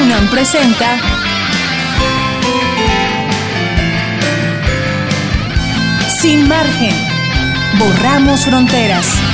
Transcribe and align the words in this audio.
UNAM 0.00 0.28
presenta 0.28 0.98
Sin 6.20 6.48
margen. 6.48 6.94
Borramos 7.78 8.44
fronteras. 8.44 9.31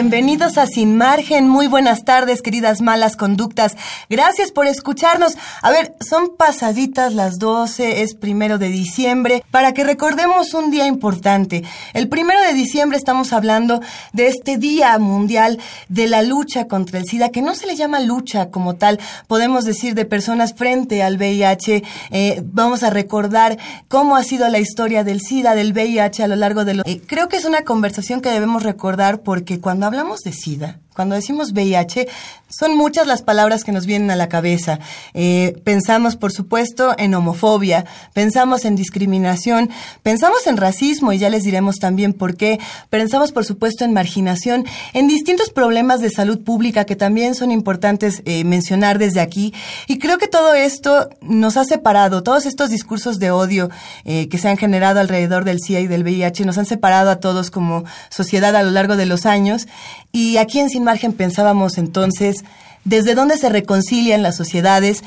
Bienvenidos 0.00 0.58
a 0.58 0.66
Sin 0.68 0.96
Margen. 0.96 1.48
Muy 1.48 1.66
buenas 1.66 2.04
tardes, 2.04 2.40
queridas 2.40 2.80
malas 2.80 3.16
conductas. 3.16 3.76
Gracias 4.08 4.52
por 4.52 4.68
escucharnos. 4.68 5.36
A 5.60 5.72
ver, 5.72 5.96
son 6.08 6.36
pasaditas 6.36 7.14
las 7.14 7.40
12, 7.40 8.02
es 8.02 8.14
primero 8.14 8.58
de 8.58 8.68
diciembre, 8.68 9.42
para 9.50 9.74
que 9.74 9.82
recordemos 9.82 10.54
un 10.54 10.70
día 10.70 10.86
importante. 10.86 11.64
El 11.94 12.08
primero 12.08 12.40
de 12.42 12.52
diciembre 12.52 12.96
estamos 12.96 13.32
hablando 13.32 13.80
de 14.12 14.28
este 14.28 14.56
Día 14.56 14.96
Mundial 15.00 15.58
de 15.88 16.06
la 16.06 16.22
Lucha 16.22 16.68
contra 16.68 17.00
el 17.00 17.06
SIDA, 17.06 17.30
que 17.30 17.42
no 17.42 17.56
se 17.56 17.66
le 17.66 17.74
llama 17.74 17.98
lucha 17.98 18.50
como 18.52 18.76
tal, 18.76 19.00
podemos 19.26 19.64
decir 19.64 19.96
de 19.96 20.04
personas 20.04 20.54
frente 20.54 21.02
al 21.02 21.16
VIH. 21.16 21.82
Eh, 22.12 22.42
vamos 22.44 22.84
a 22.84 22.90
recordar 22.90 23.58
cómo 23.88 24.14
ha 24.14 24.22
sido 24.22 24.48
la 24.48 24.60
historia 24.60 25.02
del 25.02 25.20
SIDA, 25.20 25.56
del 25.56 25.72
VIH 25.72 26.22
a 26.22 26.28
lo 26.28 26.36
largo 26.36 26.64
de 26.64 26.74
los... 26.74 26.86
Eh, 26.86 27.02
creo 27.04 27.28
que 27.28 27.36
es 27.36 27.44
una 27.44 27.62
conversación 27.62 28.20
que 28.20 28.30
debemos 28.30 28.62
recordar 28.62 29.22
porque 29.22 29.58
cuando 29.58 29.87
hablamos 29.88 30.20
de 30.20 30.32
SIDA, 30.32 30.80
cuando 30.98 31.14
decimos 31.14 31.52
VIH, 31.52 32.08
son 32.48 32.76
muchas 32.76 33.06
las 33.06 33.22
palabras 33.22 33.62
que 33.62 33.70
nos 33.70 33.86
vienen 33.86 34.10
a 34.10 34.16
la 34.16 34.28
cabeza. 34.28 34.80
Eh, 35.14 35.60
pensamos, 35.62 36.16
por 36.16 36.32
supuesto, 36.32 36.96
en 36.98 37.14
homofobia, 37.14 37.84
pensamos 38.14 38.64
en 38.64 38.74
discriminación, 38.74 39.70
pensamos 40.02 40.48
en 40.48 40.56
racismo, 40.56 41.12
y 41.12 41.18
ya 41.18 41.30
les 41.30 41.44
diremos 41.44 41.76
también 41.76 42.14
por 42.14 42.36
qué. 42.36 42.58
Pensamos, 42.90 43.30
por 43.30 43.44
supuesto, 43.44 43.84
en 43.84 43.92
marginación, 43.92 44.66
en 44.92 45.06
distintos 45.06 45.50
problemas 45.50 46.00
de 46.00 46.10
salud 46.10 46.40
pública 46.40 46.84
que 46.84 46.96
también 46.96 47.36
son 47.36 47.52
importantes 47.52 48.22
eh, 48.24 48.42
mencionar 48.42 48.98
desde 48.98 49.20
aquí. 49.20 49.54
Y 49.86 50.00
creo 50.00 50.18
que 50.18 50.26
todo 50.26 50.54
esto 50.54 51.10
nos 51.20 51.56
ha 51.56 51.64
separado, 51.64 52.24
todos 52.24 52.44
estos 52.44 52.70
discursos 52.70 53.20
de 53.20 53.30
odio 53.30 53.70
eh, 54.04 54.28
que 54.28 54.38
se 54.38 54.48
han 54.48 54.56
generado 54.56 54.98
alrededor 54.98 55.44
del 55.44 55.60
CIA 55.60 55.78
y 55.78 55.86
del 55.86 56.02
VIH 56.02 56.44
nos 56.44 56.58
han 56.58 56.66
separado 56.66 57.08
a 57.10 57.20
todos 57.20 57.52
como 57.52 57.84
sociedad 58.10 58.56
a 58.56 58.64
lo 58.64 58.72
largo 58.72 58.96
de 58.96 59.06
los 59.06 59.26
años. 59.26 59.68
Y 60.10 60.38
aquí 60.38 60.58
en 60.58 60.70
Sin 60.70 60.87
Margen 60.88 61.12
pensábamos 61.12 61.76
entonces 61.76 62.46
desde 62.84 63.14
dónde 63.14 63.36
se 63.36 63.50
reconcilian 63.50 64.22
las 64.22 64.38
sociedades 64.38 65.04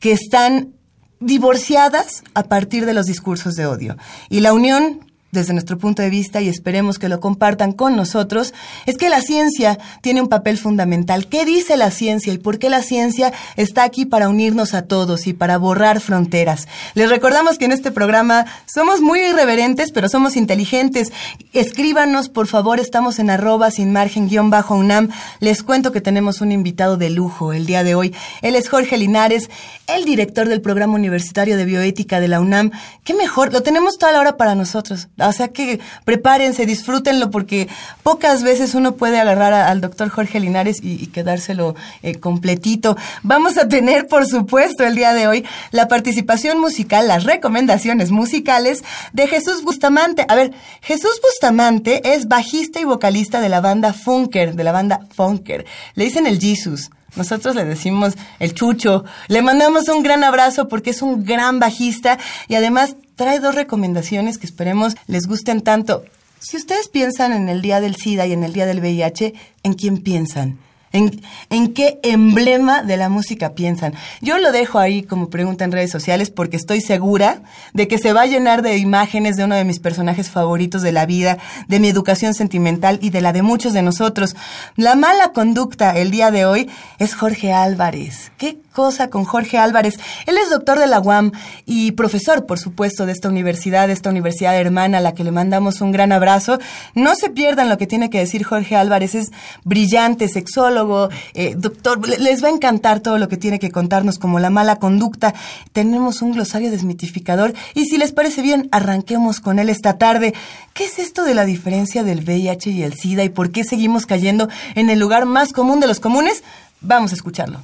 que 0.00 0.10
están 0.10 0.74
divorciadas 1.20 2.24
a 2.34 2.42
partir 2.42 2.84
de 2.84 2.94
los 2.94 3.06
discursos 3.06 3.54
de 3.54 3.64
odio. 3.64 3.96
Y 4.28 4.40
la 4.40 4.52
unión 4.52 5.09
desde 5.32 5.52
nuestro 5.52 5.78
punto 5.78 6.02
de 6.02 6.10
vista, 6.10 6.40
y 6.40 6.48
esperemos 6.48 6.98
que 6.98 7.08
lo 7.08 7.20
compartan 7.20 7.72
con 7.72 7.96
nosotros, 7.96 8.52
es 8.86 8.96
que 8.96 9.08
la 9.08 9.20
ciencia 9.20 9.78
tiene 10.00 10.20
un 10.20 10.28
papel 10.28 10.58
fundamental. 10.58 11.26
¿Qué 11.28 11.44
dice 11.44 11.76
la 11.76 11.90
ciencia 11.90 12.32
y 12.32 12.38
por 12.38 12.58
qué 12.58 12.70
la 12.70 12.82
ciencia 12.82 13.32
está 13.56 13.84
aquí 13.84 14.06
para 14.06 14.28
unirnos 14.28 14.74
a 14.74 14.82
todos 14.82 15.26
y 15.26 15.32
para 15.32 15.58
borrar 15.58 16.00
fronteras? 16.00 16.68
Les 16.94 17.10
recordamos 17.10 17.58
que 17.58 17.66
en 17.66 17.72
este 17.72 17.90
programa 17.90 18.46
somos 18.66 19.00
muy 19.00 19.20
irreverentes, 19.20 19.92
pero 19.92 20.08
somos 20.08 20.36
inteligentes. 20.36 21.12
Escríbanos, 21.52 22.28
por 22.28 22.46
favor, 22.46 22.80
estamos 22.80 23.18
en 23.18 23.30
arroba 23.30 23.70
sin 23.70 23.92
margen 23.92 24.28
guion 24.28 24.50
bajo 24.50 24.74
UNAM. 24.74 25.10
Les 25.40 25.62
cuento 25.62 25.92
que 25.92 26.00
tenemos 26.00 26.40
un 26.40 26.52
invitado 26.52 26.96
de 26.96 27.10
lujo 27.10 27.52
el 27.52 27.66
día 27.66 27.84
de 27.84 27.94
hoy. 27.94 28.14
Él 28.42 28.56
es 28.56 28.68
Jorge 28.68 28.96
Linares, 28.98 29.50
el 29.86 30.04
director 30.04 30.48
del 30.48 30.60
programa 30.60 30.94
universitario 30.94 31.56
de 31.56 31.64
bioética 31.64 32.20
de 32.20 32.28
la 32.28 32.40
UNAM. 32.40 32.70
¿Qué 33.04 33.14
mejor? 33.14 33.52
Lo 33.52 33.62
tenemos 33.62 33.98
toda 33.98 34.12
la 34.12 34.20
hora 34.20 34.36
para 34.36 34.54
nosotros. 34.54 35.08
O 35.20 35.32
sea 35.32 35.48
que 35.48 35.80
prepárense, 36.04 36.66
disfrútenlo, 36.66 37.30
porque 37.30 37.68
pocas 38.02 38.42
veces 38.42 38.74
uno 38.74 38.96
puede 38.96 39.20
agarrar 39.20 39.52
al 39.52 39.80
doctor 39.80 40.08
Jorge 40.08 40.40
Linares 40.40 40.78
y, 40.82 41.06
quedárselo 41.08 41.74
eh, 42.02 42.16
completito. 42.16 42.96
Vamos 43.22 43.58
a 43.58 43.68
tener, 43.68 44.06
por 44.06 44.26
supuesto, 44.26 44.84
el 44.84 44.94
día 44.94 45.12
de 45.12 45.26
hoy 45.26 45.44
la 45.70 45.88
participación 45.88 46.60
musical, 46.60 47.08
las 47.08 47.24
recomendaciones 47.24 48.10
musicales 48.10 48.84
de 49.12 49.26
Jesús 49.26 49.62
Bustamante. 49.62 50.24
A 50.28 50.34
ver, 50.34 50.52
Jesús 50.82 51.20
Bustamante 51.22 52.14
es 52.14 52.28
bajista 52.28 52.80
y 52.80 52.84
vocalista 52.84 53.40
de 53.40 53.48
la 53.48 53.60
banda 53.60 53.92
Funker, 53.92 54.54
de 54.54 54.64
la 54.64 54.72
banda 54.72 55.00
Funker. 55.14 55.66
Le 55.94 56.04
dicen 56.04 56.26
el 56.26 56.40
Jesus. 56.40 56.90
Nosotros 57.16 57.56
le 57.56 57.64
decimos 57.64 58.14
el 58.38 58.54
chucho. 58.54 59.04
Le 59.28 59.42
mandamos 59.42 59.88
un 59.88 60.02
gran 60.02 60.22
abrazo 60.22 60.68
porque 60.68 60.90
es 60.90 61.02
un 61.02 61.24
gran 61.24 61.58
bajista 61.58 62.18
y 62.48 62.54
además 62.54 62.96
trae 63.20 63.38
dos 63.38 63.54
recomendaciones 63.54 64.38
que 64.38 64.46
esperemos 64.46 64.96
les 65.06 65.26
gusten 65.26 65.60
tanto. 65.60 66.04
Si 66.38 66.56
ustedes 66.56 66.88
piensan 66.88 67.34
en 67.34 67.50
el 67.50 67.60
Día 67.60 67.78
del 67.78 67.96
SIDA 67.96 68.26
y 68.26 68.32
en 68.32 68.44
el 68.44 68.54
Día 68.54 68.64
del 68.64 68.80
VIH, 68.80 69.34
¿en 69.62 69.74
quién 69.74 69.98
piensan? 69.98 70.58
¿En, 70.90 71.20
¿En, 71.50 71.74
qué 71.74 72.00
emblema 72.02 72.82
de 72.82 72.96
la 72.96 73.10
música 73.10 73.52
piensan? 73.52 73.92
Yo 74.22 74.38
lo 74.38 74.52
dejo 74.52 74.78
ahí 74.78 75.02
como 75.02 75.28
pregunta 75.28 75.64
en 75.64 75.70
redes 75.70 75.90
sociales 75.90 76.30
porque 76.30 76.56
estoy 76.56 76.80
segura 76.80 77.42
de 77.74 77.88
que 77.88 77.98
se 77.98 78.14
va 78.14 78.22
a 78.22 78.26
llenar 78.26 78.62
de 78.62 78.78
imágenes 78.78 79.36
de 79.36 79.44
uno 79.44 79.54
de 79.54 79.64
mis 79.64 79.80
personajes 79.80 80.30
favoritos 80.30 80.80
de 80.80 80.92
la 80.92 81.04
vida, 81.04 81.36
de 81.68 81.78
mi 81.78 81.88
educación 81.88 82.32
sentimental 82.32 82.98
y 83.02 83.10
de 83.10 83.20
la 83.20 83.34
de 83.34 83.42
muchos 83.42 83.74
de 83.74 83.82
nosotros. 83.82 84.34
La 84.76 84.94
mala 84.96 85.32
conducta 85.32 85.92
el 85.92 86.10
día 86.10 86.30
de 86.30 86.46
hoy 86.46 86.70
es 86.98 87.14
Jorge 87.14 87.52
Álvarez. 87.52 88.32
¿Qué 88.38 88.58
cosa 88.72 89.10
con 89.10 89.24
Jorge 89.24 89.58
Álvarez? 89.58 89.98
Él 90.26 90.36
es 90.38 90.50
doctor 90.50 90.78
de 90.78 90.86
la 90.86 91.00
UAM 91.00 91.32
y 91.66 91.92
profesor, 91.92 92.46
por 92.46 92.58
supuesto, 92.58 93.06
de 93.06 93.12
esta 93.12 93.28
universidad, 93.28 93.86
de 93.86 93.92
esta 93.92 94.10
universidad 94.10 94.58
hermana 94.58 94.98
a 94.98 95.00
la 95.00 95.14
que 95.14 95.24
le 95.24 95.32
mandamos 95.32 95.80
un 95.80 95.92
gran 95.92 96.12
abrazo. 96.12 96.58
No 96.94 97.14
se 97.14 97.30
pierdan 97.30 97.68
lo 97.68 97.78
que 97.78 97.86
tiene 97.86 98.10
que 98.10 98.18
decir 98.18 98.44
Jorge 98.44 98.76
Álvarez. 98.76 99.14
Es 99.14 99.30
brillante, 99.64 100.28
sexólogo 100.28 101.10
eh, 101.34 101.54
doctor, 101.56 102.06
les 102.08 102.42
va 102.42 102.48
a 102.48 102.52
encantar 102.52 103.00
todo 103.00 103.18
lo 103.18 103.28
que 103.28 103.36
tiene 103.36 103.58
que 103.58 103.70
contarnos 103.70 104.18
como 104.18 104.38
la 104.38 104.50
mala 104.50 104.76
conducta. 104.76 105.34
Tenemos 105.72 106.22
un 106.22 106.32
glosario 106.32 106.70
desmitificador 106.70 107.54
y 107.74 107.86
si 107.86 107.98
les 107.98 108.12
parece 108.12 108.42
bien, 108.42 108.68
arranquemos 108.72 109.40
con 109.40 109.58
él 109.58 109.68
esta 109.68 109.98
tarde. 109.98 110.34
¿Qué 110.74 110.84
es 110.84 110.98
esto 110.98 111.24
de 111.24 111.34
la 111.34 111.44
diferencia 111.44 112.02
del 112.02 112.24
VIH 112.24 112.70
y 112.70 112.82
el 112.82 112.94
SIDA 112.94 113.24
y 113.24 113.28
por 113.28 113.50
qué 113.50 113.64
seguimos 113.64 114.06
cayendo 114.06 114.48
en 114.74 114.90
el 114.90 114.98
lugar 114.98 115.26
más 115.26 115.52
común 115.52 115.80
de 115.80 115.86
los 115.86 116.00
comunes? 116.00 116.42
Vamos 116.80 117.12
a 117.12 117.14
escucharlo. 117.14 117.60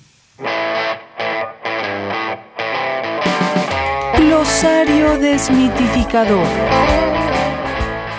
Glosario 4.18 5.18
desmitificador. 5.18 6.46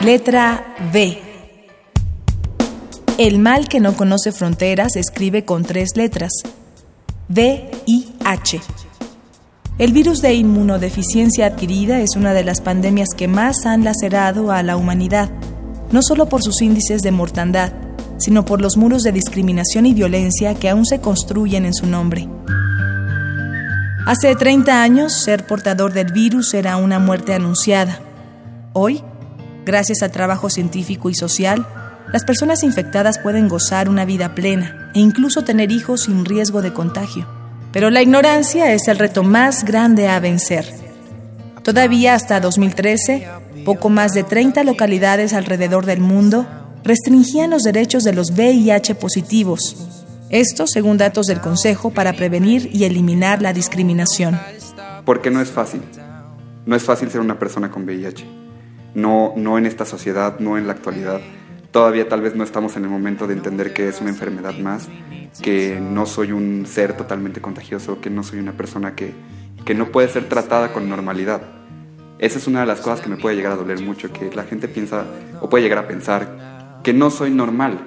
Letra 0.01 0.75
B. 0.91 1.21
El 3.19 3.37
mal 3.37 3.67
que 3.67 3.79
no 3.79 3.95
conoce 3.95 4.31
fronteras 4.31 4.95
escribe 4.95 5.45
con 5.45 5.63
tres 5.63 5.89
letras. 5.95 6.31
VIH. 7.29 8.61
El 9.77 9.93
virus 9.93 10.21
de 10.21 10.33
inmunodeficiencia 10.33 11.45
adquirida 11.45 11.99
es 11.99 12.15
una 12.15 12.33
de 12.33 12.43
las 12.43 12.61
pandemias 12.61 13.09
que 13.15 13.27
más 13.27 13.67
han 13.67 13.83
lacerado 13.83 14.51
a 14.51 14.63
la 14.63 14.75
humanidad, 14.75 15.29
no 15.91 16.01
solo 16.01 16.27
por 16.29 16.41
sus 16.41 16.63
índices 16.63 17.03
de 17.03 17.11
mortandad, 17.11 17.73
sino 18.17 18.45
por 18.45 18.61
los 18.61 18.77
muros 18.77 19.03
de 19.03 19.11
discriminación 19.11 19.85
y 19.85 19.93
violencia 19.93 20.55
que 20.55 20.69
aún 20.69 20.85
se 20.85 20.99
construyen 20.99 21.65
en 21.65 21.73
su 21.73 21.85
nombre. 21.85 22.27
Hace 24.05 24.35
30 24.35 24.81
años, 24.81 25.13
ser 25.13 25.45
portador 25.45 25.93
del 25.93 26.11
virus 26.11 26.53
era 26.53 26.77
una 26.77 26.97
muerte 26.97 27.33
anunciada. 27.33 27.99
Hoy, 28.73 29.03
gracias 29.65 30.01
al 30.01 30.11
trabajo 30.11 30.49
científico 30.49 31.09
y 31.09 31.13
social, 31.13 31.67
las 32.13 32.23
personas 32.23 32.63
infectadas 32.63 33.19
pueden 33.19 33.49
gozar 33.49 33.89
una 33.89 34.05
vida 34.05 34.33
plena 34.33 34.91
e 34.93 34.99
incluso 34.99 35.43
tener 35.43 35.71
hijos 35.71 36.03
sin 36.03 36.23
riesgo 36.23 36.61
de 36.61 36.71
contagio. 36.71 37.27
Pero 37.73 37.89
la 37.89 38.01
ignorancia 38.01 38.73
es 38.73 38.87
el 38.87 38.97
reto 38.97 39.23
más 39.23 39.65
grande 39.65 40.07
a 40.07 40.21
vencer. 40.21 40.65
Todavía 41.63 42.13
hasta 42.13 42.39
2013, 42.39 43.27
poco 43.65 43.89
más 43.89 44.13
de 44.13 44.23
30 44.23 44.63
localidades 44.63 45.33
alrededor 45.33 45.85
del 45.85 45.99
mundo 45.99 46.47
restringían 46.83 47.49
los 47.49 47.63
derechos 47.63 48.03
de 48.03 48.13
los 48.13 48.31
VIH 48.31 48.95
positivos. 48.95 49.75
Esto 50.29 50.67
según 50.67 50.97
datos 50.97 51.27
del 51.27 51.41
Consejo 51.41 51.91
para 51.91 52.13
prevenir 52.13 52.69
y 52.73 52.83
eliminar 52.83 53.41
la 53.41 53.53
discriminación. 53.53 54.39
Porque 55.05 55.31
no 55.31 55.41
es 55.41 55.49
fácil. 55.49 55.81
No 56.65 56.75
es 56.75 56.83
fácil 56.83 57.09
ser 57.09 57.21
una 57.21 57.39
persona 57.39 57.71
con 57.71 57.83
VIH. 57.83 58.25
No, 58.95 59.33
no 59.35 59.57
en 59.57 59.65
esta 59.65 59.85
sociedad, 59.85 60.39
no 60.39 60.57
en 60.57 60.67
la 60.67 60.73
actualidad 60.73 61.21
todavía 61.77 62.07
tal 62.09 62.21
vez 62.21 62.35
no 62.35 62.43
estamos 62.43 62.75
en 62.75 62.85
el 62.85 62.89
momento 62.89 63.27
de 63.27 63.33
entender 63.33 63.71
que 63.71 63.87
es 63.87 64.01
una 64.01 64.09
enfermedad 64.09 64.57
más, 64.57 64.87
que 65.43 65.79
no 65.79 66.07
soy 66.07 66.31
un 66.31 66.65
ser 66.65 66.97
totalmente 66.97 67.39
contagioso, 67.39 68.01
que 68.01 68.09
no 68.09 68.23
soy 68.23 68.39
una 68.39 68.53
persona 68.53 68.95
que, 68.95 69.13
que 69.63 69.75
no 69.75 69.91
puede 69.91 70.09
ser 70.09 70.27
tratada 70.27 70.73
con 70.73 70.89
normalidad. 70.89 71.41
Esa 72.17 72.39
es 72.39 72.47
una 72.47 72.61
de 72.61 72.65
las 72.65 72.79
cosas 72.79 73.01
que 73.01 73.09
me 73.09 73.17
puede 73.17 73.35
llegar 73.35 73.51
a 73.51 73.57
doler 73.57 73.79
mucho, 73.79 74.11
que 74.11 74.33
la 74.33 74.43
gente 74.43 74.67
piensa 74.67 75.05
o 75.39 75.49
puede 75.49 75.63
llegar 75.63 75.77
a 75.77 75.87
pensar 75.87 76.56
que 76.87 76.93
no 76.93 77.11
soy 77.11 77.31
normal. 77.31 77.85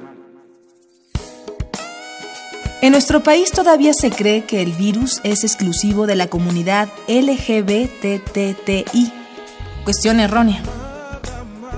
En 2.82 2.92
nuestro 2.92 3.22
país 3.22 3.50
todavía 3.50 3.94
se 3.94 4.10
cree 4.10 4.44
que 4.44 4.60
el 4.60 4.72
virus 4.72 5.22
es 5.24 5.42
exclusivo 5.42 6.06
de 6.06 6.16
la 6.16 6.26
comunidad 6.26 6.90
LGBTTI. 7.08 8.52
Cuestión 9.84 10.20
errónea. 10.20 10.62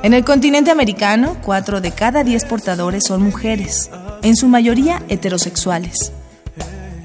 En 0.03 0.15
el 0.15 0.25
continente 0.25 0.73
americano, 0.73 1.37
4 1.45 1.81
de 1.81 1.93
cada 1.93 2.25
10 2.25 2.45
portadores 2.47 3.05
son 3.07 3.23
mujeres, 3.23 3.89
en 4.25 4.35
su 4.35 4.49
mayoría 4.49 5.01
heterosexuales. 5.09 6.11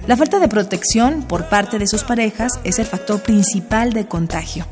La 0.07 0.17
falta 0.17 0.39
de 0.39 0.47
protección 0.47 1.21
por 1.27 1.47
parte 1.47 1.77
de 1.77 1.85
sus 1.85 2.03
parejas 2.03 2.53
es 2.63 2.79
el 2.79 2.87
factor 2.87 3.21
principal 3.21 3.93
de 3.93 4.07
contagio. 4.07 4.65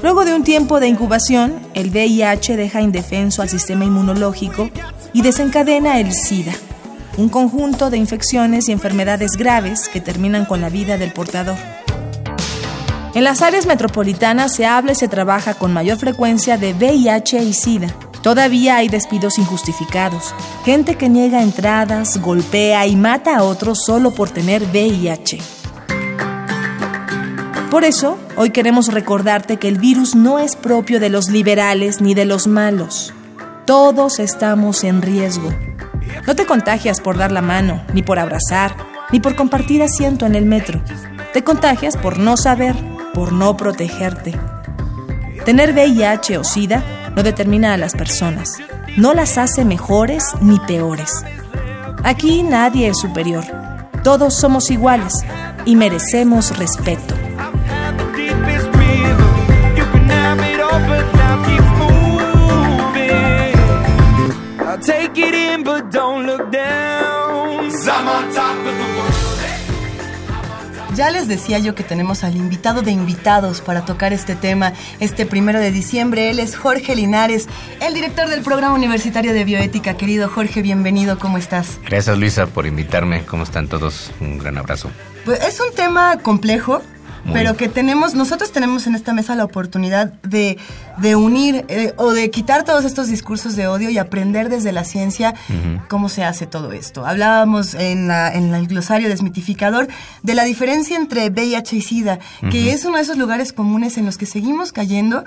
Luego 0.00 0.24
de 0.24 0.32
un 0.32 0.44
tiempo 0.44 0.78
de 0.78 0.86
incubación, 0.86 1.58
el 1.74 1.90
VIH 1.90 2.56
deja 2.56 2.80
indefenso 2.80 3.42
al 3.42 3.48
sistema 3.48 3.84
inmunológico 3.84 4.70
y 5.12 5.22
desencadena 5.22 5.98
el 5.98 6.12
SIDA, 6.12 6.52
un 7.16 7.28
conjunto 7.28 7.90
de 7.90 7.96
infecciones 7.96 8.68
y 8.68 8.72
enfermedades 8.72 9.32
graves 9.32 9.88
que 9.88 10.00
terminan 10.00 10.44
con 10.44 10.60
la 10.60 10.68
vida 10.68 10.98
del 10.98 11.12
portador. 11.12 11.56
En 13.14 13.24
las 13.24 13.42
áreas 13.42 13.66
metropolitanas 13.66 14.54
se 14.54 14.66
habla 14.66 14.92
y 14.92 14.94
se 14.94 15.08
trabaja 15.08 15.54
con 15.54 15.72
mayor 15.72 15.98
frecuencia 15.98 16.56
de 16.58 16.74
VIH 16.74 17.42
y 17.42 17.52
SIDA. 17.52 17.88
Todavía 18.22 18.76
hay 18.76 18.88
despidos 18.88 19.36
injustificados, 19.38 20.32
gente 20.64 20.94
que 20.94 21.08
niega 21.08 21.42
entradas, 21.42 22.20
golpea 22.20 22.86
y 22.86 22.94
mata 22.94 23.36
a 23.36 23.42
otros 23.42 23.84
solo 23.84 24.12
por 24.12 24.30
tener 24.30 24.62
VIH. 24.62 25.57
Por 27.70 27.84
eso, 27.84 28.18
hoy 28.36 28.48
queremos 28.48 28.88
recordarte 28.88 29.58
que 29.58 29.68
el 29.68 29.76
virus 29.76 30.14
no 30.14 30.38
es 30.38 30.56
propio 30.56 31.00
de 31.00 31.10
los 31.10 31.28
liberales 31.28 32.00
ni 32.00 32.14
de 32.14 32.24
los 32.24 32.46
malos. 32.46 33.12
Todos 33.66 34.20
estamos 34.20 34.84
en 34.84 35.02
riesgo. 35.02 35.52
No 36.26 36.34
te 36.34 36.46
contagias 36.46 37.02
por 37.02 37.18
dar 37.18 37.30
la 37.30 37.42
mano, 37.42 37.84
ni 37.92 38.02
por 38.02 38.18
abrazar, 38.18 38.74
ni 39.12 39.20
por 39.20 39.36
compartir 39.36 39.82
asiento 39.82 40.24
en 40.24 40.34
el 40.34 40.46
metro. 40.46 40.80
Te 41.34 41.44
contagias 41.44 41.98
por 41.98 42.18
no 42.18 42.38
saber, 42.38 42.74
por 43.12 43.34
no 43.34 43.54
protegerte. 43.58 44.34
Tener 45.44 45.74
VIH 45.74 46.38
o 46.38 46.44
SIDA 46.44 46.82
no 47.14 47.22
determina 47.22 47.74
a 47.74 47.76
las 47.76 47.92
personas, 47.92 48.56
no 48.96 49.12
las 49.12 49.36
hace 49.36 49.66
mejores 49.66 50.24
ni 50.40 50.58
peores. 50.60 51.22
Aquí 52.02 52.42
nadie 52.42 52.88
es 52.88 52.98
superior, 52.98 53.44
todos 54.02 54.32
somos 54.32 54.70
iguales 54.70 55.12
y 55.66 55.76
merecemos 55.76 56.56
respeto. 56.56 57.27
Ya 70.94 71.10
les 71.10 71.28
decía 71.28 71.58
yo 71.58 71.74
que 71.74 71.84
tenemos 71.84 72.24
al 72.24 72.36
invitado 72.36 72.82
de 72.82 72.90
invitados 72.90 73.60
para 73.60 73.84
tocar 73.84 74.12
este 74.12 74.34
tema 74.34 74.72
este 74.98 75.26
primero 75.26 75.60
de 75.60 75.70
diciembre. 75.70 76.30
Él 76.30 76.40
es 76.40 76.56
Jorge 76.56 76.96
Linares, 76.96 77.46
el 77.80 77.94
director 77.94 78.28
del 78.28 78.42
programa 78.42 78.74
universitario 78.74 79.32
de 79.32 79.44
bioética. 79.44 79.96
Querido 79.96 80.28
Jorge, 80.28 80.62
bienvenido, 80.62 81.18
¿cómo 81.18 81.38
estás? 81.38 81.78
Gracias 81.88 82.18
Luisa 82.18 82.46
por 82.46 82.66
invitarme. 82.66 83.24
¿Cómo 83.26 83.44
están 83.44 83.68
todos? 83.68 84.10
Un 84.20 84.38
gran 84.38 84.58
abrazo. 84.58 84.90
Pues 85.24 85.40
es 85.44 85.60
un 85.60 85.74
tema 85.74 86.18
complejo, 86.18 86.82
pero 87.32 87.56
que 87.56 87.68
tenemos, 87.68 88.14
nosotros 88.14 88.52
tenemos 88.52 88.86
en 88.86 88.94
esta 88.94 89.12
mesa 89.12 89.34
la 89.34 89.44
oportunidad 89.44 90.12
de, 90.22 90.58
unir 91.16 91.64
eh, 91.68 91.92
o 91.96 92.12
de 92.12 92.30
quitar 92.30 92.64
todos 92.64 92.84
estos 92.84 93.08
discursos 93.08 93.56
de 93.56 93.66
odio 93.66 93.90
y 93.90 93.98
aprender 93.98 94.48
desde 94.48 94.72
la 94.72 94.84
ciencia 94.84 95.34
cómo 95.88 96.08
se 96.08 96.24
hace 96.24 96.46
todo 96.46 96.72
esto. 96.72 97.06
Hablábamos 97.06 97.74
en, 97.74 98.10
en 98.10 98.54
el 98.54 98.66
glosario 98.66 99.08
desmitificador 99.08 99.88
de 100.22 100.34
la 100.34 100.44
diferencia 100.44 100.96
entre 100.96 101.30
VIH 101.30 101.76
y 101.76 101.80
SIDA, 101.80 102.18
que 102.50 102.72
es 102.72 102.84
uno 102.84 102.96
de 102.96 103.02
esos 103.02 103.18
lugares 103.18 103.52
comunes 103.52 103.98
en 103.98 104.06
los 104.06 104.18
que 104.18 104.26
seguimos 104.26 104.72
cayendo 104.72 105.24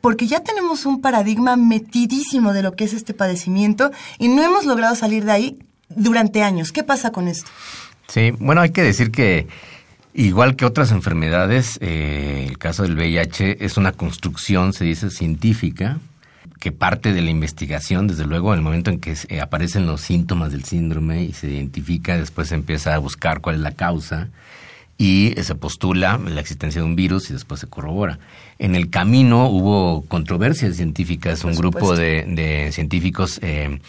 porque 0.00 0.26
ya 0.26 0.40
tenemos 0.40 0.86
un 0.86 1.00
paradigma 1.00 1.56
metidísimo 1.56 2.52
de 2.52 2.62
lo 2.62 2.74
que 2.74 2.84
es 2.84 2.94
este 2.94 3.14
padecimiento 3.14 3.90
y 4.18 4.28
no 4.28 4.42
hemos 4.42 4.64
logrado 4.64 4.94
salir 4.94 5.24
de 5.24 5.32
ahí 5.32 5.58
durante 5.88 6.42
años. 6.42 6.72
¿Qué 6.72 6.82
pasa 6.82 7.12
con 7.12 7.28
esto? 7.28 7.50
Sí, 8.08 8.32
bueno, 8.38 8.60
hay 8.60 8.70
que 8.70 8.82
decir 8.82 9.10
que 9.10 9.46
Igual 10.12 10.56
que 10.56 10.64
otras 10.64 10.90
enfermedades, 10.90 11.78
eh, 11.80 12.46
el 12.48 12.58
caso 12.58 12.82
del 12.82 12.96
VIH 12.96 13.64
es 13.64 13.76
una 13.76 13.92
construcción, 13.92 14.72
se 14.72 14.84
dice, 14.84 15.10
científica, 15.10 15.98
que 16.58 16.72
parte 16.72 17.12
de 17.12 17.22
la 17.22 17.30
investigación, 17.30 18.08
desde 18.08 18.26
luego, 18.26 18.52
en 18.52 18.58
el 18.58 18.64
momento 18.64 18.90
en 18.90 18.98
que 18.98 19.14
eh, 19.28 19.40
aparecen 19.40 19.86
los 19.86 20.00
síntomas 20.00 20.50
del 20.52 20.64
síndrome 20.64 21.22
y 21.22 21.32
se 21.32 21.48
identifica, 21.48 22.16
después 22.16 22.48
se 22.48 22.56
empieza 22.56 22.94
a 22.94 22.98
buscar 22.98 23.40
cuál 23.40 23.56
es 23.56 23.60
la 23.62 23.72
causa 23.72 24.28
y 24.98 25.32
se 25.42 25.54
postula 25.54 26.18
la 26.18 26.42
existencia 26.42 26.82
de 26.82 26.86
un 26.86 26.94
virus 26.94 27.30
y 27.30 27.32
después 27.32 27.60
se 27.60 27.66
corrobora. 27.66 28.18
En 28.58 28.74
el 28.74 28.90
camino 28.90 29.48
hubo 29.48 30.02
controversias 30.02 30.76
científicas, 30.76 31.42
un 31.44 31.54
grupo 31.54 31.96
de, 31.96 32.68
científicos 32.72 33.38
eh, 33.40 33.80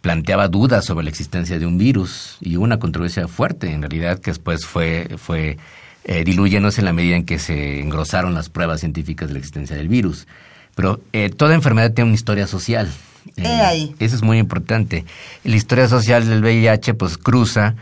planteaba 0.00 0.48
dudas 0.48 0.84
sobre 0.84 1.04
la 1.04 1.10
existencia 1.10 1.58
de 1.58 1.66
un 1.66 1.78
virus 1.78 2.38
y 2.40 2.56
una 2.56 2.78
controversia 2.78 3.28
fuerte, 3.28 3.72
en 3.72 3.82
realidad, 3.82 4.18
que 4.18 4.30
después 4.30 4.64
fue, 4.64 5.08
fue 5.16 5.58
eh, 6.04 6.24
diluyéndose 6.24 6.80
en 6.80 6.86
la 6.86 6.92
medida 6.92 7.16
en 7.16 7.24
que 7.24 7.38
se 7.38 7.80
engrosaron 7.80 8.34
las 8.34 8.48
pruebas 8.48 8.80
científicas 8.80 9.28
de 9.28 9.34
la 9.34 9.38
existencia 9.40 9.76
del 9.76 9.88
virus. 9.88 10.26
Pero 10.74 11.00
eh, 11.12 11.30
toda 11.30 11.54
enfermedad 11.54 11.92
tiene 11.92 12.08
una 12.08 12.14
historia 12.14 12.46
social. 12.46 12.90
Eh, 13.36 13.94
eso 13.98 14.16
es 14.16 14.22
muy 14.22 14.38
importante. 14.38 15.04
La 15.44 15.56
historia 15.56 15.88
social 15.88 16.26
del 16.26 16.42
VIH 16.42 16.94
pues 16.94 17.18
cruza 17.18 17.74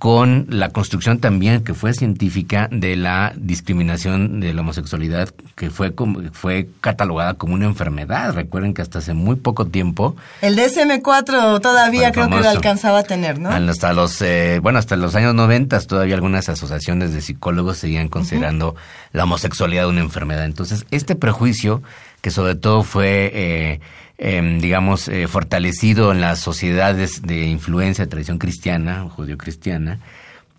con 0.00 0.46
la 0.48 0.70
construcción 0.70 1.18
también 1.18 1.62
que 1.62 1.74
fue 1.74 1.92
científica 1.92 2.68
de 2.72 2.96
la 2.96 3.34
discriminación 3.36 4.40
de 4.40 4.54
la 4.54 4.62
homosexualidad 4.62 5.28
que 5.56 5.68
fue 5.68 5.92
fue 6.32 6.70
catalogada 6.80 7.34
como 7.34 7.52
una 7.52 7.66
enfermedad. 7.66 8.32
Recuerden 8.32 8.72
que 8.72 8.80
hasta 8.80 9.00
hace 9.00 9.12
muy 9.12 9.36
poco 9.36 9.66
tiempo 9.66 10.16
el 10.40 10.56
DSM-4 10.56 11.60
todavía 11.60 12.12
creo 12.12 12.30
que 12.30 12.40
lo 12.40 12.48
alcanzaba 12.48 13.00
a 13.00 13.02
tener, 13.02 13.38
¿no? 13.38 13.50
Hasta 13.50 13.92
los 13.92 14.22
eh, 14.22 14.58
bueno, 14.62 14.78
hasta 14.78 14.96
los 14.96 15.14
años 15.14 15.34
90 15.34 15.78
todavía 15.80 16.14
algunas 16.14 16.48
asociaciones 16.48 17.12
de 17.12 17.20
psicólogos 17.20 17.76
seguían 17.76 18.08
considerando 18.08 18.76
la 19.12 19.24
homosexualidad 19.24 19.86
una 19.86 20.00
enfermedad. 20.00 20.46
Entonces, 20.46 20.86
este 20.90 21.14
prejuicio 21.14 21.82
que 22.22 22.30
sobre 22.30 22.54
todo 22.54 22.84
fue 22.84 23.30
eh, 23.34 23.80
Em, 24.22 24.60
digamos, 24.60 25.08
eh, 25.08 25.26
fortalecido 25.28 26.12
en 26.12 26.20
las 26.20 26.40
sociedades 26.40 27.22
de 27.22 27.46
influencia 27.46 28.04
de 28.04 28.10
tradición 28.10 28.36
cristiana, 28.36 29.08
judío-cristiana, 29.08 29.98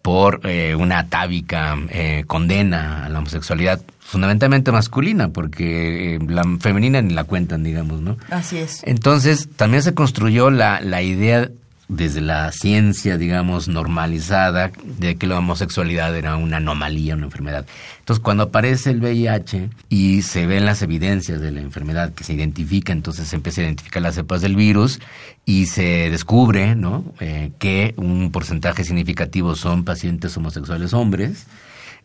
por 0.02 0.42
eh, 0.46 0.74
una 0.74 0.98
atávica 0.98 1.78
eh, 1.90 2.24
condena 2.26 3.06
a 3.06 3.10
la 3.10 3.20
homosexualidad 3.20 3.80
fundamentalmente 4.00 4.72
masculina, 4.72 5.28
porque 5.28 6.18
la 6.28 6.44
femenina 6.60 7.04
ni 7.04 7.14
la 7.14 7.24
cuentan, 7.24 7.62
digamos, 7.62 8.02
¿no? 8.02 8.18
Así 8.32 8.58
es. 8.58 8.82
Entonces, 8.84 9.48
también 9.56 9.84
se 9.84 9.94
construyó 9.94 10.50
la, 10.50 10.82
la 10.82 11.04
idea 11.04 11.48
desde 11.92 12.22
la 12.22 12.52
ciencia, 12.54 13.18
digamos, 13.18 13.68
normalizada 13.68 14.72
de 14.98 15.18
que 15.18 15.28
la 15.28 15.38
homosexualidad 15.38 16.16
era 16.16 16.38
una 16.38 16.58
anomalía, 16.58 17.16
una 17.16 17.26
enfermedad. 17.26 17.66
Entonces, 18.00 18.24
cuando 18.24 18.44
aparece 18.44 18.92
el 18.92 19.02
VIH 19.02 19.70
y 19.90 20.22
se 20.22 20.48
ven 20.48 20.66
las 20.66 20.82
evidencias 20.82 21.42
de 21.42 21.52
la 21.52 21.60
enfermedad 21.60 22.14
que 22.14 22.24
se 22.24 22.34
identifica, 22.34 22.94
entonces 22.94 23.28
se 23.28 23.36
empieza 23.36 23.60
a 23.60 23.66
identificar 23.66 24.02
las 24.02 24.16
cepas 24.16 24.42
del 24.42 24.56
virus 24.56 25.02
y 25.46 25.66
se 25.66 26.10
descubre, 26.10 26.76
¿no?, 26.76 27.04
eh, 27.20 27.52
que 27.60 27.94
un 27.98 28.32
porcentaje 28.32 28.86
significativo 28.86 29.56
son 29.56 29.84
pacientes 29.84 30.36
homosexuales 30.38 30.94
hombres 30.94 31.46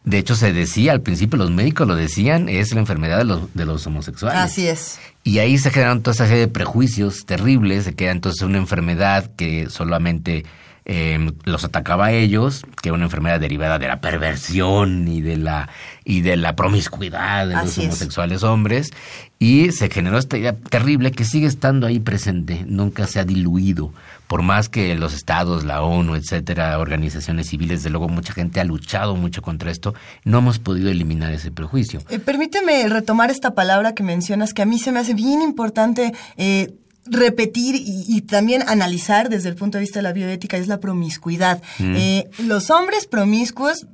de 0.07 0.19
hecho, 0.19 0.37
se 0.37 0.53
decía 0.53 0.93
al 0.93 1.03
principio, 1.03 1.37
los 1.37 1.51
médicos 1.51 1.89
lo 1.89 1.97
decían, 1.97 2.49
es 2.49 2.73
la 2.73 2.79
enfermedad 2.79 3.19
de 3.19 3.25
los, 3.25 3.53
de 3.55 3.67
los 3.67 3.85
homosexuales. 3.89 4.39
Así 4.39 4.69
es. 4.69 5.01
Y 5.25 5.41
ahí 5.41 5.59
se 5.59 5.73
generaron 5.73 6.01
toda 6.01 6.15
esa 6.15 6.27
serie 6.29 6.43
de 6.43 6.49
prejuicios 6.49 7.27
terribles, 7.27 7.85
se 7.85 7.97
queda 7.97 8.13
entonces 8.13 8.43
una 8.43 8.59
enfermedad 8.59 9.29
que 9.35 9.69
solamente 9.69 10.45
eh, 10.85 11.33
los 11.43 11.65
atacaba 11.65 12.07
a 12.07 12.13
ellos, 12.13 12.65
que 12.81 12.91
era 12.91 12.95
una 12.95 13.07
enfermedad 13.07 13.41
derivada 13.41 13.81
de 13.81 13.89
la 13.89 14.01
perversión 14.01 15.09
y 15.09 15.23
de 15.23 15.39
la 15.39 15.69
y 16.05 16.21
de 16.21 16.37
la 16.37 16.55
promiscuidad 16.55 17.49
de 17.49 17.57
los 17.57 17.77
homosexuales 17.77 18.45
hombres, 18.45 18.93
y 19.41 19.73
se 19.73 19.91
generó 19.91 20.19
esta 20.19 20.39
idea 20.39 20.55
terrible 20.55 21.11
que 21.11 21.25
sigue 21.25 21.49
estando 21.49 21.89
ahí 21.89 21.99
presente, 21.99 22.65
nunca 22.65 23.09
se 23.09 23.19
ha 23.19 23.25
diluido 23.25 23.93
por 24.27 24.43
más 24.43 24.69
que 24.69 24.95
los 24.95 25.15
estados, 25.15 25.65
la 25.65 25.83
ONU, 25.83 26.17
etcétera, 26.17 26.79
organizaciones 26.79 27.49
civiles, 27.49 27.83
de 27.83 27.91
luego 27.91 28.09
mucha 28.09 28.33
gente 28.33 28.61
ha 28.61 28.65
luchado 28.65 29.17
mucho 29.17 29.43
contra 29.43 29.71
esto, 29.71 29.95
no 30.25 30.39
hemos 30.39 30.59
podido 30.59 30.91
eliminar 30.91 31.33
ese 31.33 31.51
prejuicio. 31.51 32.01
Eh, 32.09 32.19
permíteme 32.19 32.89
retomar 32.89 33.31
esta 33.31 33.55
palabra 33.55 33.95
que 33.95 34.03
mencionas, 34.03 34.53
que 34.53 34.63
a 34.63 34.67
mí 34.67 34.79
se 34.79 34.93
me 34.93 35.01
hace 35.01 35.15
bien 35.15 35.43
importante. 35.43 36.13
Eh, 36.37 36.75
repetir 37.09 37.77
y, 37.79 38.21
también 38.23 38.65
analizar 38.67 39.29
desde 39.29 39.49
el 39.49 39.55
punto 39.55 39.79
de 39.79 39.83
vista 39.83 40.01
de 40.01 40.03
la 40.03 40.13
bioética 40.13 40.57
es 40.57 40.67
la 40.67 40.81
promiscuidad. 40.81 41.63
Mm. 41.79 41.95
Eh, 41.97 42.31
los 42.39 42.71
hombres 42.71 43.07
promiscuos 43.07 43.87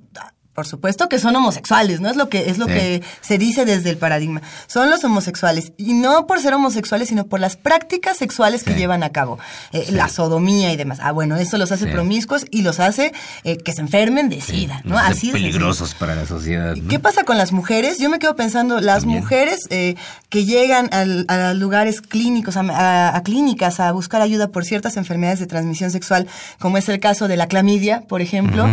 por 0.54 0.66
supuesto 0.66 1.09
que 1.09 1.18
son 1.18 1.35
homosexuales, 1.37 2.00
¿no? 2.00 2.11
Es 2.11 2.16
lo 2.16 2.28
que 2.28 2.50
es 2.50 2.59
lo 2.59 2.66
Sí. 2.66 2.73
que 2.73 3.02
se 3.23 3.38
dice 3.38 3.64
desde 3.64 3.90
el 3.90 3.97
paradigma. 3.97 4.42
Son 4.66 4.90
los 4.90 5.02
homosexuales 5.04 5.73
y 5.78 5.94
no 5.94 6.26
por 6.26 6.40
ser 6.40 6.52
homosexuales, 6.54 7.09
sino 7.09 7.26
por 7.26 7.40
las 7.40 7.56
prácticas 7.56 8.16
sexuales 8.18 8.62
que 8.62 8.73
Sí. 8.75 8.78
llevan 8.78 9.02
a 9.02 9.11
cabo, 9.11 9.38
Eh, 9.73 9.87
la 9.90 10.09
sodomía 10.09 10.73
y 10.73 10.76
demás. 10.76 10.99
Ah, 11.02 11.12
bueno, 11.12 11.37
eso 11.37 11.56
los 11.59 11.73
hace 11.73 11.87
promiscuos 11.87 12.44
y 12.50 12.62
los 12.62 12.80
hace 12.80 13.12
eh, 13.44 13.56
que 13.59 13.73
se 13.73 13.80
enfermen 13.80 14.28
de 14.28 14.40
sida, 14.40 14.82
¿no? 14.85 14.99
Así 14.99 15.12
sencillo. 15.12 15.32
peligrosos 15.35 15.94
para 15.94 16.14
la 16.14 16.26
sociedad. 16.26 16.76
¿no? 16.76 16.88
¿Qué 16.88 16.99
pasa 16.99 17.25
con 17.25 17.38
las 17.38 17.52
mujeres? 17.52 17.99
Yo 17.99 18.11
me 18.11 18.18
quedo 18.18 18.37
pensando, 18.37 18.80
las 18.80 19.00
También. 19.00 19.21
mujeres 19.21 19.66
eh, 19.71 19.94
que 20.28 20.44
llegan 20.44 20.88
al- 20.92 21.25
a 21.28 21.54
lugares 21.54 22.00
clínicos, 22.02 22.56
a, 22.56 22.61
a- 22.61 23.16
a 23.16 23.23
clínicas, 23.23 23.80
a 23.80 23.90
buscar 23.92 24.21
ayuda 24.23 24.49
por 24.49 24.64
ciertas 24.64 24.97
enfermedades 24.97 25.40
de 25.40 25.47
transmisión 25.47 25.90
sexual, 25.90 26.26
como 26.59 26.76
es 26.78 26.88
el 26.88 27.00
caso 27.00 27.26
de 27.28 27.37
la 27.37 27.47
clamidia, 27.49 28.02
por 28.09 28.21
ejemplo, 28.23 28.68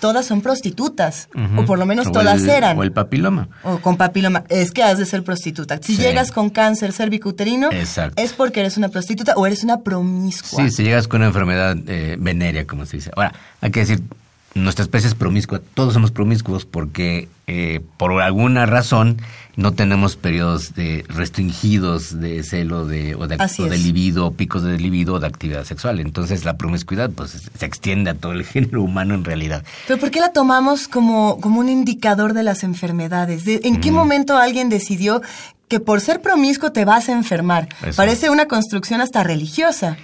todas 0.00 0.26
son 0.26 0.40
prostitutas, 0.42 1.21
O 1.58 1.64
por 1.64 1.78
lo 1.78 1.86
menos 1.86 2.06
O 2.08 2.12
todas 2.12 2.42
el- 2.42 2.50
eran. 2.50 2.78
O 2.78 2.82
el 2.82 2.92
papiloma. 2.92 3.48
O 3.62 3.78
con 3.78 3.96
papiloma. 3.96 4.44
Es 4.48 4.70
que 4.72 4.82
has 4.82 4.98
de 4.98 5.06
ser 5.06 5.22
prostituta. 5.24 5.78
Si 5.82 5.96
Sí. 5.96 6.02
llegas 6.02 6.30
con 6.32 6.50
cáncer 6.50 6.92
cervicuterino, 6.92 7.70
Exacto. 7.72 8.20
es 8.22 8.32
porque 8.32 8.60
eres 8.60 8.76
una 8.76 8.88
prostituta 8.88 9.34
o 9.36 9.46
eres 9.46 9.64
una 9.64 9.80
promiscua. 9.80 10.62
Sí, 10.64 10.70
si 10.70 10.84
llegas 10.84 11.08
con 11.08 11.20
una 11.20 11.28
enfermedad 11.28 11.76
eh, 11.86 12.16
venérea, 12.18 12.66
como 12.66 12.86
se 12.86 12.96
dice. 12.98 13.10
Ahora, 13.16 13.32
hay 13.60 13.70
que 13.70 13.80
decir, 13.80 14.02
nuestra 14.54 14.82
especie 14.82 15.08
es 15.08 15.14
promiscua, 15.14 15.60
todos 15.74 15.94
somos 15.94 16.10
promiscuos 16.10 16.66
porque 16.66 17.28
eh, 17.46 17.80
por 17.96 18.20
alguna 18.22 18.66
razón 18.66 19.16
no 19.56 19.72
tenemos 19.72 20.16
periodos 20.16 20.74
de 20.74 21.04
restringidos 21.08 22.20
de 22.20 22.42
celo 22.42 22.86
de, 22.86 23.14
o, 23.14 23.26
de, 23.26 23.36
o 23.36 23.64
de 23.68 23.78
libido, 23.78 24.32
picos 24.32 24.62
de 24.62 24.78
libido 24.78 25.14
o 25.14 25.20
de 25.20 25.26
actividad 25.26 25.64
sexual. 25.64 26.00
Entonces 26.00 26.44
la 26.44 26.56
promiscuidad 26.56 27.10
pues 27.10 27.50
se 27.58 27.66
extiende 27.66 28.10
a 28.10 28.14
todo 28.14 28.32
el 28.32 28.44
género 28.46 28.82
humano 28.82 29.14
en 29.14 29.24
realidad. 29.24 29.64
Pero 29.86 29.98
¿por 30.00 30.10
qué 30.10 30.20
la 30.20 30.32
tomamos 30.32 30.88
como, 30.88 31.38
como 31.40 31.60
un 31.60 31.68
indicador 31.68 32.32
de 32.32 32.42
las 32.42 32.62
enfermedades? 32.64 33.44
¿De- 33.44 33.60
¿En 33.64 33.80
qué 33.80 33.90
momento 33.92 34.36
alguien 34.36 34.68
decidió 34.68 35.20
que 35.68 35.80
por 35.80 36.00
ser 36.00 36.20
promiscuo 36.20 36.72
te 36.72 36.84
vas 36.84 37.08
a 37.08 37.12
enfermar? 37.12 37.68
Eso. 37.82 37.96
Parece 37.96 38.30
una 38.30 38.46
construcción 38.46 39.00
hasta 39.00 39.22
religiosa. 39.22 39.96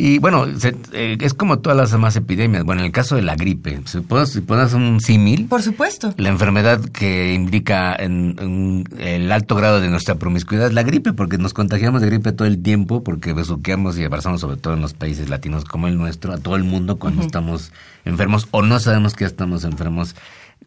Y 0.00 0.20
bueno, 0.20 0.46
se- 0.60 0.76
eh, 0.92 1.18
es 1.20 1.34
como 1.34 1.58
todas 1.58 1.76
las 1.76 1.90
demás 1.90 2.14
epidemias. 2.14 2.62
Bueno, 2.62 2.82
en 2.82 2.86
el 2.86 2.92
caso 2.92 3.16
de 3.16 3.22
la 3.22 3.34
gripe, 3.34 3.80
si 3.84 3.98
puedes, 3.98 4.28
si 4.30 4.40
puedes 4.40 4.72
un 4.72 5.00
símil, 5.00 5.46
Por 5.46 5.60
supuesto. 5.60 6.14
La 6.18 6.28
enfermedad 6.28 6.80
que 6.80 7.34
indica 7.34 7.96
en, 7.96 8.36
en 8.38 8.84
el 9.00 9.32
alto 9.32 9.56
grado 9.56 9.80
de 9.80 9.88
nuestra 9.88 10.14
promiscuidad 10.14 10.70
la 10.70 10.84
gripe, 10.84 11.12
porque 11.12 11.36
nos 11.36 11.52
contagiamos 11.52 12.00
de 12.00 12.06
gripe 12.06 12.30
todo 12.30 12.46
el 12.46 12.62
tiempo, 12.62 13.02
porque 13.02 13.32
besuqueamos 13.32 13.98
y 13.98 14.04
abrazamos, 14.04 14.40
sobre 14.40 14.56
todo 14.56 14.74
en 14.74 14.82
los 14.82 14.94
países 14.94 15.30
latinos 15.30 15.64
como 15.64 15.88
el 15.88 15.98
nuestro, 15.98 16.32
a 16.32 16.38
todo 16.38 16.54
el 16.54 16.62
mundo 16.62 17.00
cuando 17.00 17.22
estamos 17.22 17.72
enfermos 18.04 18.46
o 18.52 18.62
no 18.62 18.78
sabemos 18.78 19.14
que 19.14 19.24
ya 19.24 19.28
estamos 19.28 19.64
enfermos 19.64 20.14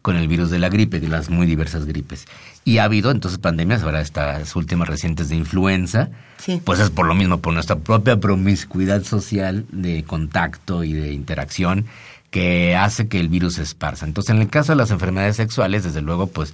con 0.02 0.16
el 0.16 0.26
virus 0.28 0.50
de 0.50 0.58
la 0.58 0.68
gripe, 0.68 0.98
de 1.00 1.08
las 1.08 1.30
muy 1.30 1.46
diversas 1.46 1.86
gripes. 1.86 2.26
Y 2.64 2.78
ha 2.78 2.84
habido 2.84 3.10
entonces 3.10 3.38
pandemias, 3.38 3.82
ahora 3.82 4.00
estas 4.00 4.54
últimas 4.56 4.88
recientes 4.88 5.28
de 5.28 5.36
influenza, 5.36 6.10
Sí. 6.38 6.60
pues 6.64 6.80
es 6.80 6.90
por 6.90 7.06
lo 7.06 7.14
mismo, 7.14 7.38
por 7.38 7.54
nuestra 7.54 7.76
propia 7.76 8.18
promiscuidad 8.18 9.04
social 9.04 9.64
de 9.70 10.02
contacto 10.04 10.82
y 10.84 10.92
de 10.92 11.12
interacción 11.12 11.86
que 12.30 12.74
hace 12.76 13.06
que 13.08 13.20
el 13.20 13.28
virus 13.28 13.54
se 13.54 13.62
esparza. 13.62 14.04
Entonces, 14.06 14.34
en 14.34 14.40
el 14.42 14.48
caso 14.48 14.72
de 14.72 14.76
las 14.76 14.90
enfermedades 14.90 15.36
sexuales, 15.36 15.84
desde 15.84 16.00
luego, 16.02 16.26
pues 16.26 16.52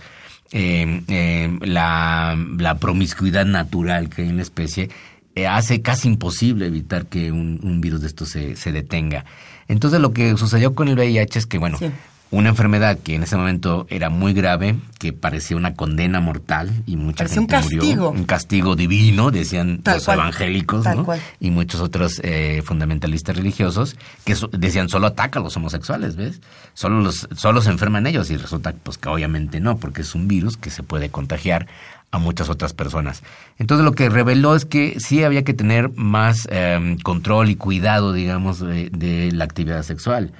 eh, 0.52 1.02
eh, 1.09 1.57
la, 1.62 2.37
la 2.59 2.78
promiscuidad 2.78 3.47
natural 3.47 4.09
que 4.09 4.23
hay 4.23 4.28
en 4.28 4.37
la 4.37 4.43
especie 4.43 4.90
eh, 5.35 5.47
hace 5.47 5.81
casi 5.83 6.09
imposible 6.09 6.67
evitar 6.67 7.07
que 7.07 7.31
un, 7.31 7.61
un 7.62 7.81
virus 7.81 8.00
de 8.00 8.09
esto 8.09 8.26
se, 8.26 8.57
se 8.57 8.73
detenga. 8.73 9.25
Entonces, 9.69 10.00
lo 10.00 10.12
que 10.12 10.37
sucedió 10.37 10.75
con 10.75 10.88
el 10.88 10.97
VIH 10.97 11.38
es 11.38 11.47
que, 11.47 11.59
bueno, 11.59 11.78
Sí. 11.78 11.90
Una 12.31 12.51
enfermedad 12.51 12.99
que 12.99 13.15
en 13.15 13.23
ese 13.23 13.37
momento 13.37 13.87
era 13.89 14.11
muy 14.11 14.35
grave, 14.35 14.77
que 14.99 15.15
parecía 15.15 15.57
una 15.57 15.75
condena 15.75 16.21
mortal 16.21 16.71
y 16.87 16.97
mucha 16.97 17.19
Parecía 17.25 17.41
un 17.41 17.49
gente 17.49 17.63
murió. 17.65 17.79
castigo. 17.81 18.11
Un 18.11 18.25
castigo 18.25 18.77
divino, 18.77 19.31
decían 19.31 19.79
Tal 19.83 19.95
los 19.97 20.05
cual. 20.05 20.19
evangélicos, 20.19 20.85
Tal 20.85 20.99
¿no? 20.99 21.05
cual. 21.05 21.21
Y 21.41 21.51
muchos 21.51 21.81
otros 21.81 22.21
eh, 22.23 22.63
fundamentalistas 22.65 23.35
religiosos 23.37 23.97
que 24.25 24.35
so- 24.35 24.49
decían 24.49 24.91
solo 24.91 25.07
ataca 25.07 25.39
a 25.39 25.43
los 25.43 25.57
homosexuales, 25.57 26.17
¿ves? 26.17 26.43
Solo 26.75 27.01
los 27.01 27.27
solo 27.35 27.63
se 27.63 27.71
enferman 27.71 28.07
ellos 28.07 28.31
y 28.31 28.37
resulta 28.37 28.75
pues 28.83 28.99
que 28.99 29.09
obviamente 29.09 29.61
no, 29.61 29.79
porque 29.79 30.03
es 30.03 30.15
un 30.15 30.29
virus 30.29 30.57
que 30.59 30.69
se 30.69 30.83
puede 30.83 31.09
contagiar 31.09 31.67
a 32.11 32.19
muchas 32.19 32.51
otras 32.51 32.75
personas. 32.75 33.23
Entonces 33.59 33.85
lo 33.85 33.93
que 33.93 34.09
reveló 34.11 34.55
es 34.55 34.65
que 34.67 34.99
sí 35.01 35.25
había 35.25 35.45
que 35.45 35.55
tener 35.55 35.91
más 35.95 36.47
eh, 36.51 36.97
control 37.03 37.49
y 37.49 37.57
cuidado, 37.57 38.13
digamos, 38.13 38.61
de, 38.61 38.91
de 38.91 39.31
la 39.33 39.45
actividad 39.45 39.83
sexual 39.83 40.33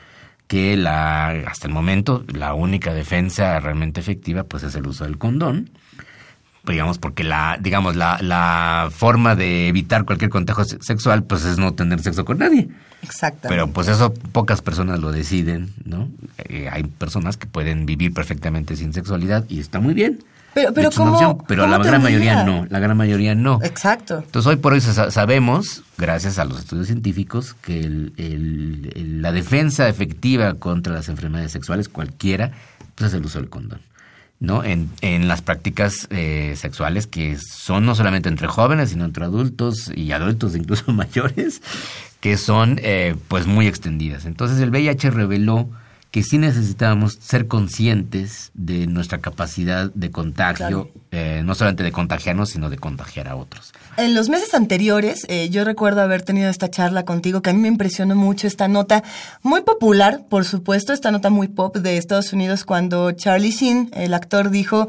que 0.48 0.76
la 0.76 1.28
hasta 1.46 1.68
el 1.68 1.72
momento 1.72 2.24
la 2.34 2.54
única 2.54 2.92
defensa 2.94 3.60
realmente 3.60 4.00
efectiva 4.00 4.42
pues 4.44 4.64
es 4.64 4.74
el 4.74 4.86
uso 4.86 5.04
del 5.04 5.16
condón. 5.18 5.70
Digamos 6.66 6.98
porque 6.98 7.24
la 7.24 7.56
digamos 7.60 7.96
la, 7.96 8.18
la 8.20 8.88
forma 8.90 9.34
de 9.36 9.68
evitar 9.68 10.04
cualquier 10.04 10.28
contagio 10.30 10.64
se- 10.64 10.78
sexual 10.82 11.22
pues 11.24 11.44
es 11.44 11.56
no 11.56 11.72
tener 11.72 12.00
sexo 12.00 12.24
con 12.26 12.38
nadie. 12.38 12.68
Exacto. 13.02 13.48
pero 13.48 13.68
pues 13.68 13.86
eso 13.88 14.12
pocas 14.12 14.60
personas 14.60 14.98
lo 14.98 15.12
deciden 15.12 15.72
no 15.84 16.08
Eh, 16.48 16.68
hay 16.70 16.82
personas 16.82 17.36
que 17.36 17.46
pueden 17.46 17.86
vivir 17.86 18.12
perfectamente 18.12 18.74
sin 18.74 18.92
sexualidad 18.92 19.44
y 19.48 19.60
está 19.60 19.78
muy 19.78 19.94
bien 19.94 20.18
Pero- 20.54 20.72
pero 20.74 20.88
hecho, 20.88 20.98
¿cómo- 20.98 21.12
opción, 21.12 21.38
pero 21.46 21.62
cómo 21.64 21.76
la 21.76 21.82
gran 21.84 22.02
mayoría 22.02 22.42
no 22.44 22.66
la 22.68 22.78
gran 22.80 22.96
mayoría 22.96 23.34
no 23.34 23.60
Exacto. 23.62 24.18
entonces 24.24 24.46
hoy 24.48 24.56
por 24.56 24.72
hoy 24.72 24.80
sa- 24.80 25.10
sabemos, 25.10 25.82
gracias 25.98 26.38
a 26.38 26.44
los 26.44 26.58
estudios 26.60 26.86
científicos, 26.86 27.54
que 27.62 27.80
el- 27.80 28.12
el- 28.16 28.92
el- 28.96 29.22
la 29.22 29.32
defensa 29.32 29.88
efectiva 29.88 30.54
contra 30.54 30.92
las 30.94 31.08
enfermedades 31.08 31.52
sexuales, 31.52 31.88
cualquiera, 31.88 32.50
pues 32.94 33.08
es 33.10 33.14
el 33.18 33.24
uso 33.24 33.38
del 33.38 33.48
condón. 33.48 33.80
¿no? 34.40 34.62
En, 34.62 34.88
en 35.00 35.26
las 35.26 35.42
prácticas 35.42 36.06
eh, 36.10 36.54
sexuales 36.56 37.08
que 37.08 37.36
son 37.38 37.84
no 37.84 37.96
solamente 37.96 38.28
entre 38.28 38.46
jóvenes, 38.46 38.90
sino 38.90 39.04
entre 39.04 39.24
adultos 39.24 39.90
y 39.92 40.12
adultos 40.12 40.54
incluso 40.54 40.92
mayores, 40.92 41.60
que 42.20 42.36
son 42.36 42.78
eh, 42.82 43.16
pues 43.26 43.46
muy 43.48 43.66
extendidas. 43.66 44.26
Entonces 44.26 44.60
el 44.60 44.70
VIH 44.70 45.10
reveló 45.10 45.68
que 46.10 46.22
sí 46.22 46.38
necesitábamos 46.38 47.18
ser 47.20 47.48
conscientes 47.48 48.50
de 48.54 48.86
nuestra 48.86 49.18
capacidad 49.18 49.90
de 49.92 50.10
contagio, 50.10 50.90
eh, 51.10 51.42
no 51.44 51.54
solamente 51.54 51.82
de 51.82 51.92
contagiarnos, 51.92 52.48
sino 52.50 52.70
de 52.70 52.78
contagiar 52.78 53.28
a 53.28 53.36
otros. 53.36 53.72
En 53.98 54.14
los 54.14 54.30
meses 54.30 54.54
anteriores, 54.54 55.26
eh, 55.28 55.50
yo 55.50 55.64
recuerdo 55.64 56.00
haber 56.00 56.22
tenido 56.22 56.48
esta 56.48 56.70
charla 56.70 57.04
contigo, 57.04 57.42
que 57.42 57.50
a 57.50 57.52
mí 57.52 57.60
me 57.60 57.68
impresionó 57.68 58.16
mucho 58.16 58.46
esta 58.46 58.68
nota, 58.68 59.04
muy 59.42 59.62
popular, 59.62 60.22
por 60.30 60.46
supuesto, 60.46 60.94
esta 60.94 61.10
nota 61.10 61.28
muy 61.28 61.48
pop 61.48 61.76
de 61.76 61.98
Estados 61.98 62.32
Unidos, 62.32 62.64
cuando 62.64 63.12
Charlie 63.12 63.50
Sheen, 63.50 63.90
el 63.92 64.14
actor, 64.14 64.48
dijo, 64.48 64.88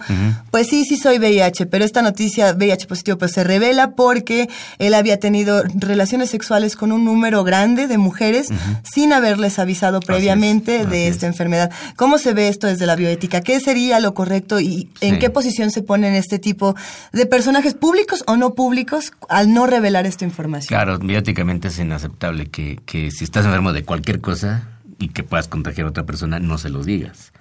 pues 0.51 0.67
sí, 0.67 0.85
sí 0.85 0.95
soy 0.95 1.17
VIH, 1.17 1.65
pero 1.65 1.83
esta 1.83 2.01
noticia 2.01 2.53
VIH 2.53 2.87
positivo 2.87 3.17
pues 3.17 3.33
se 3.33 3.43
revela 3.43 3.91
porque 3.91 4.49
él 4.77 4.93
había 4.93 5.19
tenido 5.19 5.63
relaciones 5.75 6.29
sexuales 6.29 6.77
con 6.77 6.93
un 6.93 7.03
número 7.03 7.43
grande 7.43 7.87
de 7.87 7.97
mujeres 7.97 8.47
sin 8.83 9.11
haberles 9.11 9.59
avisado 9.59 9.99
previamente 9.99 10.85
de. 10.85 11.08
Esta 11.09 11.27
enfermedad. 11.27 11.71
¿Cómo 11.95 12.17
se 12.17 12.33
ve 12.33 12.47
esto 12.47 12.67
desde 12.67 12.85
la 12.85 12.95
bioética? 12.95 13.41
¿Qué 13.41 13.59
sería 13.59 13.99
lo 13.99 14.13
correcto 14.13 14.59
y 14.59 14.89
en 15.01 15.15
Sí. 15.15 15.19
qué 15.19 15.29
posición 15.29 15.71
se 15.71 15.81
ponen 15.81 16.13
este 16.13 16.39
tipo 16.39 16.75
de 17.11 17.25
personajes 17.25 17.73
públicos 17.73 18.23
o 18.27 18.37
no 18.37 18.53
públicos 18.55 19.11
al 19.29 19.53
no 19.53 19.65
revelar 19.67 20.05
esta 20.05 20.25
información? 20.25 20.67
Claro, 20.67 20.97
bióticamente 20.99 21.67
es 21.69 21.79
inaceptable 21.79 22.47
que, 22.47 22.79
que 22.85 23.11
si 23.11 23.23
estás 23.23 23.45
enfermo 23.45 23.73
de 23.73 23.83
cualquier 23.83 24.21
cosa 24.21 24.67
y 24.99 25.09
que 25.09 25.23
puedas 25.23 25.47
contagiar 25.47 25.87
a 25.87 25.89
otra 25.91 26.03
persona, 26.05 26.39
no 26.39 26.57
se 26.57 26.69
lo 26.69 26.83
digas. 26.83 27.31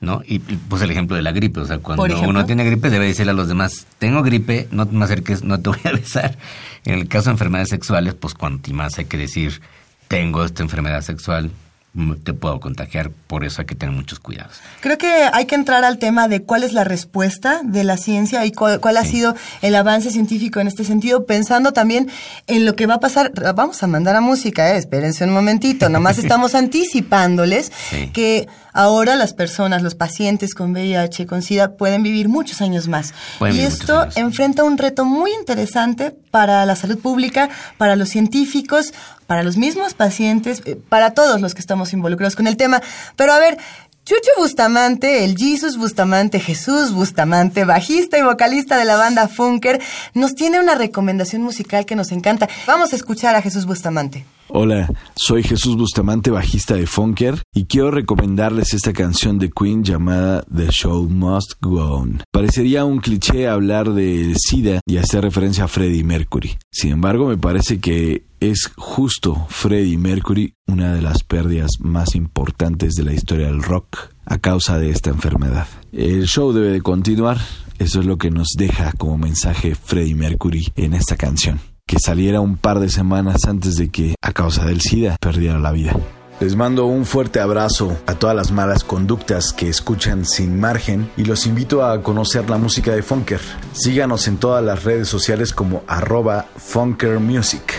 ¿No? 0.00 0.20
Y, 0.26 0.34
y 0.36 0.56
puse 0.68 0.82
el 0.84 0.90
ejemplo 0.90 1.14
de 1.14 1.22
la 1.22 1.30
gripe, 1.30 1.60
o 1.60 1.64
sea, 1.64 1.78
cuando 1.78 2.02
uno 2.28 2.44
tiene 2.44 2.64
gripe 2.64 2.90
debe 2.90 3.06
decirle 3.06 3.30
a 3.30 3.34
los 3.36 3.46
demás, 3.46 3.86
tengo 4.00 4.24
gripe, 4.24 4.66
no 4.72 4.84
te 4.84 4.96
me 4.96 5.04
acerques, 5.04 5.44
no 5.44 5.60
te 5.60 5.68
voy 5.70 5.78
a 5.84 5.92
besar. 5.92 6.36
En 6.84 6.94
el 6.94 7.06
caso 7.06 7.26
de 7.26 7.34
enfermedades 7.34 7.68
sexuales, 7.68 8.14
pues 8.14 8.34
cuanto 8.34 8.72
más 8.72 8.98
hay 8.98 9.04
que 9.04 9.16
decir, 9.16 9.60
tengo 10.08 10.44
esta 10.44 10.64
enfermedad 10.64 11.02
sexual, 11.02 11.52
te 12.24 12.32
puedo 12.32 12.58
contagiar, 12.58 13.10
por 13.26 13.44
eso 13.44 13.60
hay 13.60 13.66
que 13.66 13.74
tener 13.74 13.94
muchos 13.94 14.18
cuidados. 14.18 14.60
Creo 14.80 14.96
que 14.96 15.06
hay 15.30 15.44
que 15.44 15.54
entrar 15.54 15.84
al 15.84 15.98
tema 15.98 16.26
de 16.26 16.42
cuál 16.42 16.62
es 16.62 16.72
la 16.72 16.84
respuesta 16.84 17.60
de 17.64 17.84
la 17.84 17.98
ciencia 17.98 18.46
y 18.46 18.52
cuál, 18.52 18.80
cuál 18.80 18.96
ha 18.96 19.04
sido 19.04 19.34
el 19.60 19.74
avance 19.74 20.10
científico 20.10 20.58
en 20.60 20.68
este 20.68 20.84
sentido, 20.84 21.26
pensando 21.26 21.72
también 21.72 22.10
en 22.46 22.64
lo 22.64 22.76
que 22.76 22.86
va 22.86 22.94
a 22.94 23.00
pasar. 23.00 23.30
Vamos 23.54 23.82
a 23.82 23.86
mandar 23.88 24.16
a 24.16 24.22
música, 24.22 24.72
eh, 24.74 24.78
espérense 24.78 25.24
un 25.24 25.32
momentito, 25.34 25.90
nomás 25.90 26.16
estamos 26.22 26.54
anticipándoles 26.54 27.70
Sí. 27.90 28.08
que 28.12 28.48
ahora 28.72 29.14
las 29.16 29.34
personas, 29.34 29.82
los 29.82 29.94
pacientes 29.94 30.54
con 30.54 30.72
VIH, 30.72 31.26
con 31.26 31.42
SIDA, 31.42 31.72
pueden 31.76 32.02
vivir 32.02 32.28
muchos 32.28 32.62
años 32.62 32.88
más. 32.88 33.12
Pueden 33.38 33.56
y 33.56 33.60
esto 33.60 34.06
enfrenta 34.14 34.64
un 34.64 34.78
reto 34.78 35.04
muy 35.04 35.30
interesante 35.38 36.14
para 36.30 36.64
la 36.64 36.74
salud 36.74 36.98
pública, 36.98 37.50
para 37.76 37.96
los 37.96 38.08
científicos, 38.08 38.94
para 39.32 39.44
los 39.44 39.56
mismos 39.56 39.94
pacientes, 39.94 40.60
eh, 40.66 40.76
para 40.90 41.14
todos 41.14 41.40
los 41.40 41.54
que 41.54 41.62
estamos 41.62 41.94
involucrados 41.94 42.36
con 42.36 42.46
el 42.46 42.58
tema. 42.58 42.82
Pero 43.16 43.32
a 43.32 43.38
ver, 43.38 43.56
Chucho 44.04 44.30
Bustamante, 44.36 45.24
el 45.24 45.38
Jesus 45.38 45.78
Bustamante, 45.78 46.38
Jesús 46.38 46.92
Bustamante, 46.92 47.64
bajista 47.64 48.18
y 48.18 48.22
vocalista 48.22 48.76
de 48.76 48.84
la 48.84 48.96
banda 48.96 49.28
Funker, 49.28 49.80
nos 50.12 50.34
tiene 50.34 50.60
una 50.60 50.74
recomendación 50.74 51.40
musical 51.40 51.86
que 51.86 51.96
nos 51.96 52.12
encanta. 52.12 52.46
Vamos 52.66 52.92
a 52.92 52.96
escuchar 52.96 53.34
a 53.34 53.40
Jesús 53.40 53.64
Bustamante. 53.64 54.26
Hola, 54.54 54.86
soy 55.16 55.42
Jesús 55.42 55.78
Bustamante, 55.78 56.30
bajista 56.30 56.74
de 56.74 56.86
Funker, 56.86 57.42
y 57.54 57.64
quiero 57.64 57.90
recomendarles 57.90 58.74
esta 58.74 58.92
canción 58.92 59.38
de 59.38 59.50
Queen 59.50 59.82
llamada 59.82 60.44
The 60.54 60.70
Show 60.70 61.08
Must 61.08 61.54
Go 61.62 61.82
On. 61.84 62.22
Parecería 62.30 62.84
un 62.84 62.98
cliché 62.98 63.48
hablar 63.48 63.94
de 63.94 64.34
SIDA 64.36 64.80
y 64.86 64.98
hacer 64.98 65.22
referencia 65.22 65.64
a 65.64 65.68
Freddie 65.68 66.04
Mercury. 66.04 66.58
Sin 66.70 66.90
embargo, 66.90 67.28
me 67.28 67.38
parece 67.38 67.80
que 67.80 68.26
es 68.40 68.70
justo 68.76 69.46
Freddie 69.48 69.96
Mercury 69.96 70.54
una 70.66 70.92
de 70.92 71.00
las 71.00 71.22
pérdidas 71.22 71.70
más 71.80 72.14
importantes 72.14 72.92
de 72.92 73.04
la 73.04 73.14
historia 73.14 73.46
del 73.46 73.62
rock 73.62 74.10
a 74.26 74.36
causa 74.36 74.78
de 74.78 74.90
esta 74.90 75.08
enfermedad. 75.08 75.66
El 75.92 76.26
show 76.26 76.52
debe 76.52 76.68
de 76.68 76.82
continuar, 76.82 77.38
eso 77.78 78.00
es 78.00 78.06
lo 78.06 78.18
que 78.18 78.30
nos 78.30 78.48
deja 78.58 78.92
como 78.98 79.16
mensaje 79.16 79.74
Freddie 79.74 80.14
Mercury 80.14 80.70
en 80.76 80.92
esta 80.92 81.16
canción 81.16 81.71
que 81.92 81.98
saliera 81.98 82.40
un 82.40 82.56
par 82.56 82.80
de 82.80 82.88
semanas 82.88 83.44
antes 83.46 83.74
de 83.74 83.90
que, 83.90 84.14
a 84.22 84.32
causa 84.32 84.64
del 84.64 84.80
SIDA, 84.80 85.18
perdiera 85.20 85.58
la 85.58 85.72
vida. 85.72 85.94
Les 86.40 86.56
mando 86.56 86.86
un 86.86 87.04
fuerte 87.04 87.38
abrazo 87.38 87.94
a 88.06 88.14
todas 88.14 88.34
las 88.34 88.50
malas 88.50 88.82
conductas 88.82 89.52
que 89.52 89.68
escuchan 89.68 90.24
sin 90.24 90.58
margen 90.58 91.10
y 91.18 91.26
los 91.26 91.46
invito 91.46 91.84
a 91.84 92.02
conocer 92.02 92.48
la 92.48 92.56
música 92.56 92.92
de 92.92 93.02
Funker. 93.02 93.42
Síganos 93.74 94.26
en 94.26 94.38
todas 94.38 94.64
las 94.64 94.84
redes 94.84 95.06
sociales 95.06 95.52
como 95.52 95.82
arroba 95.86 96.46
Funker 96.56 97.20
Music. 97.20 97.74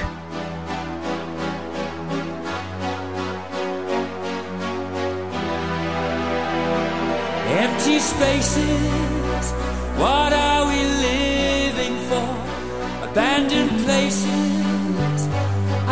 Empty 7.49 7.99
spaces, 7.99 9.55
what 9.97 10.52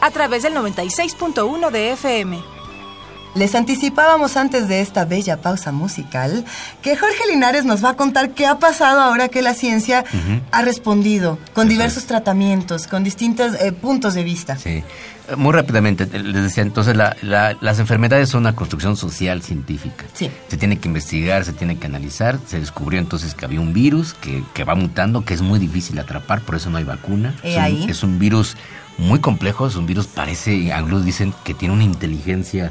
A 0.00 0.10
través 0.10 0.42
del 0.42 0.54
96.1 0.54 1.70
de 1.70 1.92
FM. 1.92 2.42
Les 3.34 3.54
anticipábamos 3.54 4.36
antes 4.36 4.66
de 4.66 4.80
esta 4.80 5.04
bella 5.04 5.40
pausa 5.40 5.70
musical 5.70 6.44
que 6.82 6.96
Jorge 6.96 7.28
Linares 7.30 7.64
nos 7.64 7.84
va 7.84 7.90
a 7.90 7.96
contar 7.96 8.30
qué 8.30 8.44
ha 8.46 8.58
pasado 8.58 9.00
ahora 9.00 9.28
que 9.28 9.40
la 9.40 9.54
ciencia 9.54 10.04
ha 10.50 10.62
respondido 10.62 11.38
con 11.54 11.68
diversos 11.68 12.06
tratamientos, 12.06 12.88
con 12.88 13.04
distintos 13.04 13.54
eh, 13.60 13.70
puntos 13.70 14.14
de 14.14 14.24
vista. 14.24 14.56
Sí. 14.56 14.82
Muy 15.36 15.52
rápidamente, 15.52 16.06
les 16.18 16.42
decía, 16.42 16.62
entonces 16.62 16.96
la- 16.96 17.16
la- 17.22 17.56
las 17.60 17.78
enfermedades 17.78 18.28
son 18.28 18.40
una 18.42 18.54
construcción 18.54 18.96
social 18.96 19.42
científica. 19.42 20.04
Sí. 20.14 20.30
Se 20.48 20.56
tiene 20.56 20.78
que 20.78 20.88
investigar, 20.88 21.44
se 21.44 21.52
tiene 21.52 21.78
que 21.78 21.86
analizar. 21.86 22.38
Se 22.46 22.58
descubrió 22.60 23.00
entonces 23.00 23.34
que 23.34 23.44
había 23.44 23.60
un 23.60 23.72
virus 23.72 24.14
que, 24.14 24.42
que 24.54 24.64
va 24.64 24.74
mutando, 24.74 25.24
que 25.24 25.34
es 25.34 25.42
muy 25.42 25.58
difícil 25.58 25.98
atrapar, 25.98 26.40
por 26.42 26.54
eso 26.56 26.70
no 26.70 26.78
hay 26.78 26.84
vacuna. 26.84 27.34
Es, 27.42 27.56
un, 27.56 27.62
ahí. 27.62 27.86
es 27.88 28.02
un 28.02 28.18
virus 28.18 28.56
muy 28.98 29.18
complejo, 29.20 29.66
es 29.66 29.76
un 29.76 29.86
virus, 29.86 30.06
parece, 30.06 30.72
algunos 30.72 31.04
dicen 31.04 31.32
que 31.44 31.54
tiene 31.54 31.74
una 31.74 31.84
inteligencia 31.84 32.70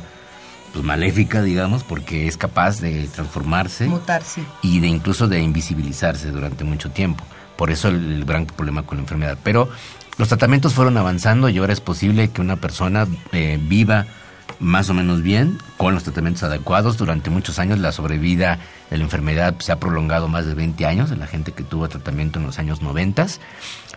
pues, 0.74 0.86
maléfica, 0.86 1.42
digamos, 1.42 1.84
porque 1.84 2.28
es 2.28 2.38
capaz 2.38 2.80
de 2.82 3.08
transformarse 3.08 3.88
Mutar, 3.88 4.22
sí. 4.24 4.44
y 4.62 4.80
de 4.80 4.88
incluso 4.88 5.28
de 5.28 5.42
invisibilizarse 5.42 6.30
durante 6.32 6.64
mucho 6.64 6.92
tiempo. 6.92 7.24
Por 7.58 7.72
eso 7.72 7.88
el, 7.90 8.12
el 8.14 8.26
gran 8.26 8.46
problema 8.46 8.84
con 8.84 8.98
la 8.98 9.02
enfermedad. 9.02 9.38
Pero 9.44 9.70
los 10.20 10.28
tratamientos 10.28 10.74
fueron 10.74 10.98
avanzando 10.98 11.48
y 11.48 11.58
ahora 11.58 11.72
es 11.72 11.80
posible 11.80 12.30
que 12.30 12.42
una 12.42 12.58
persona 12.58 13.08
eh, 13.32 13.58
viva 13.60 14.06
más 14.60 14.90
o 14.90 14.94
menos 14.94 15.22
bien 15.22 15.58
con 15.78 15.94
los 15.94 16.04
tratamientos 16.04 16.44
adecuados. 16.44 16.98
Durante 16.98 17.30
muchos 17.30 17.58
años 17.58 17.80
la 17.80 17.94
sobrevida 17.94 18.60
de 18.90 18.98
la 18.98 19.06
enfermedad 19.06 19.56
se 19.60 19.72
ha 19.72 19.80
prolongado 19.80 20.28
más 20.28 20.46
de 20.46 20.56
20 20.56 20.86
años 20.86 21.10
de 21.10 21.16
la 21.16 21.26
gente 21.26 21.54
que 21.54 21.64
tuvo 21.64 21.88
tratamiento 21.88 22.38
en 22.38 22.46
los 22.46 22.60
años 22.60 22.82
90, 22.82 23.28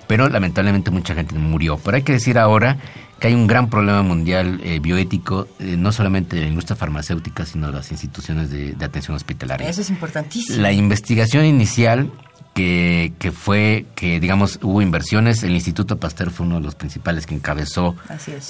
pero 0.06 0.28
lamentablemente 0.28 0.92
mucha 0.92 1.16
gente 1.16 1.34
murió. 1.34 1.76
Pero 1.78 1.96
hay 1.96 2.04
que 2.04 2.12
decir 2.12 2.38
ahora 2.38 2.78
que 3.18 3.26
hay 3.26 3.34
un 3.34 3.48
gran 3.48 3.68
problema 3.68 4.02
mundial 4.02 4.60
eh, 4.62 4.78
bioético, 4.78 5.48
eh, 5.58 5.76
no 5.76 5.90
solamente 5.90 6.36
de 6.36 6.42
la 6.42 6.48
industria 6.48 6.76
farmacéutica, 6.76 7.44
sino 7.46 7.66
de 7.66 7.72
las 7.72 7.90
instituciones 7.90 8.48
de, 8.48 8.74
de 8.74 8.84
atención 8.84 9.16
hospitalaria. 9.16 9.68
Eso 9.68 9.80
es 9.80 9.90
importantísimo. 9.90 10.62
La 10.62 10.70
investigación 10.70 11.44
inicial 11.44 12.12
que, 12.54 13.12
que 13.18 13.32
fue 13.32 13.86
que, 13.94 14.20
digamos, 14.20 14.58
hubo 14.62 14.82
inversiones, 14.82 15.42
el 15.42 15.52
Instituto 15.52 15.98
Pasteur 15.98 16.30
fue 16.30 16.46
uno 16.46 16.56
de 16.56 16.62
los 16.62 16.74
principales 16.74 17.26
que 17.26 17.34
encabezó 17.34 17.96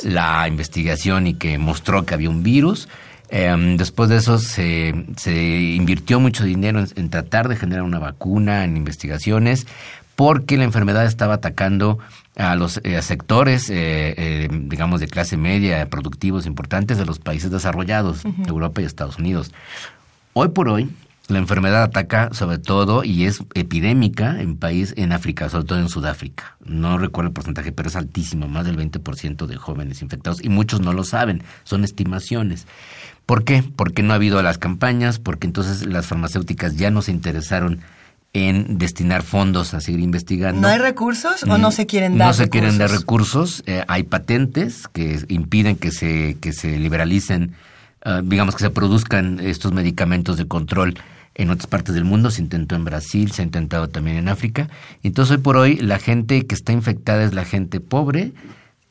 la 0.03 0.47
investigación 0.49 1.27
y 1.27 1.35
que 1.35 1.59
mostró 1.59 2.05
que 2.05 2.15
había 2.15 2.31
un 2.31 2.43
virus. 2.43 2.89
Em, 3.29 3.77
después 3.77 4.11
de 4.11 4.17
eso 4.17 4.39
se, 4.39 5.07
se 5.17 5.35
invirtió 5.35 6.21
mucho 6.21 6.45
dinero 6.45 6.81
en, 6.81 6.89
en 6.97 7.11
tratar 7.11 7.49
de 7.49 7.57
generar 7.57 7.85
una 7.85 7.99
vacuna, 7.99 8.65
en 8.65 8.77
investigaciones, 8.77 9.67
porque 10.17 10.57
la 10.57 10.65
enfermedad 10.65 11.07
estaba 11.07 11.35
atacando 11.35 11.99
a 12.37 12.55
los 12.57 12.81
eh, 12.85 13.01
sectores, 13.03 13.69
eh, 13.69 14.15
eh, 14.17 14.49
digamos, 14.51 15.01
de 15.01 15.09
clase 15.09 15.37
media, 15.37 15.89
productivos 15.89 16.47
importantes 16.47 16.99
de 16.99 17.05
los 17.05 17.19
países 17.19 17.51
desarrollados, 17.51 18.23
Europa 18.47 18.81
y 18.81 18.85
Estados 18.85 19.19
Unidos. 19.19 19.53
Hoy 20.33 20.49
por 20.49 20.69
hoy, 20.69 20.91
la 21.33 21.39
enfermedad 21.39 21.83
ataca 21.83 22.31
sobre 22.33 22.59
todo 22.59 23.05
y 23.05 23.25
es 23.25 23.41
epidémica 23.55 24.41
en 24.41 24.57
país 24.57 24.95
en 24.97 25.13
África, 25.13 25.49
sobre 25.49 25.65
todo 25.65 25.79
en 25.81 25.89
Sudáfrica. 25.89 26.57
No 26.65 26.99
recuerdo 26.99 27.29
el 27.29 27.35
porcentaje, 27.35 27.73
pero 27.73 27.89
es 27.89 27.97
altísimo, 27.97 28.49
más 28.49 28.65
del 28.67 28.77
20% 28.77 29.47
de 29.47 29.57
jóvenes 29.57 30.03
infectados 30.03 30.43
y 30.43 30.49
muchos 30.49 30.81
no 30.81 30.93
lo 30.93 31.05
saben, 31.05 31.43
son 31.65 31.85
estimaciones. 31.85 32.67
¿Por 33.27 33.45
qué? 33.45 33.65
Porque 33.77 34.03
no 34.03 34.13
ha 34.13 34.17
habido 34.17 34.43
las 34.43 34.59
campañas, 34.59 35.19
porque 35.19 35.47
entonces 35.47 35.87
las 35.87 36.07
farmacéuticas 36.07 36.77
ya 36.77 36.91
no 36.91 37.03
se 37.03 37.13
interesaron 37.13 37.81
en 38.35 38.79
destinar 38.79 39.23
fondos 39.23 39.75
a 39.75 39.81
seguir 39.81 40.01
investigando. 40.01 40.61
¿No 40.63 40.69
hay 40.69 40.79
recursos 40.79 41.43
o 41.43 41.59
no 41.59 41.71
se 41.71 41.87
quieren 41.87 42.17
dar 42.17 42.29
No 42.29 42.35
se 42.35 42.49
quieren 42.49 42.79
dar 42.79 42.91
recursos? 42.91 43.63
eh, 43.67 43.85
hay 43.89 44.05
patentes 44.05 44.89
que 44.89 45.23
impiden 45.29 45.77
que 45.77 45.91
se, 45.91 46.39
que 46.41 46.53
se 46.53 46.79
liberalicen, 46.79 47.53
ah, 48.05 48.23
digamos 48.25 48.57
que 48.57 48.65
se 48.65 48.71
produzcan 48.71 49.39
estos 49.41 49.73
medicamentos 49.73 50.37
de 50.39 50.47
control 50.49 50.95
en 51.35 51.51
otras 51.51 51.67
partes 51.67 51.95
del 51.95 52.05
mundo. 52.05 52.31
Se 52.31 52.43
intentó 52.43 52.75
en 52.75 52.85
Brasil, 52.85 53.33
se 53.33 53.43
ha 53.43 53.45
intentado 53.45 53.89
también 53.89 54.17
en 54.17 54.29
África. 54.29 54.69
Entonces, 55.03 55.37
hoy 55.37 55.43
por 55.43 55.57
hoy, 55.57 55.77
la 55.77 55.99
gente 55.99 56.47
que 56.47 56.55
está 56.55 56.73
infectada 56.73 57.25
es 57.25 57.35
la 57.35 57.45
gente 57.45 57.81
pobre, 57.81 58.33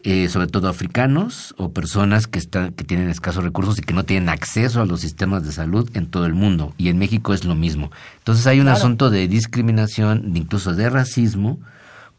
eh, 0.03 0.29
sobre 0.29 0.47
todo 0.47 0.67
africanos 0.67 1.53
o 1.57 1.73
personas 1.73 2.25
que 2.25 2.39
están 2.39 2.73
que 2.73 2.83
tienen 2.83 3.07
escasos 3.07 3.43
recursos 3.43 3.77
y 3.77 3.83
que 3.83 3.93
no 3.93 4.03
tienen 4.03 4.29
acceso 4.29 4.81
a 4.81 4.85
los 4.87 5.01
sistemas 5.01 5.45
de 5.45 5.51
salud 5.51 5.87
en 5.93 6.07
todo 6.07 6.25
el 6.25 6.33
mundo 6.33 6.73
y 6.79 6.89
en 6.89 6.97
México 6.97 7.35
es 7.35 7.45
lo 7.45 7.53
mismo. 7.53 7.91
Entonces 8.17 8.47
hay 8.47 8.59
un 8.59 8.67
asunto 8.67 9.11
de 9.11 9.27
discriminación, 9.27 10.31
incluso 10.35 10.73
de 10.73 10.89
racismo, 10.89 11.59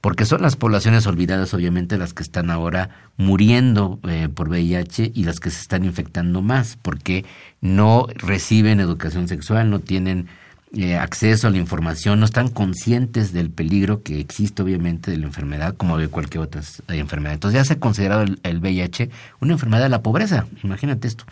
porque 0.02 0.26
son 0.26 0.42
las 0.42 0.56
poblaciones 0.56 1.06
olvidadas 1.06 1.54
obviamente 1.54 1.96
las 1.96 2.12
que 2.12 2.22
están 2.22 2.50
ahora 2.50 2.90
muriendo 3.16 3.98
eh, 4.06 4.28
por 4.28 4.50
VIH 4.50 5.12
y 5.14 5.24
las 5.24 5.40
que 5.40 5.48
se 5.50 5.60
están 5.62 5.84
infectando 5.86 6.42
más, 6.42 6.76
porque 6.82 7.24
no 7.62 8.06
reciben 8.16 8.80
educación 8.80 9.28
sexual, 9.28 9.70
no 9.70 9.78
tienen 9.78 10.26
eh, 10.74 10.96
acceso 10.96 11.46
a 11.46 11.50
la 11.50 11.58
información, 11.58 12.18
no 12.18 12.24
están 12.24 12.48
conscientes 12.48 13.32
del 13.32 13.50
peligro 13.50 14.02
que 14.02 14.18
existe 14.20 14.62
obviamente 14.62 15.10
de 15.10 15.18
la 15.18 15.26
enfermedad, 15.26 15.74
como 15.76 15.98
de 15.98 16.08
cualquier 16.08 16.42
otra 16.44 16.60
eh, 16.62 16.98
enfermedad. 16.98 17.34
Entonces 17.34 17.60
ya 17.60 17.64
se 17.64 17.74
ha 17.74 17.78
considerado 17.78 18.22
el, 18.22 18.40
el 18.42 18.58
VIH 18.58 19.08
una 19.40 19.52
enfermedad 19.52 19.82
de 19.84 19.88
la 19.88 20.02
pobreza, 20.02 20.46
imagínate 20.64 21.08
esto. 21.08 21.24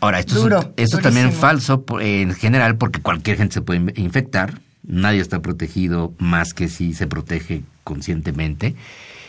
Ahora, 0.00 0.18
esto, 0.18 0.34
Duro, 0.34 0.58
es, 0.76 0.84
esto 0.84 0.96
es 0.96 1.02
también 1.04 1.30
falso 1.32 1.84
en 2.00 2.34
general 2.34 2.76
porque 2.76 3.00
cualquier 3.00 3.36
gente 3.36 3.54
se 3.54 3.60
puede 3.62 3.78
in- 3.80 3.92
infectar, 3.96 4.60
nadie 4.82 5.20
está 5.20 5.40
protegido 5.40 6.12
más 6.18 6.54
que 6.54 6.68
si 6.68 6.94
se 6.94 7.06
protege 7.06 7.62
conscientemente. 7.84 8.74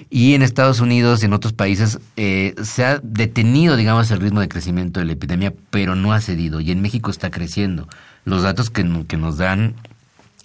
Y 0.10 0.34
en 0.34 0.42
Estados 0.42 0.80
Unidos 0.80 1.22
y 1.22 1.26
en 1.28 1.34
otros 1.34 1.54
países 1.54 2.00
eh, 2.18 2.56
se 2.64 2.86
ha 2.86 3.00
detenido, 3.00 3.76
digamos, 3.76 4.12
el 4.12 4.20
ritmo 4.20 4.42
de 4.42 4.50
crecimiento 4.50 5.00
de 5.00 5.06
la 5.06 5.14
epidemia, 5.14 5.54
pero 5.70 5.96
no 5.96 6.14
ha 6.14 6.22
cedido. 6.22 6.60
Y 6.60 6.72
en 6.72 6.82
México 6.82 7.10
está 7.10 7.30
creciendo. 7.30 7.88
Los 8.26 8.44
datos 8.44 8.70
que, 8.70 9.06
que 9.08 9.18
nos 9.18 9.38
dan 9.38 9.76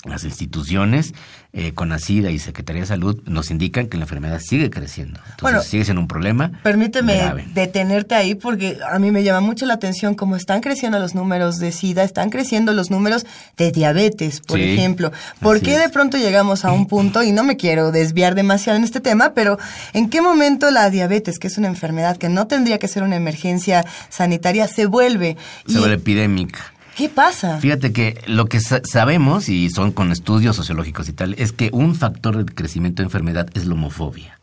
las 0.05 0.25
instituciones, 0.25 1.15
eh, 1.55 1.73
CONACIDA 1.73 2.31
y 2.31 2.39
Secretaría 2.39 2.83
de 2.83 2.87
Salud, 2.87 3.21
nos 3.25 3.51
indican 3.51 3.87
que 3.87 3.97
la 3.97 4.05
enfermedad 4.05 4.39
sigue 4.39 4.69
creciendo. 4.69 5.19
Entonces 5.21 5.41
Bueno, 5.43 5.63
sigue 5.63 5.85
siendo 5.85 6.01
un 6.03 6.07
problema 6.09 6.53
Permíteme 6.63 7.17
grave. 7.17 7.47
detenerte 7.55 8.15
ahí 8.15 8.35
porque 8.35 8.79
a 8.87 8.99
mí 8.99 9.11
me 9.11 9.23
llama 9.25 9.41
mucho 9.41 9.65
la 9.65 9.75
atención 9.75 10.15
cómo 10.15 10.37
están 10.37 10.61
creciendo 10.61 10.99
los 10.99 11.15
números 11.15 11.57
de 11.59 11.73
SIDA, 11.73 12.05
están 12.05 12.29
creciendo 12.31 12.73
los 12.75 12.91
números 12.91 13.25
de 13.57 13.73
diabetes, 13.73 14.41
por 14.41 14.59
Sí, 14.59 14.65
ejemplo. 14.75 15.11
¿Por 15.41 15.61
qué 15.61 15.75
es. 15.77 15.81
de 15.81 15.89
pronto 15.89 16.19
llegamos 16.19 16.65
a 16.67 16.73
un 16.73 16.87
punto, 16.87 17.23
y 17.23 17.33
no 17.33 17.45
me 17.45 17.57
quiero 17.57 17.93
desviar 17.93 18.35
demasiado 18.35 18.77
en 18.79 18.85
este 18.85 19.01
tema, 19.01 19.33
pero 19.33 19.59
¿en 19.95 20.11
qué 20.11 20.21
momento 20.21 20.71
la 20.71 20.91
diabetes, 20.91 21.39
que 21.39 21.47
es 21.47 21.57
una 21.59 21.69
enfermedad 21.69 22.19
que 22.19 22.29
no 22.29 22.47
tendría 22.47 22.79
que 22.79 22.89
ser 22.89 23.03
una 23.03 23.17
emergencia 23.17 23.85
sanitaria, 24.11 24.69
se 24.69 24.85
vuelve? 24.87 25.37
Se 25.67 25.79
vuelve 25.79 25.95
epidémica. 25.97 26.75
¿Qué 26.99 27.09
pasa? 27.09 27.59
Fíjate 27.61 27.93
que 27.93 28.21
lo 28.27 28.47
que 28.47 28.59
sa- 28.61 28.83
sabemos, 28.85 29.49
y 29.49 29.71
son 29.71 29.93
con 29.93 30.11
estudios 30.11 30.57
sociológicos 30.57 31.09
y 31.09 31.13
tal, 31.13 31.35
es 31.39 31.53
que 31.53 31.71
un 31.73 31.95
factor 31.95 32.45
de 32.45 32.53
crecimiento 32.53 33.03
de 33.03 33.07
enfermedad 33.07 33.49
es 33.55 33.67
la 33.67 33.75
homofobia. 33.75 34.37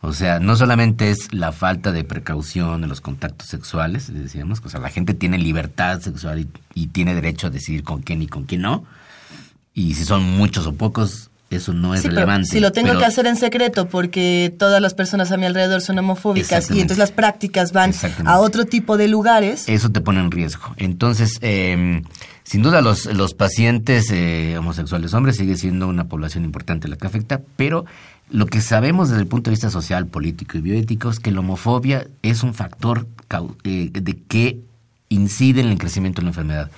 O 0.00 0.12
sea, 0.12 0.40
no 0.40 0.56
solamente 0.56 1.10
es 1.12 1.32
la 1.32 1.52
falta 1.52 1.92
de 1.92 2.02
precaución 2.02 2.82
en 2.82 2.88
los 2.88 3.00
contactos 3.00 3.46
sexuales, 3.46 4.12
decíamos, 4.12 4.60
o 4.64 4.68
sea, 4.68 4.80
la 4.80 4.90
gente 4.90 5.14
tiene 5.14 5.38
libertad 5.38 6.00
sexual 6.00 6.40
y, 6.40 6.48
y 6.74 6.88
tiene 6.88 7.14
derecho 7.14 7.46
a 7.46 7.50
decidir 7.50 7.84
con 7.84 8.02
quién 8.02 8.20
y 8.20 8.26
con 8.26 8.42
quién 8.44 8.62
no. 8.62 8.84
Y 9.72 9.94
si 9.94 10.04
son 10.04 10.24
muchos 10.24 10.66
o 10.66 10.74
pocos, 10.74 11.30
eso 11.56 11.72
no 11.72 11.94
es 11.94 12.02
Sí, 12.02 12.08
relevante. 12.08 12.48
si 12.48 12.60
lo 12.60 12.72
tengo 12.72 12.88
Pero- 12.88 13.00
que 13.00 13.04
hacer 13.06 13.26
en 13.26 13.36
secreto 13.36 13.88
porque 13.88 14.54
todas 14.58 14.80
las 14.80 14.94
personas 14.94 15.30
a 15.32 15.36
mi 15.36 15.46
alrededor 15.46 15.80
son 15.80 15.98
homofóbicas 15.98 16.70
y 16.70 16.74
entonces 16.80 16.98
las 16.98 17.12
prácticas 17.12 17.72
van 17.72 17.92
a 18.24 18.38
otro 18.40 18.64
tipo 18.64 18.96
de 18.96 19.08
lugares. 19.08 19.68
Eso 19.68 19.90
te 19.90 20.00
pone 20.00 20.20
en 20.20 20.30
riesgo. 20.30 20.74
Entonces, 20.76 21.38
eh, 21.42 22.02
sin 22.44 22.62
duda, 22.62 22.80
los, 22.80 23.06
los 23.06 23.34
pacientes 23.34 24.10
eh, 24.10 24.56
homosexuales 24.58 25.14
hombres 25.14 25.36
sigue 25.36 25.56
siendo 25.56 25.88
una 25.88 26.04
población 26.08 26.44
importante 26.44 26.88
la 26.88 26.96
que 26.96 27.06
afecta, 27.06 27.40
pero 27.56 27.84
lo 28.30 28.46
que 28.46 28.60
sabemos 28.60 29.08
desde 29.10 29.22
el 29.22 29.28
punto 29.28 29.50
de 29.50 29.54
vista 29.54 29.70
social, 29.70 30.06
político 30.06 30.56
y 30.58 30.62
bioético 30.62 31.10
es 31.10 31.20
que 31.20 31.30
la 31.30 31.40
homofobia 31.40 32.06
es 32.22 32.42
un 32.42 32.54
factor 32.54 33.06
eh, 33.64 33.90
de 33.92 34.14
que 34.28 34.58
incide 35.08 35.60
en 35.60 35.68
el 35.68 35.78
crecimiento 35.78 36.20
de 36.20 36.24
la 36.24 36.30
enfermedad, 36.30 36.70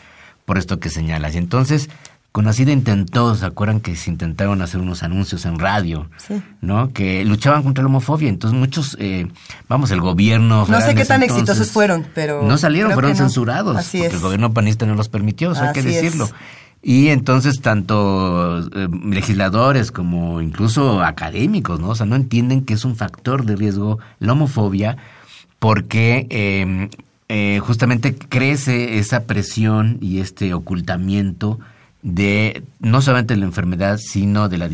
por 0.45 0.59
esto 0.59 0.81
que 0.81 0.91
señalas. 0.91 1.35
Y 1.35 1.39
entonces, 1.39 1.89
Conacida 2.35 2.73
intentó, 2.73 3.33
¿se 3.37 3.47
acuerdan 3.47 3.79
que 3.79 3.95
se 3.95 4.11
intentaron 4.11 4.61
hacer 4.61 4.81
unos 4.81 5.05
anuncios 5.05 5.45
en 5.47 5.57
radio? 5.57 6.11
Sí. 6.17 6.43
¿No? 6.61 6.93
Que 6.93 7.25
luchaban 7.25 7.63
contra 7.63 7.85
la 7.85 7.89
homofobia. 7.89 8.29
Entonces, 8.29 8.59
muchos, 8.59 8.97
eh, 8.99 9.29
vamos, 9.69 9.93
el 9.93 10.01
gobierno. 10.01 10.67
No 10.69 10.81
sé 10.81 10.97
qué 10.97 11.05
tan 11.05 11.23
entonces- 11.23 11.45
exitosos 11.45 11.71
fueron, 11.71 12.05
pero 12.13 12.43
No 12.43 12.59
salieron, 12.59 12.91
fueron 12.91 13.13
no. 13.13 13.17
censurados. 13.19 13.77
Así 13.77 13.99
porque 13.99 14.09
es. 14.09 14.15
el 14.15 14.21
gobierno 14.21 14.53
panista 14.53 14.85
no 14.85 14.97
los 14.97 15.09
permitió, 15.09 15.53
eso 15.53 15.63
hay 15.63 15.73
que 15.75 15.79
Así 15.79 15.91
es. 15.91 16.03
decirlo. 16.03 16.29
Y 16.83 17.11
entonces 17.11 17.61
tanto 17.61 18.59
eh, 18.67 18.89
legisladores 19.05 19.93
como 19.93 20.41
incluso 20.41 21.05
académicos, 21.05 21.79
¿no? 21.79 21.91
O 21.91 21.95
sea, 21.95 22.05
no 22.05 22.17
entienden 22.17 22.65
que 22.65 22.75
es 22.75 22.85
un 22.85 22.97
factor 22.97 23.45
de 23.47 23.55
riesgo 23.55 24.01
la 24.19 24.33
homofobia 24.33 24.97
porque 25.61 26.27
eh, 26.31 26.89
eh, 27.29 27.61
justamente 27.61 28.17
crece 28.17 28.99
esa 28.99 29.21
presión 29.23 29.99
y 30.01 30.19
este 30.19 30.53
ocultamiento 30.53 31.61
de 32.05 32.63
no 32.81 33.01
solamente 33.01 33.33
de 33.33 33.41
la 33.41 33.47
enfermedad, 33.47 33.99
sino 33.99 34.51
de 34.51 34.59
la 34.59 34.69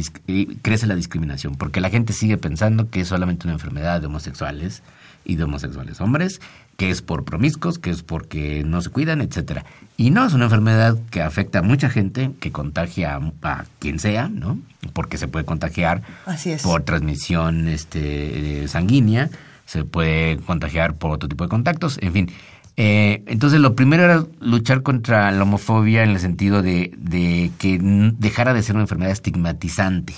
crece 0.63 0.87
la 0.89 0.97
discriminación, 0.97 1.55
porque 1.55 1.81
la 1.81 1.89
gente 1.89 2.13
sigue 2.13 2.37
pensando 2.37 2.91
que 2.91 3.01
es 3.01 3.09
solamente 3.09 3.47
una 3.47 3.55
enfermedad 3.55 4.01
de 4.01 4.09
homosexuales 4.09 4.83
y 5.25 5.37
de 5.37 5.45
homosexuales 5.45 6.01
hombres, 6.01 6.41
que 6.77 6.91
es 6.91 7.03
por 7.03 7.25
promiscuos, 7.25 7.79
que 7.79 7.91
es 7.91 8.03
porque 8.03 8.65
no 8.67 8.83
se 8.83 8.91
cuidan, 8.91 9.21
etcétera. 9.21 9.65
Y 9.97 10.11
no 10.11 10.27
es 10.27 10.33
una 10.33 10.47
enfermedad 10.47 10.99
que 11.11 11.23
afecta 11.23 11.61
a 11.61 11.63
mucha 11.63 11.89
gente, 11.89 12.33
que 12.41 12.51
contagia 12.51 13.15
a, 13.15 13.33
a 13.43 13.65
quien 13.79 14.01
sea, 14.01 14.29
¿no? 14.29 14.59
Porque 14.93 15.17
se 15.17 15.29
puede 15.29 15.45
contagiar 15.45 16.03
Así 16.27 16.51
es. 16.51 16.63
por 16.63 16.83
transmisión 16.83 17.69
este, 17.69 18.65
eh, 18.65 18.69
sanguínea, 18.69 19.31
se 19.67 19.85
puede 19.85 20.39
contagiar 20.39 20.95
por 20.95 21.13
otro 21.13 21.29
tipo 21.29 21.45
de 21.45 21.51
contactos, 21.51 21.97
en 22.01 22.13
fin. 22.13 22.31
Eh, 22.77 23.23
entonces, 23.27 23.61
lo 23.61 23.75
primero 23.75 24.05
era 24.05 24.25
luchar 24.41 24.83
contra 24.83 25.31
la 25.33 25.43
homofobia 25.43 26.03
en 26.03 26.11
el 26.11 26.19
sentido 26.19 26.63
de, 26.63 26.93
de 26.97 27.51
que 27.59 27.79
dejara 28.19 28.55
de 28.55 28.63
ser 28.63 28.77
una 28.77 28.85
enfermedad 28.85 29.13
estigmatizante, 29.13 30.15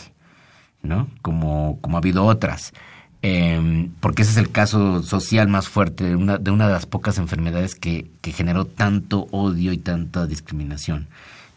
¿no? 0.82 1.08
Como, 1.22 1.78
como 1.80 1.96
ha 1.96 2.00
habido 2.00 2.24
otras. 2.24 2.72
Eh, 3.22 3.88
porque 4.00 4.22
ese 4.22 4.32
es 4.32 4.36
el 4.36 4.50
caso 4.50 5.02
social 5.04 5.46
más 5.46 5.68
fuerte 5.68 6.02
de 6.04 6.16
una 6.16 6.38
de, 6.38 6.50
una 6.50 6.66
de 6.66 6.72
las 6.72 6.86
pocas 6.86 7.18
enfermedades 7.18 7.76
que, 7.76 8.10
que 8.20 8.32
generó 8.32 8.64
tanto 8.64 9.28
odio 9.30 9.72
y 9.72 9.78
tanta 9.78 10.26
discriminación. 10.26 11.06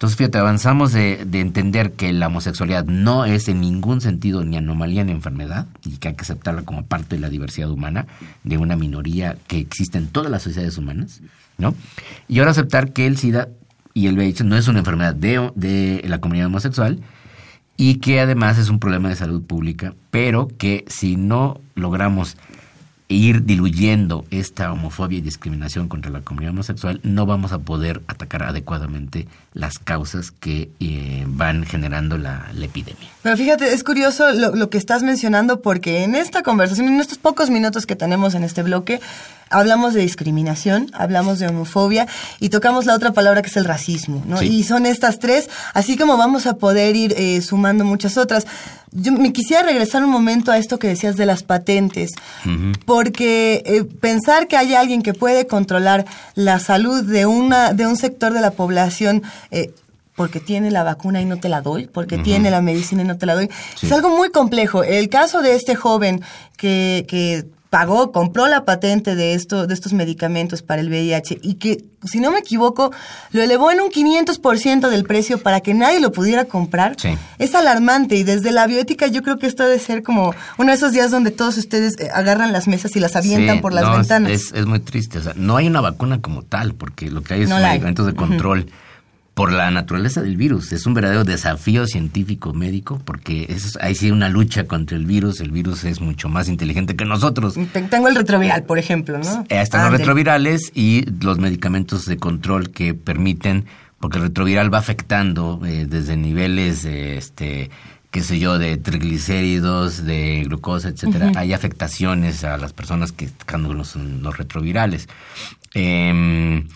Entonces, 0.05 0.17
fíjate, 0.19 0.37
avanzamos 0.37 0.91
de, 0.91 1.25
de 1.25 1.39
entender 1.39 1.93
que 1.93 2.13
la 2.13 2.27
homosexualidad 2.27 2.85
no 2.85 3.25
es 3.25 3.47
en 3.47 3.59
ningún 3.59 4.01
sentido 4.01 4.43
ni 4.43 4.55
anomalía 4.55 5.03
ni 5.03 5.11
enfermedad 5.11 5.65
y 5.83 5.97
que 5.97 6.09
hay 6.09 6.13
que 6.13 6.21
aceptarla 6.21 6.61
como 6.61 6.85
parte 6.85 7.15
de 7.15 7.21
la 7.21 7.29
diversidad 7.29 7.71
humana, 7.71 8.05
de 8.43 8.59
una 8.59 8.75
minoría 8.75 9.35
que 9.47 9.57
existe 9.57 9.97
en 9.97 10.09
todas 10.09 10.29
las 10.29 10.43
sociedades 10.43 10.77
humanas, 10.77 11.21
¿no? 11.57 11.73
Y 12.27 12.37
ahora 12.37 12.51
aceptar 12.51 12.93
que 12.93 13.07
el 13.07 13.17
SIDA 13.17 13.49
y 13.95 14.05
el 14.05 14.15
VIH 14.15 14.43
no 14.43 14.55
es 14.55 14.67
una 14.67 14.77
enfermedad 14.77 15.15
de 15.15 16.03
la 16.05 16.19
comunidad 16.19 16.45
homosexual 16.49 17.01
y 17.75 17.95
que 17.95 18.19
además 18.19 18.59
es 18.59 18.69
un 18.69 18.77
problema 18.77 19.09
de 19.09 19.15
salud 19.15 19.41
pública, 19.41 19.95
pero 20.11 20.49
que 20.59 20.85
si 20.87 21.15
no 21.15 21.61
logramos 21.73 22.37
ir 23.07 23.43
diluyendo 23.43 24.25
esta 24.31 24.71
homofobia 24.71 25.19
y 25.19 25.21
discriminación 25.21 25.87
contra 25.87 26.11
la 26.11 26.21
comunidad 26.21 26.53
homosexual, 26.53 26.99
no 27.03 27.25
vamos 27.25 27.51
a 27.51 27.59
poder 27.59 28.01
atacar 28.07 28.43
adecuadamente 28.43 29.27
las 29.53 29.77
causas 29.77 30.31
que 30.31 30.69
eh, 30.79 31.23
van 31.27 31.65
generando 31.65 32.17
la, 32.17 32.49
epidemia. 32.59 33.07
Pero 33.21 33.37
fíjate, 33.37 33.73
es 33.73 33.83
curioso 33.83 34.31
lo 34.33 34.69
que 34.69 34.77
estás 34.77 35.03
mencionando 35.03 35.61
porque 35.61 36.03
en 36.03 36.15
esta 36.15 36.41
conversación, 36.41 36.87
en 36.87 36.99
estos 36.99 37.19
pocos 37.19 37.49
minutos 37.49 37.85
que 37.85 37.95
tenemos 37.95 38.33
en 38.33 38.43
este 38.43 38.63
bloque, 38.63 38.99
hablamos 39.49 39.93
de 39.93 40.01
discriminación, 40.01 40.89
hablamos 40.93 41.39
de 41.39 41.47
homofobia 41.47 42.07
y 42.39 42.49
tocamos 42.49 42.85
la 42.85 42.95
otra 42.95 43.13
palabra 43.13 43.41
que 43.41 43.49
es 43.49 43.57
el 43.57 43.65
racismo, 43.65 44.23
¿no? 44.25 44.37
Sí. 44.39 44.47
Y 44.47 44.63
son 44.63 44.85
estas 44.85 45.19
tres, 45.19 45.49
así 45.73 45.97
como 45.97 46.17
vamos 46.17 46.45
a 46.47 46.55
poder 46.57 46.95
ir 46.95 47.13
eh, 47.17 47.41
sumando 47.41 47.85
muchas 47.85 48.17
otras. 48.17 48.45
Yo 48.91 49.11
me 49.11 49.33
quisiera 49.33 49.63
regresar 49.63 50.03
un 50.03 50.09
momento 50.09 50.51
a 50.51 50.57
esto 50.57 50.79
que 50.79 50.87
decías 50.87 51.15
de 51.17 51.25
las 51.25 51.43
patentes, 51.43 52.13
porque 52.85 53.61
eh, 53.65 53.83
pensar 53.83 54.47
que 54.47 54.57
hay 54.57 54.73
alguien 54.73 55.01
que 55.01 55.13
puede 55.13 55.47
controlar 55.47 56.05
la 56.35 56.59
salud 56.59 57.03
de 57.03 57.25
una 57.25 57.73
de 57.73 57.87
un 57.87 57.97
sector 57.97 58.33
de 58.33 58.41
la 58.41 58.51
población 58.51 59.23
eh, 59.51 59.73
porque 60.15 60.39
tiene 60.39 60.71
la 60.71 60.83
vacuna 60.83 61.19
y 61.21 61.25
no 61.25 61.37
te 61.37 61.49
la 61.49 61.59
doy, 61.61 61.87
porque 61.87 62.17
tiene 62.17 62.49
la 62.49 62.61
medicina 62.61 63.01
y 63.01 63.05
no 63.05 63.17
te 63.17 63.25
la 63.25 63.35
doy, 63.35 63.49
Sí. 63.75 63.87
es 63.87 63.91
algo 63.91 64.15
muy 64.15 64.29
complejo. 64.29 64.81
El 64.85 65.09
caso 65.09 65.41
de 65.41 65.55
este 65.55 65.75
joven 65.75 66.21
que, 66.55 67.05
que 67.09 67.43
pagó, 67.75 68.13
compró 68.13 68.47
la 68.47 68.63
patente 68.63 69.15
de, 69.15 69.33
esto, 69.33 69.67
de 69.67 69.73
estos 69.73 69.91
medicamentos 69.91 70.61
para 70.61 70.79
el 70.79 70.87
VIH 70.87 71.39
y 71.41 71.55
que, 71.55 71.83
si 72.05 72.21
no 72.21 72.31
me 72.31 72.39
equivoco, 72.39 72.93
lo 73.33 73.41
elevó 73.41 73.69
en 73.69 73.81
un 73.81 73.89
500% 73.89 74.87
del 74.87 75.03
precio 75.03 75.39
para 75.39 75.59
que 75.59 75.73
nadie 75.73 75.99
lo 75.99 76.13
pudiera 76.13 76.45
comprar, 76.45 76.95
Sí. 76.97 77.09
es 77.37 77.53
alarmante. 77.53 78.15
Y 78.15 78.23
desde 78.23 78.53
la 78.53 78.65
bioética 78.65 79.07
yo 79.07 79.21
creo 79.23 79.39
que 79.39 79.47
esto 79.47 79.63
debe 79.63 79.77
ser 79.79 80.03
como 80.03 80.33
uno 80.57 80.69
de 80.71 80.77
esos 80.77 80.93
días 80.93 81.11
donde 81.11 81.31
todos 81.31 81.57
ustedes 81.57 81.99
eh, 81.99 82.07
agarran 82.13 82.53
las 82.53 82.69
mesas 82.69 82.95
y 82.95 83.01
las 83.01 83.17
avientan 83.17 83.57
Sí, 83.57 83.61
por 83.61 83.73
las 83.73 83.83
no, 83.83 83.97
ventanas. 83.97 84.31
Es, 84.31 84.53
es 84.53 84.65
muy 84.65 84.79
triste. 84.79 85.17
O 85.17 85.21
sea, 85.21 85.33
no 85.35 85.57
hay 85.57 85.67
una 85.67 85.81
vacuna 85.81 86.21
como 86.21 86.43
tal, 86.43 86.75
porque 86.75 87.11
lo 87.11 87.23
que 87.23 87.33
hay 87.33 87.41
es 87.41 87.49
No 87.49 87.57
hay. 87.57 87.63
medicamentos 87.71 88.05
de 88.05 88.13
control. 88.15 88.67
Por 89.35 89.51
la 89.51 89.69
naturaleza 89.69 90.21
del 90.21 90.37
virus. 90.37 90.71
Es 90.71 90.85
un 90.87 90.93
verdadero 90.95 91.23
desafío 91.25 91.85
científico 91.87 92.53
médico, 92.53 92.99
porque 93.05 93.45
es, 93.49 93.77
hay 93.81 93.93
sí 93.93 94.09
una 94.09 94.29
lucha 94.29 94.63
contra 94.65 94.95
el 94.97 95.05
virus. 95.05 95.41
El 95.41 95.51
virus 95.51 95.83
es 95.83 95.99
mucho 96.01 96.29
más 96.29 96.47
inteligente 96.47 96.95
que 96.95 97.03
nosotros. 97.05 97.55
Te- 97.73 97.81
Tengo 97.83 98.07
el 98.07 98.15
retroviral, 98.15 98.63
por 98.63 98.79
ejemplo, 98.79 99.17
¿no? 99.17 99.41
Eh, 99.49 99.59
están 99.61 99.81
los 99.81 99.87
Ándale. 99.87 99.97
retrovirales 99.97 100.71
y 100.73 101.03
los 101.21 101.37
medicamentos 101.37 102.05
de 102.05 102.15
control 102.17 102.69
que 102.71 102.93
permiten, 102.93 103.65
porque 103.99 104.17
el 104.19 104.23
retroviral 104.23 104.73
va 104.73 104.77
afectando 104.77 105.59
eh, 105.65 105.85
desde 105.87 106.15
niveles, 106.15 106.83
de, 106.83 107.17
este, 107.17 107.69
qué 108.11 108.21
sé 108.23 108.39
yo, 108.39 108.57
de 108.57 108.77
triglicéridos, 108.77 110.05
de 110.05 110.43
glucosa, 110.45 110.87
etcétera. 110.87 111.33
Hay 111.35 111.51
afectaciones 111.51 112.45
a 112.45 112.57
las 112.57 112.71
personas 112.71 113.11
que 113.11 113.25
están 113.25 113.65
con 113.65 113.77
los, 113.77 113.97
los 113.97 114.37
retrovirales. 114.37 115.09
Em, 115.73 116.67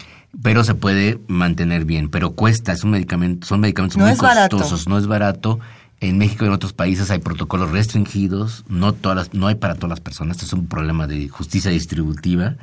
pero 0.43 0.63
se 0.63 0.75
puede 0.75 1.19
mantener 1.27 1.85
bien, 1.85 2.09
pero 2.09 2.31
cuesta, 2.31 2.71
es 2.71 2.83
un 2.83 2.91
medicamento, 2.91 3.47
son 3.47 3.59
medicamentos 3.61 3.97
No 3.97 4.05
muy 4.05 4.15
barato. 4.15 4.57
costosos, 4.57 4.87
no 4.87 4.97
es 4.97 5.07
barato. 5.07 5.59
En 6.01 6.17
México 6.17 6.45
y 6.45 6.47
en 6.47 6.53
otros 6.53 6.71
países 6.71 7.11
hay 7.11 7.19
protocolos 7.19 7.71
restringidos, 7.71 8.63
no 8.69 8.93
todas 8.93 9.17
las- 9.17 9.33
no 9.33 9.47
hay 9.47 9.55
para 9.55 9.75
todas 9.75 9.89
las 9.89 9.99
personas, 9.99 10.37
este 10.37 10.45
es 10.45 10.53
un 10.53 10.67
problema 10.67 11.07
de 11.07 11.27
justicia 11.27 11.71
distributiva 11.71 12.55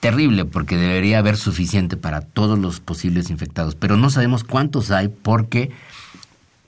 terrible 0.00 0.44
porque 0.44 0.76
debería 0.76 1.18
haber 1.18 1.36
suficiente 1.36 1.96
para 1.96 2.20
todos 2.22 2.58
los 2.58 2.80
posibles 2.80 3.30
infectados, 3.30 3.74
pero 3.74 3.96
no 3.96 4.10
sabemos 4.10 4.42
cuántos 4.44 4.90
hay 4.90 5.08
porque 5.08 5.70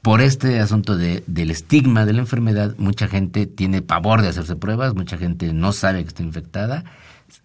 por 0.02 0.20
este 0.20 0.60
asunto 0.60 0.96
de, 0.96 1.24
del 1.26 1.50
estigma 1.50 2.04
de 2.06 2.12
la 2.12 2.20
enfermedad, 2.20 2.74
mucha 2.78 3.08
gente 3.08 3.46
tiene 3.46 3.80
pavor 3.82 4.20
de 4.22 4.28
hacerse 4.28 4.54
pruebas, 4.54 4.94
mucha 4.94 5.16
gente 5.16 5.52
no 5.52 5.72
sabe 5.72 6.02
que 6.02 6.08
está 6.08 6.22
infectada 6.22 6.84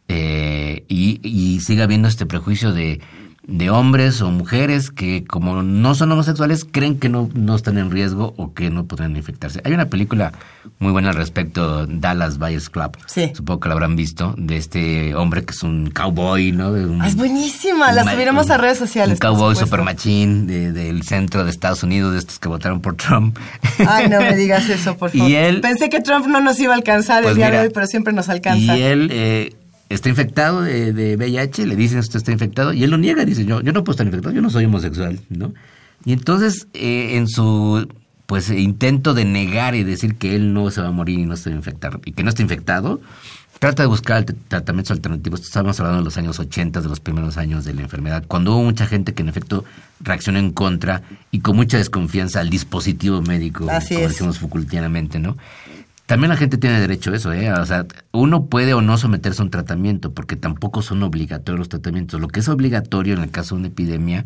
eh, 0.07 0.83
y, 0.87 1.19
y 1.23 1.59
sigue 1.61 1.83
habiendo 1.83 2.07
este 2.07 2.25
prejuicio 2.25 2.73
de, 2.73 2.99
de 3.47 3.69
hombres 3.71 4.21
o 4.21 4.29
mujeres 4.31 4.91
que 4.91 5.23
como 5.23 5.63
no 5.63 5.95
son 5.95 6.11
homosexuales 6.11 6.65
creen 6.69 6.99
que 6.99 7.09
no, 7.09 7.29
no 7.33 7.55
están 7.55 7.77
en 7.79 7.89
riesgo 7.89 8.33
o 8.37 8.53
que 8.53 8.69
no 8.69 8.85
podrán 8.85 9.15
infectarse. 9.15 9.61
Hay 9.63 9.73
una 9.73 9.85
película 9.87 10.31
muy 10.77 10.91
buena 10.91 11.09
al 11.09 11.15
respecto, 11.15 11.87
Dallas 11.87 12.37
Buyers 12.37 12.69
Club, 12.69 12.95
Sí. 13.07 13.31
supongo 13.33 13.59
que 13.61 13.69
la 13.69 13.73
habrán 13.73 13.95
visto, 13.95 14.35
de 14.37 14.57
este 14.57 15.15
hombre 15.15 15.43
que 15.45 15.51
es 15.51 15.63
un 15.63 15.89
cowboy, 15.89 16.51
¿no? 16.51 16.69
Un- 16.69 17.03
es 17.03 17.15
buenísima, 17.15 17.91
la 17.91 18.03
subiremos 18.09 18.49
a 18.51 18.57
redes 18.57 18.77
sociales. 18.77 19.13
Un 19.15 19.19
cowboy 19.19 19.55
super 19.55 19.81
machín 19.81 20.45
de- 20.45 20.71
del 20.71 21.01
centro 21.03 21.43
de 21.43 21.49
Estados 21.49 21.81
Unidos, 21.81 22.13
de 22.13 22.19
estos 22.19 22.37
que 22.37 22.49
votaron 22.49 22.81
por 22.81 22.95
Trump. 22.95 23.37
Ay, 23.87 24.09
no 24.09 24.19
me 24.19 24.35
digas 24.35 24.69
eso, 24.69 24.95
por 24.95 25.09
favor. 25.09 25.27
Y 25.27 25.35
él- 25.35 25.61
Pensé 25.61 25.89
que 25.89 26.01
Trump 26.01 26.27
no 26.27 26.39
nos 26.39 26.59
iba 26.59 26.73
a 26.73 26.77
alcanzar 26.77 27.23
Pues 27.23 27.31
el 27.31 27.37
día 27.37 27.47
mira, 27.47 27.61
de 27.61 27.67
hoy, 27.67 27.73
pero 27.73 27.87
siempre 27.87 28.13
nos 28.13 28.29
alcanza. 28.29 28.77
Y 28.77 28.81
él 28.83 29.09
eh, 29.11 29.55
está 29.89 30.09
infectado 30.09 30.61
de, 30.61 30.93
de 30.93 31.15
VIH, 31.17 31.65
le 31.65 31.75
dicen 31.75 31.99
usted 31.99 32.17
está 32.17 32.31
infectado, 32.31 32.73
y 32.73 32.83
él 32.83 32.91
lo 32.91 32.97
niega, 32.97 33.25
dice 33.25 33.45
yo, 33.45 33.61
yo 33.61 33.73
no 33.73 33.83
puedo 33.83 33.93
estar 33.95 34.07
infectado, 34.07 34.33
yo 34.33 34.41
no 34.41 34.49
soy 34.49 34.65
homosexual, 34.65 35.19
¿no? 35.29 35.53
Y 36.05 36.13
entonces, 36.13 36.67
eh, 36.73 37.17
en 37.17 37.27
su 37.27 37.87
pues 38.25 38.51
intento 38.51 39.15
de 39.15 39.25
negar 39.25 39.73
y 39.73 39.83
decir 39.83 40.15
que 40.15 40.35
él 40.35 40.53
no 40.53 40.69
se 40.69 40.81
va 40.81 40.89
a 40.89 40.91
morir 40.91 41.17
y 41.17 41.25
no 41.25 41.35
se 41.35 41.49
va 41.49 41.55
a 41.55 41.57
infectar, 41.57 41.99
y 42.05 42.11
que 42.11 42.23
no 42.23 42.29
está 42.29 42.43
infectado, 42.43 43.01
trata 43.57 43.83
de 43.83 43.87
buscar 43.87 44.23
tratamientos 44.23 44.91
alternativos. 44.91 45.41
Estamos 45.41 45.79
hablando 45.79 45.99
de 45.99 46.05
los 46.05 46.17
años 46.17 46.39
80, 46.39 46.79
de 46.81 46.87
los 46.87 46.99
primeros 46.99 47.37
años 47.37 47.65
de 47.65 47.73
la 47.73 47.81
enfermedad, 47.81 48.23
cuando 48.27 48.53
hubo 48.53 48.63
mucha 48.63 48.85
gente 48.85 49.13
que 49.13 49.23
en 49.23 49.29
efecto 49.29 49.65
reaccionó 49.99 50.37
en 50.37 50.51
contra 50.51 51.01
y 51.31 51.39
con 51.39 51.55
mucha 51.55 51.77
desconfianza 51.77 52.39
al 52.39 52.49
dispositivo 52.49 53.21
médico, 53.21 53.67
Así 53.69 53.95
como 53.95 54.05
es. 54.05 54.13
decimos 54.13 54.39
Foucaultianamente, 54.39 55.19
¿no? 55.19 55.35
También 56.09 56.29
la 56.29 56.37
gente 56.37 56.57
tiene 56.57 56.79
derecho 56.79 57.11
a 57.11 57.15
eso, 57.17 57.31
¿eh? 57.33 57.53
O 57.53 57.65
sea, 57.67 57.85
uno 58.13 58.47
puede 58.47 58.73
o 58.73 58.81
no 58.81 58.97
someterse 58.97 59.43
a 59.43 59.45
un 59.45 59.51
tratamiento, 59.51 60.11
porque 60.11 60.35
tampoco 60.35 60.81
son 60.81 61.03
obligatorios 61.03 61.59
los 61.59 61.69
tratamientos. 61.69 62.19
Lo 62.19 62.27
que 62.29 62.39
es 62.39 62.49
obligatorio 62.49 63.13
en 63.13 63.21
el 63.21 63.29
caso 63.29 63.53
de 63.53 63.59
una 63.59 63.67
epidemia 63.67 64.25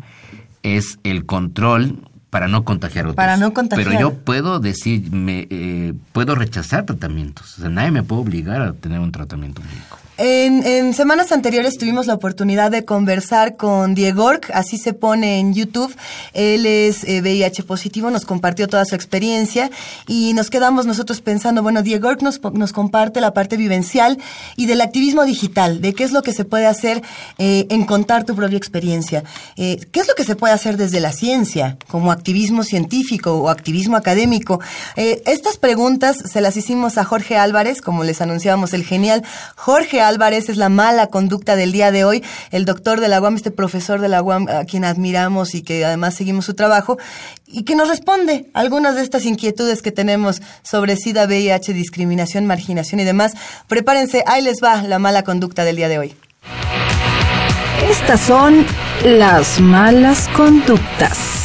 es 0.62 0.98
el 1.04 1.26
control 1.26 1.98
para 2.30 2.48
no 2.48 2.64
contagiar 2.64 3.04
a 3.04 3.08
otros. 3.08 3.16
Para 3.16 3.36
no 3.36 3.52
contagiar. 3.52 3.86
Pero 3.86 4.00
yo 4.00 4.14
puedo 4.14 4.60
decir, 4.60 5.12
me, 5.12 5.46
eh, 5.50 5.92
puedo 6.12 6.34
rechazar 6.34 6.86
tratamientos. 6.86 7.58
O 7.58 7.60
sea, 7.60 7.68
nadie 7.68 7.90
me 7.90 8.02
puede 8.02 8.22
obligar 8.22 8.62
a 8.62 8.72
tener 8.72 8.98
un 8.98 9.12
tratamiento 9.12 9.60
médico. 9.60 9.98
En, 10.16 10.94
semanas 10.94 11.32
anteriores 11.32 11.76
tuvimos 11.76 12.06
la 12.06 12.14
oportunidad 12.14 12.70
de 12.70 12.84
conversar 12.84 13.56
con 13.56 13.96
Diego 13.96 14.30
así 14.52 14.78
se 14.78 14.92
pone 14.92 15.40
en 15.40 15.54
YouTube. 15.54 15.94
Él 16.32 16.66
es 16.66 17.02
eh, 17.04 17.20
VIH 17.20 17.64
positivo, 17.64 18.10
nos 18.10 18.24
compartió 18.24 18.68
toda 18.68 18.84
su 18.84 18.94
experiencia 18.94 19.70
y 20.06 20.32
nos 20.32 20.50
quedamos 20.50 20.86
nosotros 20.86 21.20
pensando, 21.20 21.62
bueno, 21.62 21.82
Diego 21.82 22.14
nos, 22.20 22.40
nos 22.52 22.72
comparte 22.72 23.20
la 23.20 23.34
parte 23.34 23.56
vivencial 23.56 24.18
y 24.56 24.66
del 24.66 24.82
activismo 24.82 25.24
digital, 25.24 25.80
de 25.80 25.94
qué 25.94 26.04
es 26.04 26.12
lo 26.12 26.22
que 26.22 26.32
se 26.32 26.44
puede 26.44 26.66
hacer 26.66 27.02
eh, 27.38 27.66
en 27.70 27.84
contar 27.84 28.24
tu 28.24 28.36
propia 28.36 28.56
experiencia. 28.56 29.24
Eh, 29.56 29.80
¿Qué 29.90 30.00
es 30.00 30.06
lo 30.06 30.14
que 30.14 30.24
se 30.24 30.36
puede 30.36 30.54
hacer 30.54 30.76
desde 30.76 31.00
la 31.00 31.12
ciencia, 31.12 31.76
como 31.88 32.12
activismo 32.12 32.62
científico 32.62 33.34
o 33.34 33.48
activismo 33.48 33.96
académico? 33.96 34.60
Eh, 34.94 35.22
estas 35.26 35.56
preguntas 35.56 36.16
se 36.30 36.40
las 36.40 36.56
hicimos 36.56 36.98
a 36.98 37.04
Jorge 37.04 37.36
Álvarez, 37.36 37.80
como 37.80 38.04
les 38.04 38.20
anunciábamos, 38.20 38.74
el 38.74 38.84
genial 38.84 39.24
Jorge 39.56 40.03
Álvarez 40.08 40.48
es 40.48 40.56
la 40.56 40.68
mala 40.68 41.08
conducta 41.08 41.56
del 41.56 41.72
día 41.72 41.90
de 41.90 42.04
hoy, 42.04 42.22
el 42.50 42.64
doctor 42.64 43.00
de 43.00 43.08
la 43.08 43.20
UAM, 43.20 43.36
este 43.36 43.50
profesor 43.50 44.00
de 44.00 44.08
la 44.08 44.22
UAM 44.22 44.46
a 44.48 44.64
quien 44.64 44.84
admiramos 44.84 45.54
y 45.54 45.62
que 45.62 45.84
además 45.84 46.14
seguimos 46.14 46.44
su 46.44 46.54
trabajo, 46.54 46.98
y 47.46 47.62
que 47.64 47.76
nos 47.76 47.88
responde 47.88 48.50
algunas 48.54 48.94
de 48.94 49.02
estas 49.02 49.24
inquietudes 49.24 49.82
que 49.82 49.92
tenemos 49.92 50.42
sobre 50.62 50.96
SIDA, 50.96 51.26
VIH, 51.26 51.72
discriminación, 51.72 52.46
marginación 52.46 53.00
y 53.00 53.04
demás. 53.04 53.34
Prepárense, 53.68 54.24
ahí 54.26 54.42
les 54.42 54.62
va 54.62 54.82
la 54.82 54.98
mala 54.98 55.22
conducta 55.22 55.64
del 55.64 55.76
día 55.76 55.88
de 55.88 55.98
hoy. 55.98 56.14
Estas 57.90 58.20
son 58.20 58.66
las 59.04 59.60
malas 59.60 60.28
conductas. 60.28 61.43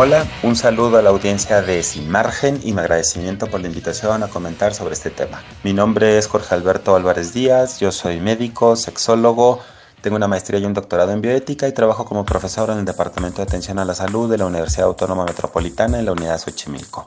Hola, 0.00 0.24
un 0.44 0.54
saludo 0.54 0.98
a 0.98 1.02
la 1.02 1.10
audiencia 1.10 1.60
de 1.60 1.82
Sin 1.82 2.08
Margen 2.08 2.60
y 2.62 2.72
mi 2.72 2.78
agradecimiento 2.78 3.48
por 3.48 3.60
la 3.60 3.66
invitación 3.66 4.22
a 4.22 4.28
comentar 4.28 4.72
sobre 4.72 4.94
este 4.94 5.10
tema. 5.10 5.42
Mi 5.64 5.72
nombre 5.72 6.18
es 6.18 6.28
Jorge 6.28 6.54
Alberto 6.54 6.94
Álvarez 6.94 7.34
Díaz, 7.34 7.80
yo 7.80 7.90
soy 7.90 8.20
médico, 8.20 8.76
sexólogo, 8.76 9.58
tengo 10.00 10.14
una 10.14 10.28
maestría 10.28 10.60
y 10.60 10.66
un 10.66 10.72
doctorado 10.72 11.10
en 11.10 11.20
bioética 11.20 11.66
y 11.66 11.72
trabajo 11.72 12.04
como 12.04 12.24
profesor 12.24 12.70
en 12.70 12.78
el 12.78 12.84
Departamento 12.84 13.38
de 13.38 13.48
Atención 13.48 13.80
a 13.80 13.84
la 13.84 13.96
Salud 13.96 14.30
de 14.30 14.38
la 14.38 14.46
Universidad 14.46 14.86
Autónoma 14.86 15.24
Metropolitana 15.24 15.98
en 15.98 16.04
la 16.04 16.12
Unidad 16.12 16.38
Xochimilco. 16.38 17.04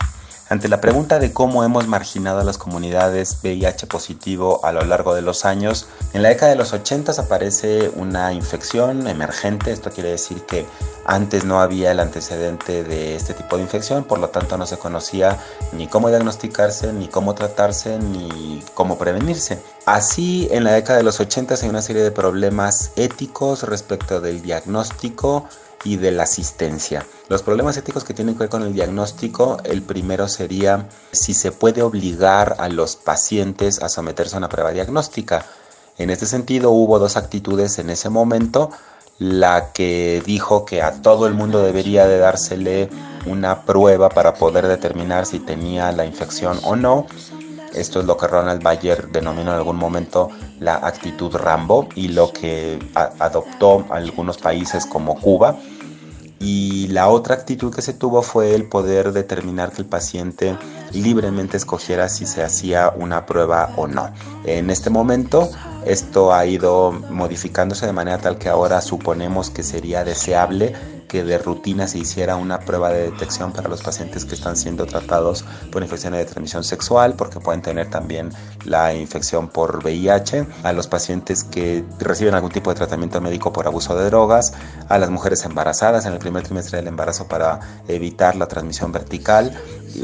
Ante 0.51 0.67
la 0.67 0.81
pregunta 0.81 1.17
de 1.17 1.31
cómo 1.31 1.63
hemos 1.63 1.87
marginado 1.87 2.41
a 2.41 2.43
las 2.43 2.57
comunidades 2.57 3.37
VIH 3.41 3.87
positivo 3.87 4.59
a 4.65 4.73
lo 4.73 4.81
largo 4.81 5.15
de 5.15 5.21
los 5.21 5.45
años, 5.45 5.87
en 6.11 6.23
la 6.23 6.27
década 6.27 6.51
de 6.51 6.57
los 6.57 6.73
80 6.73 7.13
aparece 7.21 7.89
una 7.95 8.33
infección 8.33 9.07
emergente, 9.07 9.71
esto 9.71 9.91
quiere 9.91 10.09
decir 10.09 10.41
que 10.41 10.65
antes 11.05 11.45
no 11.45 11.61
había 11.61 11.93
el 11.93 12.01
antecedente 12.01 12.83
de 12.83 13.15
este 13.15 13.33
tipo 13.33 13.55
de 13.55 13.63
infección, 13.63 14.03
por 14.03 14.19
lo 14.19 14.27
tanto 14.27 14.57
no 14.57 14.65
se 14.65 14.77
conocía 14.77 15.37
ni 15.71 15.87
cómo 15.87 16.09
diagnosticarse, 16.09 16.91
ni 16.91 17.07
cómo 17.07 17.33
tratarse, 17.33 17.97
ni 17.97 18.61
cómo 18.73 18.97
prevenirse. 18.97 19.57
Así, 19.85 20.49
en 20.51 20.65
la 20.65 20.73
década 20.73 20.97
de 20.97 21.05
los 21.05 21.21
80 21.21 21.55
hay 21.61 21.69
una 21.69 21.81
serie 21.81 22.03
de 22.03 22.11
problemas 22.11 22.91
éticos 22.97 23.63
respecto 23.63 24.19
del 24.19 24.41
diagnóstico 24.41 25.47
y 25.83 25.97
de 25.97 26.11
la 26.11 26.23
asistencia. 26.23 27.05
Los 27.27 27.43
problemas 27.43 27.77
éticos 27.77 28.03
que 28.03 28.13
tienen 28.13 28.35
que 28.35 28.41
ver 28.41 28.49
con 28.49 28.63
el 28.63 28.73
diagnóstico, 28.73 29.57
el 29.63 29.81
primero 29.81 30.27
sería 30.27 30.89
si 31.11 31.33
se 31.33 31.51
puede 31.51 31.81
obligar 31.81 32.55
a 32.59 32.69
los 32.69 32.95
pacientes 32.95 33.81
a 33.81 33.89
someterse 33.89 34.35
a 34.35 34.39
una 34.39 34.49
prueba 34.49 34.71
diagnóstica. 34.71 35.45
En 35.97 36.09
este 36.09 36.25
sentido 36.25 36.71
hubo 36.71 36.99
dos 36.99 37.17
actitudes 37.17 37.79
en 37.79 37.89
ese 37.89 38.09
momento, 38.09 38.71
la 39.19 39.71
que 39.71 40.23
dijo 40.25 40.65
que 40.65 40.81
a 40.81 41.01
todo 41.01 41.27
el 41.27 41.33
mundo 41.33 41.61
debería 41.61 42.07
de 42.07 42.17
dársele 42.17 42.89
una 43.27 43.65
prueba 43.65 44.09
para 44.09 44.33
poder 44.33 44.67
determinar 44.67 45.25
si 45.25 45.39
tenía 45.39 45.91
la 45.91 46.05
infección 46.05 46.59
o 46.63 46.75
no. 46.75 47.05
Esto 47.73 47.99
es 47.99 48.05
lo 48.05 48.17
que 48.17 48.27
Ronald 48.27 48.61
Bayer 48.61 49.07
denominó 49.09 49.51
en 49.51 49.57
algún 49.57 49.77
momento 49.77 50.29
la 50.59 50.75
actitud 50.75 51.35
Rambo 51.35 51.87
y 51.95 52.09
lo 52.09 52.31
que 52.33 52.79
adoptó 53.19 53.85
algunos 53.89 54.37
países 54.37 54.85
como 54.85 55.19
Cuba. 55.19 55.57
Y 56.39 56.87
la 56.87 57.07
otra 57.07 57.35
actitud 57.35 57.73
que 57.73 57.83
se 57.83 57.93
tuvo 57.93 58.23
fue 58.23 58.55
el 58.55 58.67
poder 58.67 59.13
determinar 59.13 59.71
que 59.71 59.83
el 59.83 59.87
paciente 59.87 60.57
libremente 60.91 61.55
escogiera 61.55 62.09
si 62.09 62.25
se 62.25 62.43
hacía 62.43 62.91
una 62.97 63.27
prueba 63.27 63.73
o 63.77 63.85
no. 63.85 64.09
En 64.43 64.71
este 64.71 64.89
momento 64.89 65.51
esto 65.85 66.33
ha 66.33 66.45
ido 66.47 66.91
modificándose 66.91 67.85
de 67.85 67.93
manera 67.93 68.17
tal 68.17 68.39
que 68.39 68.49
ahora 68.49 68.81
suponemos 68.81 69.51
que 69.51 69.61
sería 69.61 70.03
deseable 70.03 70.73
que 71.11 71.25
de 71.25 71.37
rutina 71.37 71.89
se 71.89 71.97
hiciera 71.97 72.37
una 72.37 72.61
prueba 72.61 72.89
de 72.89 73.11
detección 73.11 73.51
para 73.51 73.67
los 73.67 73.83
pacientes 73.83 74.23
que 74.23 74.33
están 74.33 74.55
siendo 74.55 74.85
tratados 74.85 75.43
por 75.69 75.83
infecciones 75.83 76.19
de 76.19 76.25
transmisión 76.25 76.63
sexual, 76.63 77.15
porque 77.17 77.41
pueden 77.41 77.61
tener 77.61 77.89
también 77.89 78.29
la 78.65 78.93
infección 78.93 79.49
por 79.49 79.83
VIH, 79.83 80.47
a 80.63 80.73
los 80.73 80.87
pacientes 80.87 81.43
que 81.43 81.83
reciben 81.99 82.33
algún 82.33 82.51
tipo 82.51 82.69
de 82.69 82.75
tratamiento 82.75 83.21
médico 83.21 83.51
por 83.53 83.67
abuso 83.67 83.95
de 83.95 84.05
drogas, 84.05 84.53
a 84.89 84.97
las 84.97 85.09
mujeres 85.09 85.43
embarazadas 85.45 86.05
en 86.05 86.13
el 86.13 86.19
primer 86.19 86.43
trimestre 86.43 86.77
del 86.77 86.87
embarazo 86.87 87.27
para 87.27 87.59
evitar 87.87 88.35
la 88.35 88.47
transmisión 88.47 88.91
vertical, 88.91 89.57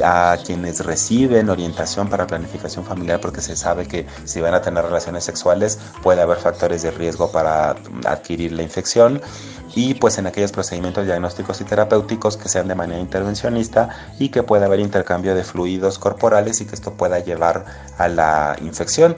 a 0.03 0.37
quienes 0.45 0.85
reciben 0.85 1.49
orientación 1.49 2.09
para 2.09 2.27
planificación 2.27 2.85
familiar 2.85 3.21
porque 3.21 3.41
se 3.41 3.55
sabe 3.55 3.87
que 3.87 4.05
si 4.25 4.41
van 4.41 4.53
a 4.53 4.61
tener 4.61 4.83
relaciones 4.83 5.23
sexuales 5.23 5.79
puede 6.03 6.21
haber 6.21 6.37
factores 6.37 6.81
de 6.81 6.91
riesgo 6.91 7.31
para 7.31 7.75
adquirir 8.05 8.51
la 8.51 8.63
infección. 8.63 9.21
Y 9.75 9.93
pues 9.93 10.17
en 10.17 10.25
aquellos 10.25 10.51
procedimientos 10.51 11.05
diagnósticos 11.05 11.61
y 11.61 11.63
terapéuticos 11.63 12.35
que 12.35 12.49
sean 12.49 12.67
de 12.67 12.73
manera 12.73 12.99
intervencionista 12.99 13.89
y 14.17 14.29
que 14.29 14.41
pueda 14.41 14.65
haber 14.65 14.79
intercambio 14.79 15.35
de 15.35 15.43
fluidos 15.43 15.99
corporales 15.99 16.61
y 16.61 16.65
que 16.65 16.73
esto 16.73 16.93
pueda 16.93 17.19
llevar 17.19 17.65
a 17.97 18.07
la 18.07 18.46
infección. 18.61 19.15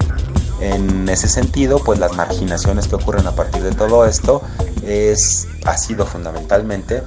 En 0.59 1.07
ese 1.07 1.27
sentido, 1.27 1.79
pues 1.83 1.99
las 1.99 2.15
marginaciones 2.15 2.87
que 2.87 2.95
ocurren 2.95 3.27
a 3.27 3.31
partir 3.31 3.63
de 3.63 3.71
todo 3.71 4.05
esto 4.05 4.41
es, 4.83 5.47
ha 5.65 5.77
sido 5.77 6.05
fundamentalmente 6.05 7.03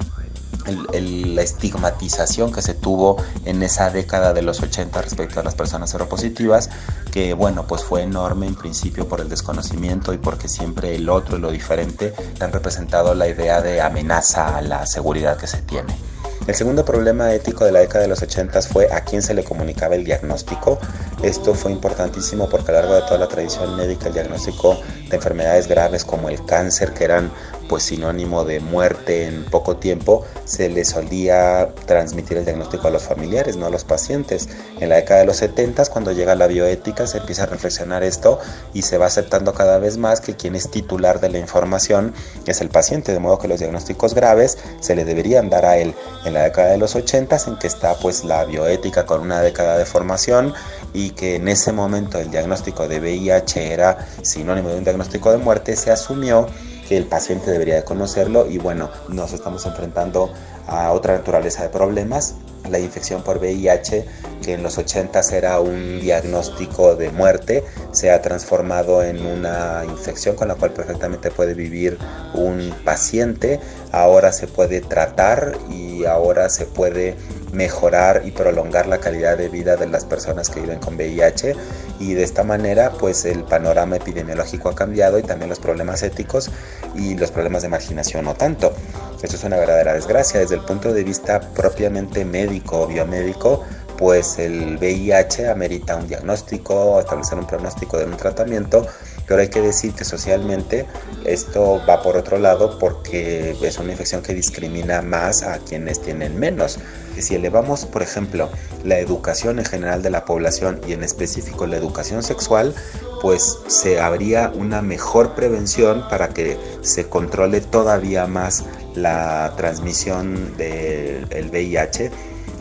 la 0.65 1.41
estigmatización 1.41 2.51
que 2.51 2.61
se 2.61 2.73
tuvo 2.73 3.17
en 3.45 3.61
esa 3.63 3.89
década 3.89 4.33
de 4.33 4.41
los 4.41 4.61
80 4.61 5.01
respecto 5.01 5.39
a 5.39 5.43
las 5.43 5.55
personas 5.55 5.89
seropositivas, 5.89 6.69
que 7.11 7.33
bueno, 7.33 7.67
pues 7.67 7.83
fue 7.83 8.03
enorme 8.03 8.47
en 8.47 8.55
principio 8.55 9.07
por 9.07 9.19
el 9.19 9.29
desconocimiento 9.29 10.13
y 10.13 10.17
porque 10.17 10.47
siempre 10.47 10.95
el 10.95 11.09
otro 11.09 11.37
y 11.37 11.41
lo 11.41 11.51
diferente 11.51 12.13
han 12.39 12.51
representado 12.51 13.13
la 13.13 13.27
idea 13.27 13.61
de 13.61 13.81
amenaza 13.81 14.57
a 14.57 14.61
la 14.61 14.85
seguridad 14.85 15.37
que 15.37 15.47
se 15.47 15.61
tiene. 15.61 15.95
El 16.45 16.55
segundo 16.55 16.83
problema 16.83 17.33
ético 17.33 17.63
de 17.63 17.71
la 17.71 17.79
década 17.79 18.01
de 18.01 18.09
los 18.09 18.21
80 18.21 18.61
fue 18.63 18.91
a 18.91 19.01
quién 19.05 19.21
se 19.21 19.33
le 19.33 19.45
comunicaba 19.45 19.95
el 19.95 20.03
diagnóstico. 20.03 20.77
Esto 21.23 21.55
fue 21.55 21.71
importantísimo 21.71 22.49
porque 22.49 22.71
a 22.71 22.73
lo 22.73 22.79
largo 22.81 22.95
de 22.95 23.01
toda 23.03 23.17
la 23.17 23.27
tradición 23.29 23.77
médica 23.77 24.07
el 24.07 24.13
diagnóstico 24.13 24.77
de 25.09 25.15
enfermedades 25.15 25.69
graves 25.69 26.03
como 26.03 26.27
el 26.27 26.43
cáncer, 26.43 26.93
que 26.93 27.05
eran 27.05 27.31
pues 27.67 27.83
sinónimo 27.83 28.45
de 28.45 28.59
muerte 28.59 29.25
en 29.25 29.45
poco 29.45 29.77
tiempo, 29.77 30.25
se 30.45 30.69
le 30.69 30.85
solía 30.85 31.69
transmitir 31.85 32.37
el 32.37 32.45
diagnóstico 32.45 32.87
a 32.87 32.91
los 32.91 33.03
familiares, 33.03 33.57
no 33.57 33.65
a 33.65 33.69
los 33.69 33.83
pacientes. 33.83 34.49
En 34.79 34.89
la 34.89 34.95
década 34.95 35.21
de 35.21 35.25
los 35.25 35.37
70, 35.37 35.85
cuando 35.85 36.11
llega 36.11 36.35
la 36.35 36.47
bioética, 36.47 37.07
se 37.07 37.19
empieza 37.19 37.43
a 37.43 37.47
reflexionar 37.47 38.03
esto 38.03 38.39
y 38.73 38.83
se 38.83 38.97
va 38.97 39.07
aceptando 39.07 39.53
cada 39.53 39.79
vez 39.79 39.97
más 39.97 40.21
que 40.21 40.35
quien 40.35 40.55
es 40.55 40.69
titular 40.69 41.19
de 41.19 41.29
la 41.29 41.39
información 41.39 42.13
es 42.45 42.61
el 42.61 42.69
paciente, 42.69 43.11
de 43.11 43.19
modo 43.19 43.39
que 43.39 43.47
los 43.47 43.59
diagnósticos 43.59 44.13
graves 44.13 44.57
se 44.79 44.95
le 44.95 45.05
deberían 45.05 45.49
dar 45.49 45.65
a 45.65 45.77
él. 45.77 45.93
En 46.25 46.33
la 46.33 46.43
década 46.43 46.71
de 46.71 46.77
los 46.77 46.95
80, 46.95 47.37
en 47.47 47.57
que 47.57 47.67
está 47.67 47.95
pues 47.95 48.23
la 48.23 48.45
bioética 48.45 49.05
con 49.05 49.21
una 49.21 49.41
década 49.41 49.77
de 49.77 49.85
formación 49.85 50.53
y 50.93 51.11
que 51.11 51.35
en 51.35 51.47
ese 51.47 51.71
momento 51.71 52.19
el 52.19 52.29
diagnóstico 52.29 52.87
de 52.87 52.99
VIH 52.99 53.73
era 53.73 54.07
sinónimo 54.21 54.69
de 54.69 54.77
un 54.77 54.83
diagnóstico 54.83 55.31
de 55.31 55.37
muerte, 55.37 55.75
se 55.75 55.91
asumió 55.91 56.47
que 56.87 56.97
el 56.97 57.05
paciente 57.05 57.51
debería 57.51 57.75
de 57.75 57.83
conocerlo 57.83 58.49
y 58.49 58.57
bueno, 58.57 58.89
nos 59.09 59.33
estamos 59.33 59.65
enfrentando 59.65 60.31
a 60.67 60.91
otra 60.91 61.15
naturaleza 61.15 61.63
de 61.63 61.69
problemas. 61.69 62.35
La 62.69 62.79
infección 62.79 63.23
por 63.23 63.39
VIH, 63.39 64.05
que 64.41 64.53
en 64.53 64.63
los 64.63 64.77
80 64.77 65.19
era 65.33 65.59
un 65.59 65.99
diagnóstico 65.99 66.95
de 66.95 67.09
muerte, 67.11 67.63
se 67.91 68.09
ha 68.09 68.21
transformado 68.21 69.03
en 69.03 69.25
una 69.25 69.83
infección 69.85 70.37
con 70.37 70.47
la 70.47 70.55
cual 70.55 70.71
perfectamente 70.71 71.29
puede 71.29 71.53
vivir 71.55 71.97
un 72.33 72.73
paciente. 72.85 73.59
Ahora 73.91 74.31
se 74.31 74.47
puede 74.47 74.79
tratar 74.79 75.57
y 75.69 76.05
ahora 76.05 76.47
se 76.49 76.65
puede 76.65 77.15
mejorar 77.53 78.23
y 78.25 78.31
prolongar 78.31 78.87
la 78.87 78.99
calidad 78.99 79.37
de 79.37 79.47
vida 79.47 79.75
de 79.75 79.87
las 79.87 80.05
personas 80.05 80.49
que 80.49 80.59
viven 80.59 80.79
con 80.79 80.95
VIH 80.95 81.55
y 81.99 82.13
de 82.13 82.23
esta 82.23 82.43
manera 82.43 82.91
pues 82.91 83.25
el 83.25 83.43
panorama 83.43 83.95
epidemiológico 83.95 84.69
ha 84.69 84.75
cambiado 84.75 85.19
y 85.19 85.23
también 85.23 85.49
los 85.49 85.59
problemas 85.59 86.03
éticos 86.03 86.49
y 86.95 87.15
los 87.15 87.31
problemas 87.31 87.61
de 87.61 87.69
marginación 87.69 88.25
no 88.25 88.33
tanto. 88.33 88.73
Esto 89.21 89.37
es 89.37 89.43
una 89.45 89.57
verdadera 89.57 89.93
desgracia 89.93 90.39
desde 90.39 90.55
el 90.55 90.61
punto 90.61 90.91
de 90.91 91.03
vista 91.03 91.39
propiamente 91.39 92.25
médico 92.25 92.81
o 92.81 92.87
biomédico 92.87 93.63
pues 93.97 94.39
el 94.39 94.77
VIH 94.77 95.49
amerita 95.49 95.95
un 95.95 96.07
diagnóstico, 96.07 96.99
establecer 96.99 97.37
un 97.37 97.47
pronóstico 97.47 97.97
de 97.97 98.05
un 98.05 98.17
tratamiento, 98.17 98.85
pero 99.27 99.41
hay 99.41 99.49
que 99.49 99.61
decir 99.61 99.93
que 99.93 100.03
socialmente 100.03 100.85
esto 101.25 101.81
va 101.87 102.01
por 102.01 102.17
otro 102.17 102.37
lado 102.37 102.77
porque 102.79 103.55
es 103.61 103.77
una 103.77 103.91
infección 103.91 104.21
que 104.21 104.33
discrimina 104.33 105.01
más 105.01 105.43
a 105.43 105.59
quienes 105.59 106.01
tienen 106.01 106.39
menos. 106.39 106.79
Si 107.21 107.35
elevamos, 107.35 107.85
por 107.85 108.01
ejemplo, 108.01 108.49
la 108.83 108.99
educación 108.99 109.59
en 109.59 109.65
general 109.65 110.01
de 110.01 110.09
la 110.09 110.25
población 110.25 110.81
y 110.87 110.93
en 110.93 111.03
específico 111.03 111.65
la 111.65 111.77
educación 111.77 112.23
sexual, 112.23 112.73
pues 113.21 113.59
se 113.67 113.99
habría 113.99 114.51
una 114.53 114.81
mejor 114.81 115.35
prevención 115.35 116.05
para 116.09 116.29
que 116.29 116.57
se 116.81 117.07
controle 117.07 117.61
todavía 117.61 118.27
más 118.27 118.65
la 118.95 119.53
transmisión 119.55 120.57
del 120.57 121.49
VIH 121.51 122.11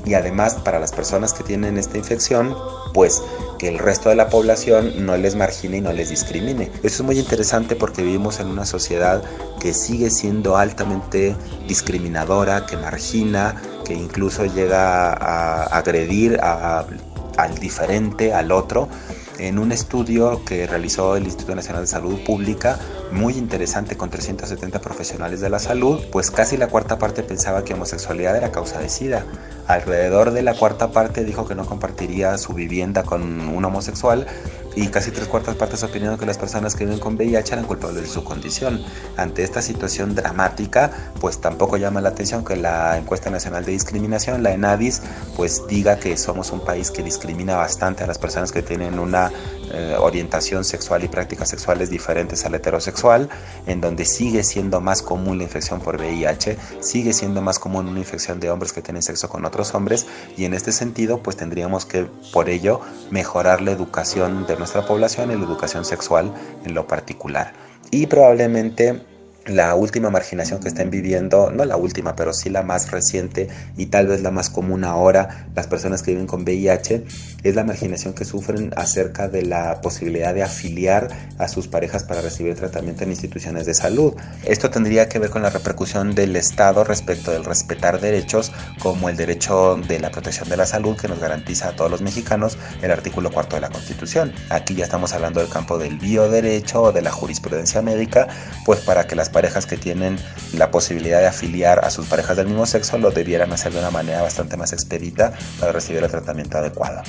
y 0.05 0.15
además 0.15 0.55
para 0.55 0.79
las 0.79 0.93
personas 0.93 1.33
que 1.33 1.45
tienen 1.45 1.79
esta 1.79 1.99
infección, 1.99 2.57
pues 2.93 3.23
que 3.63 3.69
el 3.69 3.79
resto 3.79 4.09
de 4.09 4.17
la 4.17 4.29
población 4.29 5.07
no 5.07 5.17
les 5.17 5.37
margine 5.37 5.77
y 5.77 5.81
no 5.81 5.93
les 5.93 6.09
discrimine. 6.09 6.73
Eso 6.83 6.97
es 6.97 7.03
muy 7.03 7.17
interesante 7.17 7.77
porque 7.77 8.03
vivimos 8.03 8.41
en 8.41 8.49
una 8.49 8.67
sociedad 8.67 9.23
que 9.61 9.73
sigue 9.73 10.11
siendo 10.11 10.57
altamente 10.57 11.37
discriminadora, 11.69 12.67
que 12.67 12.77
margina, 12.77 13.63
que 13.85 13.95
incluso 13.95 14.47
llega 14.47 15.13
a 15.13 15.63
agredir 15.79 16.41
al 16.41 17.55
diferente, 17.61 18.35
al 18.35 18.51
otro. 18.51 18.89
En 19.39 19.59
un 19.59 19.73
estudio 19.73 20.45
que 20.45 20.67
realizó 20.67 21.17
el 21.17 21.25
Instituto 21.25 21.55
Nacional 21.55 21.83
de 21.83 21.87
Salud 21.87 22.19
Pública, 22.25 22.79
muy 23.13 23.35
interesante 23.35 23.97
con 23.97 24.11
370 24.11 24.81
profesionales 24.81 25.41
de 25.41 25.49
la 25.49 25.59
salud, 25.59 26.01
pues 26.13 26.31
casi 26.31 26.57
la 26.57 26.69
cuarta 26.69 26.99
parte 26.99 27.23
pensaba 27.23 27.65
que 27.65 27.75
homosexualidad 27.75 28.37
era 28.37 28.53
causa 28.53 28.79
de 28.79 28.89
SIDA. 28.89 29.25
Alrededor 29.67 30.33
de 30.33 30.43
la 30.43 30.55
cuarta 30.55 30.91
parte 30.93 31.25
dijo 31.25 31.47
que 31.49 31.55
no 31.55 31.65
compartiría 31.65 32.37
su 32.37 32.53
vivienda 32.53 33.05
con 33.05 33.41
un 33.49 33.65
homosexual 33.65 34.27
y 34.75 34.89
casi 34.89 35.11
tres 35.11 35.29
cuartas 35.29 35.57
partes 35.57 35.83
opinaron 35.83 36.19
que 36.19 36.27
las 36.27 36.39
personas 36.39 36.75
que 36.75 36.85
viven 36.85 37.01
con 37.01 37.15
VIH 37.15 37.55
eran 37.55 37.67
culpables 37.67 38.03
de 38.03 38.09
su 38.09 38.25
condición. 38.25 38.83
Ante 39.17 39.43
esta 39.43 39.63
situación 39.63 40.15
dramática, 40.15 40.91
pues 41.21 41.41
tampoco 41.41 41.77
llama 41.77 42.01
la 42.01 42.11
atención 42.11 42.45
que 42.45 42.57
la 42.57 42.99
encuesta 42.99 43.31
nacional 43.31 43.65
de 43.65 43.73
discriminación, 43.73 44.43
la 44.43 44.53
ENADIS, 44.53 45.03
pues 45.37 45.67
diga 45.67 45.99
que 45.99 46.17
somos 46.17 46.53
un 46.53 46.61
país 46.61 46.91
que 46.91 47.03
discrimina 47.03 47.57
bastante 47.57 48.05
a 48.05 48.07
las 48.07 48.19
personas 48.19 48.53
que 48.53 48.63
tienen 48.63 48.99
una 48.99 49.31
eh, 49.73 49.97
orientación 49.99 50.65
sexual 50.65 51.05
y 51.05 51.09
prácticas 51.09 51.49
sexuales 51.49 51.91
diferentes 51.91 52.45
al 52.45 52.55
heterosexual, 52.55 53.29
en 53.67 53.81
donde 53.81 54.05
sigue 54.05 54.43
siendo 54.45 54.81
más 54.81 55.03
común 55.03 55.39
la 55.39 55.45
infección 55.45 55.81
por 55.81 55.97
VIH, 55.97 56.59
sigue 56.81 57.13
siendo 57.13 57.41
más 57.43 57.59
común 57.59 57.89
una 57.89 57.99
infección 57.99 58.41
de 58.41 58.51
hombres 58.51 58.73
que 58.73 58.83
tienen 58.83 59.03
sexo 59.03 59.29
con 59.29 59.45
otros 59.45 59.75
hombres 59.75 60.07
y 60.37 60.45
en 60.45 60.55
este 60.55 60.73
sentido 60.73 61.23
pues 61.23 61.37
tendríamos 61.37 61.87
que 61.87 62.07
por 62.33 62.49
ello 62.49 62.81
mejorar 63.11 63.61
la 63.63 63.73
educación 63.73 64.47
de 64.47 64.57
nuestra 64.63 64.87
población 64.87 65.33
y 65.33 65.35
la 65.35 65.45
educación 65.45 65.85
sexual 65.85 66.33
en 66.65 66.75
lo 66.75 66.87
particular. 66.87 67.53
Y 67.91 68.07
probablemente 68.07 69.03
la 69.47 69.75
última 69.75 70.11
marginación 70.11 70.61
que 70.61 70.69
estén 70.69 70.91
viviendo, 70.91 71.51
no 71.51 71.65
la 71.65 71.77
última, 71.77 72.15
pero 72.15 72.33
sí 72.33 72.51
la 72.51 72.63
más 72.63 72.91
reciente 72.91 73.49
y 73.77 73.87
tal 73.87 74.07
vez 74.07 74.23
la 74.23 74.31
más 74.31 74.51
común 74.51 74.85
ahora, 74.85 75.49
las 75.55 75.67
personas 75.67 76.03
que 76.03 76.13
viven 76.13 76.27
con 76.27 76.43
VIH, 76.43 77.05
es 77.43 77.55
la 77.55 77.65
marginación 77.65 78.15
que 78.15 78.25
sufren 78.25 78.73
acerca 78.77 79.29
de 79.29 79.43
la 79.43 79.81
posibilidad 79.81 80.35
de 80.35 80.43
afiliar 80.43 81.09
a 81.39 81.49
sus 81.49 81.69
parejas 81.69 82.05
para 82.05 82.21
recibir 82.21 82.55
tratamiento 82.55 83.05
en 83.05 83.11
instituciones 83.11 83.67
de 83.67 83.75
salud. 83.75 84.15
Esto 84.45 84.71
tendría 84.71 85.09
que 85.09 85.19
ver 85.19 85.31
con 85.31 85.43
la 85.43 85.51
repercusión 85.51 86.15
del 86.15 86.37
Estado 86.37 86.85
respecto 86.85 87.33
del 87.33 87.45
respetar 87.45 88.01
derechos 88.01 88.53
como 88.81 89.09
el 89.09 89.17
derecho 89.17 89.77
de 89.89 89.99
la 89.99 90.11
protección 90.11 90.49
de 90.49 90.57
la 90.57 90.67
salud 90.67 90.97
que 90.97 91.09
nos 91.09 91.19
garantiza 91.19 91.69
a 91.69 91.77
todos 91.77 91.91
los 91.91 92.03
mexicanos 92.03 92.59
el 92.81 92.91
artículo 92.91 93.31
cuarto 93.31 93.57
de 93.57 93.63
la 93.63 93.71
Constitución. 93.71 94.33
Aquí 94.51 94.75
ya 94.75 94.85
estamos 94.85 95.13
hablando 95.13 95.41
del 95.41 95.49
campo 95.49 95.79
del 95.79 95.99
bioderecho 95.99 96.83
o 96.83 96.93
de 96.93 97.03
la 97.03 97.11
jurisprudencia 97.11 97.83
médica, 97.83 98.29
pues 98.65 98.81
para 98.81 99.07
que 99.07 99.17
las 99.17 99.32
parejas 99.33 99.67
que 99.67 99.77
tienen 99.77 100.19
la 100.53 100.71
posibilidad 100.71 101.21
de 101.21 101.27
afiliar 101.27 101.85
a 101.85 101.91
sus 101.91 102.07
parejas 102.07 102.37
del 102.37 102.47
mismo 102.47 102.67
sexo 102.67 102.99
lo 102.99 103.11
debieran 103.11 103.53
hacer 103.53 103.73
de 103.73 103.81
una 103.81 103.91
manera 103.91 104.23
bastante 104.23 104.57
más 104.57 104.73
expedita 104.73 105.33
para 105.59 105.73
recibir 105.73 106.03
el 106.03 106.11
tratamiento 106.11 106.59
adecuado. 106.59 107.03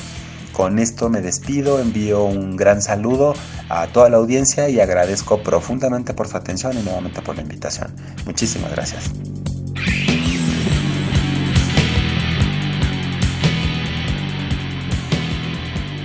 Con 0.54 0.78
esto 0.78 1.10
me 1.10 1.22
despido, 1.22 1.80
envío 1.80 2.24
un 2.24 2.56
gran 2.56 2.82
saludo 2.82 3.34
a 3.70 3.88
toda 3.88 4.10
la 4.10 4.18
audiencia 4.18 4.70
y 4.70 4.80
agradezco 4.80 5.42
profundamente 5.42 6.14
por 6.14 6.28
su 6.28 6.38
atención 6.38 6.78
y 6.78 6.84
nuevamente 6.84 7.22
por 7.22 7.36
la 7.36 7.42
invitación. 7.42 7.94
Muchísimas 8.26 8.72
gracias. 8.72 9.10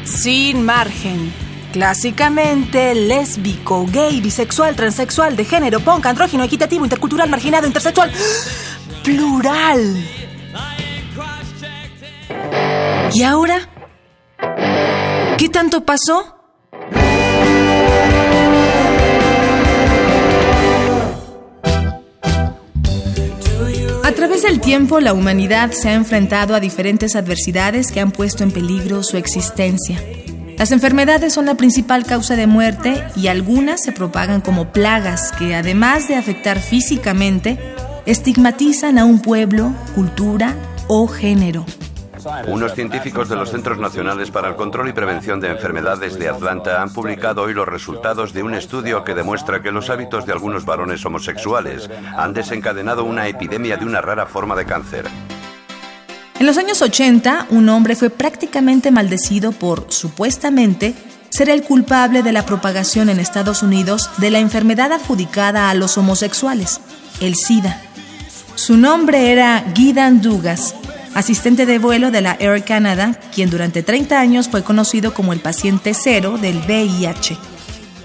Sin 0.05 0.65
margen. 0.65 1.48
Clásicamente 1.73 2.95
lésbico, 2.95 3.87
gay, 3.87 4.21
bisexual, 4.21 4.75
transexual, 4.75 5.37
de 5.37 5.45
género, 5.45 5.81
punk, 5.81 6.07
andrógino, 6.07 6.45
equitativo, 6.45 6.85
intercultural, 6.85 7.29
marginado, 7.29 7.67
intersexual. 7.67 8.11
plural. 9.05 9.97
¿Y 13.15 13.23
ahora? 13.23 13.69
¿Qué 15.39 15.49
tanto 15.49 15.85
pasó? 15.85 16.37
A 24.05 24.13
través 24.13 24.43
del 24.43 24.61
tiempo, 24.61 25.01
la 25.01 25.13
humanidad 25.13 25.71
se 25.71 25.91
ha 25.91 25.95
enfrentado 25.95 26.55
a 26.55 26.61
diferentes 26.61 27.15
adversidades 27.15 27.93
que 27.93 28.01
han 28.01 28.11
puesto 28.11 28.43
en 28.43 28.51
peligro 28.51 29.03
su 29.03 29.17
existencia. 29.17 30.03
Las 30.59 30.73
enfermedades 30.73 31.35
son 31.35 31.47
la 31.47 31.55
principal 31.55 32.05
causa 32.05 32.35
de 32.35 32.49
muerte 32.49 33.05
y 33.15 33.29
algunas 33.29 33.81
se 33.81 33.93
propagan 33.93 34.41
como 34.41 34.73
plagas 34.73 35.31
que, 35.31 35.55
además 35.55 36.09
de 36.09 36.17
afectar 36.17 36.59
físicamente, 36.59 37.59
estigmatizan 38.07 38.99
a 38.99 39.05
un 39.05 39.23
pueblo, 39.23 39.73
cultura 39.95 40.57
o 40.89 41.07
género. 41.07 41.65
Unos 42.49 42.75
científicos 42.75 43.29
de 43.29 43.37
los 43.37 43.51
Centros 43.53 43.79
Nacionales 43.79 44.33
para 44.33 44.49
el 44.49 44.57
Control 44.57 44.89
y 44.89 44.93
Prevención 44.93 45.39
de 45.39 45.49
Enfermedades 45.49 46.19
de 46.19 46.29
Atlanta 46.29 46.83
han 46.83 46.93
publicado 46.93 47.43
hoy 47.43 47.55
los 47.55 47.69
resultados 47.69 48.33
de 48.33 48.43
un 48.43 48.55
estudio 48.55 49.05
que 49.05 49.15
demuestra 49.15 49.63
que 49.63 49.71
los 49.71 49.91
hábitos 49.91 50.27
de 50.27 50.33
algunos 50.33 50.65
varones 50.65 51.07
homosexuales 51.07 51.89
han 52.17 52.35
desencadenado 52.35 53.05
una 53.05 53.29
epidemia 53.29 53.77
de 53.77 53.85
una 53.85 54.01
rara 54.01 54.27
forma 54.27 54.57
de 54.57 54.65
cáncer. 54.65 55.05
En 56.39 56.47
los 56.47 56.57
años 56.57 56.83
80, 56.83 57.49
un 57.51 57.69
hombre 57.69 57.97
fue 57.97 58.11
prácticamente 58.11 58.93
maldecido 58.93 59.51
por, 59.51 59.87
supuestamente, 59.89 60.95
ser 61.31 61.51
el 61.51 61.65
culpable 61.65 62.23
de 62.23 62.31
la 62.31 62.47
propagación 62.47 63.09
en 63.09 63.19
Estados 63.19 63.65
Unidos 63.65 64.09
de 64.19 64.31
la 64.31 64.39
enfermedad 64.39 64.93
adjudicada 64.93 65.69
a 65.69 65.75
los 65.75 65.99
homosexuales, 65.99 66.81
el 67.21 67.35
SIDA. 67.35 67.81
Su 68.55 68.77
nombre 68.77 69.33
era 69.33 69.65
Gidan 69.75 70.23
Dugas, 70.23 70.77
asistente 71.15 71.67
de 71.67 71.81
vuelo 71.81 72.13
de 72.13 72.21
la 72.21 72.37
Air 72.39 72.63
Canada, 72.63 73.19
quien 73.35 73.51
durante 73.51 73.83
30 73.83 74.21
años 74.21 74.49
fue 74.49 74.63
conocido 74.63 75.15
como 75.15 75.33
el 75.33 75.41
paciente 75.41 75.93
cero 75.93 76.39
del 76.41 76.59
VIH. 76.59 77.37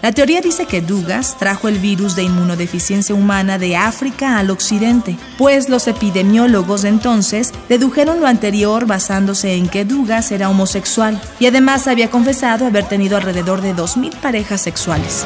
La 0.04 0.12
teoría 0.12 0.42
dice 0.42 0.66
que 0.66 0.82
Dugas 0.82 1.38
trajo 1.38 1.70
el 1.70 1.80
virus 1.80 2.18
de 2.18 2.24
inmunodeficiencia 2.24 3.16
humana 3.16 3.58
de 3.58 3.78
África 3.78 4.38
al 4.38 4.50
occidente, 4.50 5.16
pues 5.38 5.70
los 5.70 5.88
epidemiólogos 5.88 6.82
de 6.82 6.90
entonces 6.90 7.54
dedujeron 7.70 8.20
lo 8.20 8.28
anterior 8.28 8.86
basándose 8.86 9.54
en 9.54 9.70
que 9.70 9.86
Dugas 9.86 10.34
era 10.34 10.50
homosexual 10.50 11.22
y 11.40 11.46
además 11.46 11.88
había 11.88 12.12
confesado 12.12 12.66
haber 12.66 12.84
tenido 12.84 13.16
alrededor 13.16 13.62
de 13.62 13.74
2.000 13.74 14.14
parejas 14.18 14.60
sexuales. 14.60 15.26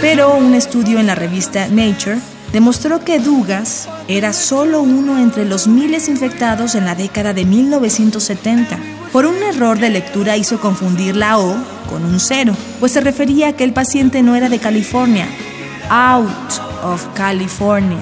Pero 0.00 0.34
un 0.34 0.54
estudio 0.54 0.98
en 0.98 1.06
la 1.06 1.14
revista 1.14 1.68
Nature 1.68 2.18
demostró 2.50 3.04
que 3.04 3.18
Dugas 3.18 3.90
era 4.08 4.32
solo 4.32 4.80
uno 4.80 5.18
entre 5.18 5.44
los 5.44 5.68
miles 5.68 6.08
infectados 6.08 6.74
en 6.76 6.86
la 6.86 6.94
década 6.94 7.34
de 7.34 7.44
1970. 7.44 9.01
Por 9.12 9.26
un 9.26 9.42
error 9.42 9.78
de 9.78 9.90
lectura 9.90 10.38
hizo 10.38 10.58
confundir 10.58 11.16
la 11.16 11.38
O 11.38 11.54
con 11.90 12.04
un 12.04 12.18
cero, 12.18 12.54
pues 12.80 12.92
se 12.92 13.02
refería 13.02 13.48
a 13.48 13.52
que 13.52 13.64
el 13.64 13.74
paciente 13.74 14.22
no 14.22 14.34
era 14.34 14.48
de 14.48 14.58
California, 14.58 15.28
out 15.90 16.30
of 16.82 17.06
California. 17.14 17.98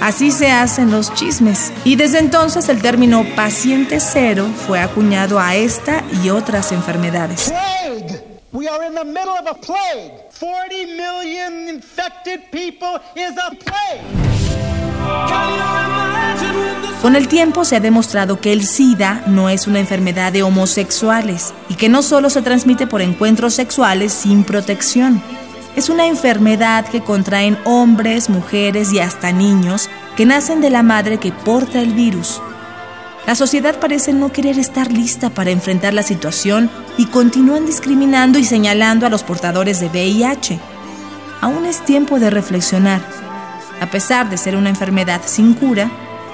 Así 0.00 0.30
se 0.30 0.50
hacen 0.50 0.92
los 0.92 1.12
chismes. 1.14 1.72
Y 1.84 1.96
desde 1.96 2.20
entonces 2.20 2.68
el 2.68 2.80
término 2.80 3.24
paciente 3.34 3.98
cero 3.98 4.46
fue 4.66 4.80
acuñado 4.80 5.40
a 5.40 5.56
esta 5.56 6.04
y 6.22 6.30
otras 6.30 6.70
enfermedades. 6.70 7.52
plague. 7.52 8.22
We 8.52 8.68
are 8.68 8.86
in 8.86 8.94
the 8.94 9.04
middle 9.04 9.32
of 9.32 9.46
a 9.46 9.54
plague. 9.54 10.12
40 10.38 10.86
million 10.96 11.68
infected 11.68 12.50
people 12.52 13.00
is 13.16 13.32
a 13.38 13.50
plague. 13.50 14.22
Con 17.02 17.16
el 17.16 17.26
tiempo 17.26 17.64
se 17.64 17.74
ha 17.74 17.80
demostrado 17.80 18.40
que 18.40 18.52
el 18.52 18.64
SIDA 18.64 19.24
no 19.26 19.48
es 19.48 19.66
una 19.66 19.80
enfermedad 19.80 20.32
de 20.32 20.44
homosexuales 20.44 21.52
y 21.68 21.74
que 21.74 21.88
no 21.88 22.00
solo 22.00 22.30
se 22.30 22.42
transmite 22.42 22.86
por 22.86 23.02
encuentros 23.02 23.54
sexuales 23.54 24.12
sin 24.12 24.44
protección. 24.44 25.20
Es 25.74 25.88
una 25.88 26.06
enfermedad 26.06 26.86
que 26.86 27.00
contraen 27.00 27.58
hombres, 27.64 28.30
mujeres 28.30 28.92
y 28.92 29.00
hasta 29.00 29.32
niños 29.32 29.90
que 30.16 30.26
nacen 30.26 30.60
de 30.60 30.70
la 30.70 30.84
madre 30.84 31.18
que 31.18 31.32
porta 31.32 31.80
el 31.80 31.92
virus. 31.92 32.40
La 33.26 33.34
sociedad 33.34 33.80
parece 33.80 34.12
no 34.12 34.30
querer 34.30 34.60
estar 34.60 34.92
lista 34.92 35.28
para 35.28 35.50
enfrentar 35.50 35.94
la 35.94 36.04
situación 36.04 36.70
y 36.98 37.06
continúan 37.06 37.66
discriminando 37.66 38.38
y 38.38 38.44
señalando 38.44 39.06
a 39.06 39.10
los 39.10 39.24
portadores 39.24 39.80
de 39.80 39.88
VIH. 39.88 40.60
Aún 41.40 41.66
es 41.66 41.84
tiempo 41.84 42.20
de 42.20 42.30
reflexionar. 42.30 43.00
A 43.80 43.86
pesar 43.90 44.30
de 44.30 44.38
ser 44.38 44.54
una 44.54 44.68
enfermedad 44.68 45.22
sin 45.24 45.54
cura, 45.54 45.90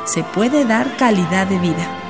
se 0.09 0.25
puede 0.25 0.65
dar 0.65 0.97
calidad 0.97 1.47
de 1.47 1.59
vida. 1.59 2.08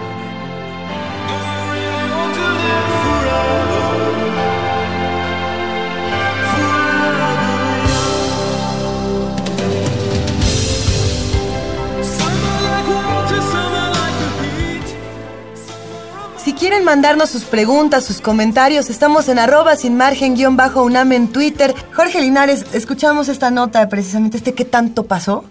Quieren 16.59 16.85
mandarnos 16.85 17.31
sus 17.31 17.45
preguntas, 17.45 18.05
sus 18.05 18.21
comentarios, 18.21 18.91
estamos 18.91 19.29
en 19.29 19.39
arroba 19.39 19.77
sin 19.77 19.97
margen 19.97 20.35
guion 20.35 20.57
bajo 20.57 20.83
UNAM 20.83 21.13
en 21.13 21.29
Twitter. 21.29 21.73
Jorge 21.95 22.21
Linares, 22.21 22.65
escuchamos 22.73 23.29
esta 23.29 23.51
nota 23.51 23.89
precisamente 23.89 24.39
este 24.39 24.55
qué 24.55 24.65
tanto 24.65 25.07
pasó 25.07 25.45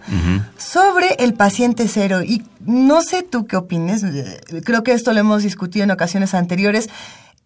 sobre 0.58 1.16
el 1.20 1.34
paciente 1.34 1.88
cero 1.88 2.24
y 2.24 2.44
no 2.60 3.02
sé 3.02 3.24
tú 3.24 3.48
qué 3.48 3.56
opines, 3.56 4.04
eh, 4.04 4.42
creo 4.66 4.84
que 4.84 4.92
esto 4.92 5.14
lo 5.14 5.22
hemos 5.22 5.44
discutido 5.44 5.86
en 5.86 5.92
ocasiones 5.92 6.34
anteriores. 6.34 6.90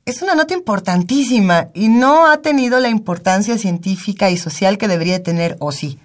Es 0.05 0.23
una 0.23 0.33
nota 0.33 0.55
importantísima 0.55 1.67
y 1.75 1.87
no 1.87 2.25
ha 2.25 2.37
tenido 2.37 2.79
la 2.79 2.89
importancia 2.89 3.59
científica 3.59 4.31
y 4.31 4.37
social 4.37 4.79
que 4.79 4.87
debería 4.87 5.13
de 5.13 5.19
tener, 5.19 5.57
o 5.59 5.71
sí. 5.71 5.99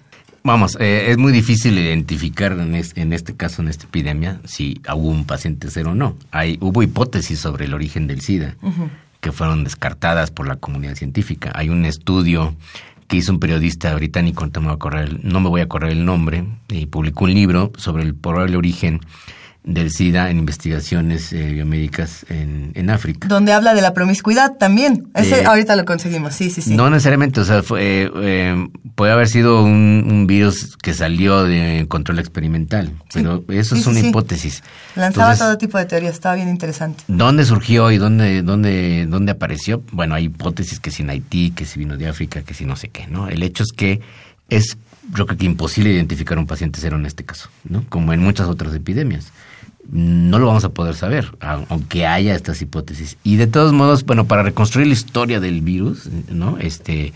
Vamos, 0.47 0.77
eh, 0.79 1.07
es 1.09 1.17
muy 1.17 1.33
difícil 1.33 1.77
identificar 1.77 2.53
en, 2.53 2.73
es- 2.73 2.93
en 2.95 3.11
este 3.11 3.35
caso, 3.35 3.61
en 3.61 3.67
esta 3.67 3.83
epidemia, 3.83 4.39
si 4.45 4.79
hubo 4.95 5.09
un 5.09 5.25
paciente 5.25 5.67
cero 5.69 5.91
o 5.91 5.93
no. 5.93 6.15
Hay, 6.31 6.57
hubo 6.61 6.81
hipótesis 6.83 7.37
sobre 7.39 7.65
el 7.65 7.73
origen 7.73 8.07
del 8.07 8.21
SIDA 8.21 8.55
que 9.19 9.33
fueron 9.33 9.65
descartadas 9.65 10.31
por 10.31 10.47
la 10.47 10.55
comunidad 10.55 10.95
científica. 10.95 11.51
Hay 11.53 11.67
un 11.67 11.83
estudio 11.83 12.55
que 13.09 13.17
hizo 13.17 13.33
un 13.33 13.39
periodista 13.39 13.93
británico, 13.95 14.47
no 14.47 14.61
me 14.61 14.67
voy 14.67 14.75
a 14.75 14.79
correr 14.79 15.09
el, 15.09 15.19
no 15.21 15.41
me 15.41 15.49
voy 15.49 15.59
a 15.61 15.67
correr 15.67 15.91
el 15.91 16.05
nombre, 16.05 16.45
y 16.69 16.85
publicó 16.85 17.25
un 17.25 17.33
libro 17.33 17.73
sobre 17.77 18.03
el 18.03 18.15
probable 18.15 18.55
origen 18.55 19.01
del 19.67 19.91
SIDA 19.91 20.29
en 20.31 20.37
investigaciones 20.39 21.33
eh, 21.33 21.51
biomédicas 21.51 22.25
en, 22.29 22.71
en 22.73 22.89
África. 22.89 23.27
Donde 23.27 23.51
habla 23.51 23.73
de 23.73 23.81
la 23.81 23.93
promiscuidad 23.93 24.55
también. 24.55 25.09
Ese 25.13 25.41
Eh, 25.41 25.45
ahorita 25.45 25.75
lo 25.75 25.83
conseguimos, 25.83 26.33
sí, 26.35 26.49
sí, 26.49 26.61
sí. 26.61 26.73
No 26.73 26.89
necesariamente, 26.89 27.41
o 27.41 27.43
sea, 27.43 27.61
fue, 27.63 28.03
eh, 28.03 28.11
eh, 28.15 28.67
puede 28.95 29.11
haber 29.11 29.27
sido 29.27 29.61
un, 29.63 30.07
un 30.09 30.25
virus 30.25 30.77
que 30.77 30.93
salió 30.93 31.43
de 31.43 31.85
control 31.89 32.19
experimental, 32.19 32.93
pero 33.13 33.43
eso 33.49 33.75
Sí, 33.75 33.81
es 33.81 33.87
una 33.87 33.99
sí. 33.99 34.07
hipótesis. 34.07 34.63
Lanzaba 34.95 35.33
Entonces, 35.33 35.39
todo 35.39 35.57
tipo 35.57 35.77
de 35.77 35.85
teorías, 35.85 36.13
estaba 36.13 36.35
bien 36.35 36.47
interesante. 36.47 37.03
¿Dónde 37.09 37.43
surgió 37.43 37.91
y 37.91 37.97
dónde, 37.97 38.43
dónde, 38.43 39.05
dónde 39.09 39.33
apareció? 39.33 39.83
Bueno, 39.91 40.15
hay 40.15 40.25
hipótesis 40.25 40.79
que 40.79 40.91
si 40.91 41.03
en 41.03 41.09
Haití, 41.09 41.51
que 41.51 41.65
si 41.65 41.77
vino 41.77 41.97
de 41.97 42.07
África, 42.07 42.41
que 42.41 42.53
si 42.53 42.63
no 42.63 42.77
sé 42.77 42.87
qué, 42.87 43.05
¿no? 43.07 43.27
El 43.27 43.43
hecho 43.43 43.63
es 43.63 43.73
que 43.75 43.99
es, 44.47 44.77
yo 45.13 45.25
creo 45.25 45.37
que 45.37 45.45
imposible 45.45 45.91
identificar 45.91 46.37
un 46.39 46.47
paciente 46.47 46.79
cero 46.81 46.95
en 46.95 47.05
este 47.05 47.25
caso, 47.25 47.49
¿no? 47.67 47.83
Como 47.89 48.13
en 48.13 48.21
muchas 48.21 48.47
otras 48.47 48.73
epidemias. 48.73 49.33
No 49.91 50.39
lo 50.39 50.47
vamos 50.47 50.63
a 50.63 50.69
poder 50.69 50.95
saber, 50.95 51.35
aunque 51.39 52.05
haya 52.05 52.35
estas 52.35 52.61
hipótesis. 52.61 53.17
Y 53.23 53.37
de 53.37 53.47
todos 53.47 53.73
modos, 53.73 54.05
bueno, 54.05 54.25
para 54.25 54.43
reconstruir 54.43 54.87
la 54.87 54.93
historia 54.93 55.39
del 55.39 55.61
virus, 55.61 56.09
¿no? 56.29 56.57
Este, 56.59 57.13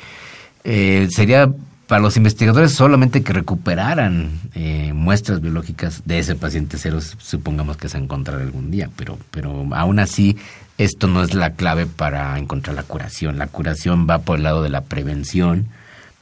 eh, 0.64 1.08
sería 1.12 1.52
para 1.88 2.02
los 2.02 2.16
investigadores 2.16 2.72
solamente 2.72 3.22
que 3.22 3.34
recuperaran 3.34 4.30
eh, 4.56 4.94
muestras 4.94 5.42
biológicas 5.42 6.04
de 6.06 6.20
ese 6.20 6.36
paciente 6.36 6.78
cero, 6.78 7.00
supongamos 7.02 7.76
que 7.76 7.90
se 7.90 7.98
encontrará 7.98 8.42
algún 8.42 8.72
día, 8.72 8.90
pero, 8.96 9.18
pero 9.30 9.68
aún 9.72 10.00
así 10.00 10.38
esto 10.78 11.08
no 11.08 11.22
es 11.22 11.34
la 11.34 11.56
clave 11.56 11.88
para 11.88 12.40
encontrar 12.40 12.78
la 12.78 12.84
curación. 12.84 13.38
La 13.38 13.48
curación 13.48 14.08
va 14.10 14.20
por 14.20 14.38
el 14.38 14.44
lado 14.44 14.64
de 14.64 14.70
la 14.70 14.82
prevención, 14.86 15.68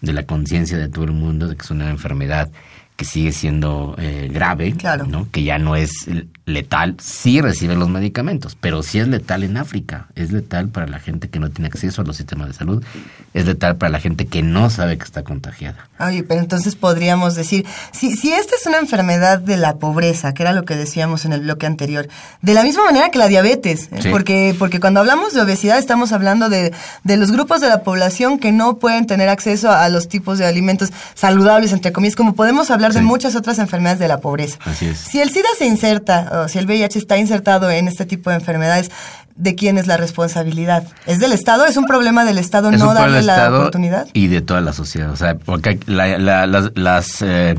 de 0.02 0.12
la 0.14 0.24
conciencia 0.24 0.76
de 0.78 0.90
todo 0.90 1.06
el 1.06 1.12
mundo 1.12 1.48
de 1.48 1.56
que 1.56 1.62
es 1.62 1.70
una 1.70 1.92
enfermedad 1.92 2.50
que 2.96 3.06
sigue 3.06 3.32
siendo 3.32 3.96
eh, 4.00 4.28
grave, 4.34 4.74
Claro. 4.74 5.06
¿no? 5.06 5.28
que 5.32 5.44
ya 5.44 5.60
no 5.60 5.76
es 5.76 5.92
letal, 6.50 6.96
sí 7.00 7.42
recibe 7.42 7.76
los 7.76 7.90
medicamentos, 7.90 8.58
pero 8.60 8.84
sí 8.84 9.00
es 9.00 9.08
letal 9.08 9.44
en 9.44 9.58
África, 9.58 10.08
es 10.16 10.32
letal 10.32 10.70
para 10.70 10.88
la 10.88 11.00
gente 11.00 11.30
que 11.30 11.40
no 11.40 11.50
tiene 11.50 11.68
acceso 11.68 12.02
a 12.02 12.06
los 12.06 12.18
sistemas 12.18 12.48
de 12.48 12.54
salud, 12.54 12.84
es 13.34 13.46
letal 13.46 13.78
para 13.78 13.92
la 13.92 14.00
gente 14.00 14.28
que 14.28 14.42
no 14.42 14.70
sabe 14.70 14.98
que 14.98 15.04
está 15.04 15.24
contagiada. 15.24 15.88
Oye, 16.00 16.24
pero 16.24 16.40
entonces 16.40 16.76
podríamos 16.76 17.36
decir, 17.36 17.66
si, 17.92 18.16
si 18.16 18.32
esta 18.32 18.56
es 18.56 18.66
una 18.66 18.78
enfermedad 18.78 19.40
de 19.40 19.58
la 19.58 19.76
pobreza, 19.78 20.34
que 20.34 20.44
era 20.44 20.54
lo 20.54 20.66
que 20.66 20.76
decíamos 20.76 21.26
en 21.26 21.34
el 21.34 21.42
bloque 21.42 21.66
anterior, 21.66 22.08
de 22.42 22.54
la 22.54 22.64
misma 22.64 22.86
manera 22.86 23.10
que 23.10 23.20
la 23.20 23.28
diabetes, 23.28 23.90
¿eh? 23.92 24.02
Sí. 24.02 24.10
porque, 24.10 24.56
porque 24.58 24.80
cuando 24.80 25.00
hablamos 25.00 25.34
de 25.34 25.42
obesidad 25.42 25.78
estamos 25.78 26.12
hablando 26.12 26.50
de, 26.50 26.74
de 27.04 27.18
los 27.18 27.32
grupos 27.32 27.62
de 27.62 27.70
la 27.70 27.84
población 27.84 28.40
que 28.40 28.52
no 28.52 28.78
pueden 28.78 29.06
tener 29.06 29.30
acceso 29.30 29.72
a 29.72 29.90
los 29.90 30.08
tipos 30.08 30.38
de 30.38 30.46
alimentos 30.46 30.92
saludables, 31.16 31.74
entre 31.74 31.92
comillas, 31.92 32.16
como 32.16 32.34
podemos 32.34 32.72
hablar 32.72 32.94
de 32.94 33.02
muchas 33.02 33.36
otras 33.36 33.60
enfermedades 33.60 34.00
de 34.00 34.08
la 34.08 34.20
pobreza. 34.20 34.58
Así 34.66 34.88
es. 34.88 34.98
Si 34.98 35.20
el 35.20 35.30
SIDA 35.30 35.50
se 35.58 35.66
inserta, 35.66 36.39
o 36.42 36.48
si 36.48 36.60
el 36.60 36.66
VIH 36.66 37.00
está 37.00 37.18
insertado 37.18 37.70
en 37.70 37.88
este 37.88 38.06
tipo 38.06 38.30
de 38.30 38.38
enfermedades, 38.38 38.92
¿de 39.36 39.56
quién 39.56 39.78
es 39.78 39.88
la 39.88 39.98
responsabilidad? 39.98 40.84
¿Es 41.06 41.20
del 41.20 41.32
Estado? 41.32 41.66
¿Es 41.66 41.78
un 41.78 41.86
problema 41.86 42.26
del 42.26 42.38
Estado 42.38 42.70
Es 42.72 42.80
no 42.80 42.94
darle 42.94 43.22
la 43.22 43.50
oportunidad? 43.50 44.08
Y 44.14 44.28
de 44.28 44.42
toda 44.42 44.62
la 44.62 44.74
sociedad. 44.74 45.12
O 45.12 45.16
sea, 45.16 45.36
porque 45.36 45.80
la- 45.86 46.18
la- 46.18 46.46
las, 46.48 46.72
las, 46.76 47.22
eh, 47.22 47.56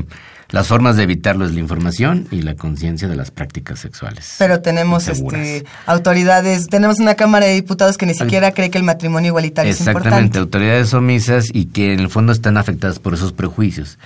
las 0.49 0.67
formas 0.67 0.97
de 0.97 1.03
evitarlo 1.03 1.45
es 1.45 1.51
la 1.53 1.59
información 1.61 2.27
y 2.29 2.41
la 2.41 2.55
conciencia 2.55 3.07
de 3.07 3.15
las 3.15 3.31
prácticas 3.31 3.79
sexuales. 3.79 4.35
Pero 4.37 4.61
tenemos 4.61 5.07
este, 5.07 5.63
autoridades, 5.85 6.67
tenemos 6.67 6.99
una 6.99 7.15
Cámara 7.15 7.45
de 7.45 7.53
Diputados 7.53 7.97
que 7.97 8.05
ni 8.05 8.13
siquiera 8.13 8.51
cree 8.53 8.69
que 8.69 8.77
el 8.77 8.83
matrimonio 8.83 9.29
igualitario 9.29 9.71
es 9.71 9.79
Exactamente, 9.79 10.09
importante. 10.09 10.39
autoridades 10.39 10.93
omisas 10.93 11.45
y 11.53 11.65
que 11.67 11.93
en 11.93 11.99
el 12.01 12.09
fondo 12.09 12.33
están 12.33 12.57
afectadas 12.57 12.99
por 12.99 13.13
esos 13.13 13.31
prejuicios. 13.31 13.97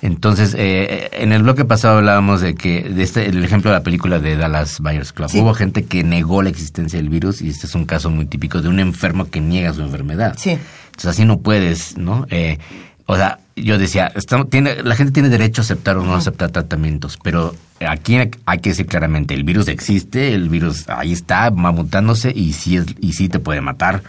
Entonces, 0.00 0.54
eh, 0.56 1.10
en 1.12 1.32
el 1.32 1.42
bloque 1.42 1.64
pasado 1.64 1.98
hablábamos 1.98 2.40
de 2.40 2.54
que, 2.54 2.82
de 2.82 3.02
este, 3.02 3.26
el 3.26 3.42
ejemplo 3.42 3.70
de 3.70 3.78
la 3.78 3.82
película 3.82 4.20
de 4.20 4.36
Dallas 4.36 4.80
Buyers 4.80 5.12
Club. 5.12 5.28
Sí. 5.28 5.40
Hubo 5.40 5.54
gente 5.54 5.84
que 5.84 6.04
negó 6.04 6.42
la 6.42 6.50
existencia 6.50 6.98
del 6.98 7.08
virus 7.08 7.42
y 7.42 7.48
este 7.48 7.66
es 7.66 7.74
un 7.74 7.84
caso 7.84 8.10
muy 8.10 8.26
típico 8.26 8.60
de 8.60 8.68
un 8.68 8.78
enfermo 8.78 9.28
que 9.28 9.40
niega 9.40 9.72
su 9.72 9.82
enfermedad. 9.82 10.34
Sí. 10.38 10.50
Entonces, 10.86 11.10
así 11.10 11.24
no 11.24 11.40
puedes, 11.40 11.96
¿no? 11.96 12.26
Eh, 12.30 12.58
o 13.06 13.16
sea, 13.16 13.38
yo 13.56 13.78
decía, 13.78 14.12
estamos, 14.14 14.50
tiene, 14.50 14.82
la 14.82 14.94
gente 14.94 15.12
tiene 15.12 15.30
derecho 15.30 15.62
a 15.62 15.64
aceptar 15.64 15.96
o 15.96 16.04
no 16.04 16.14
aceptar 16.14 16.50
tratamientos, 16.50 17.18
pero 17.22 17.54
aquí 17.80 18.18
hay 18.44 18.58
que 18.58 18.70
decir 18.70 18.86
claramente, 18.86 19.32
el 19.32 19.44
virus 19.44 19.68
existe, 19.68 20.34
el 20.34 20.50
virus 20.50 20.88
ahí 20.88 21.12
está, 21.12 21.48
va 21.50 21.72
mutándose 21.72 22.30
y 22.36 22.52
sí, 22.52 22.76
es, 22.76 22.84
y 23.00 23.14
sí 23.14 23.30
te 23.30 23.38
puede 23.38 23.62
matar 23.62 24.02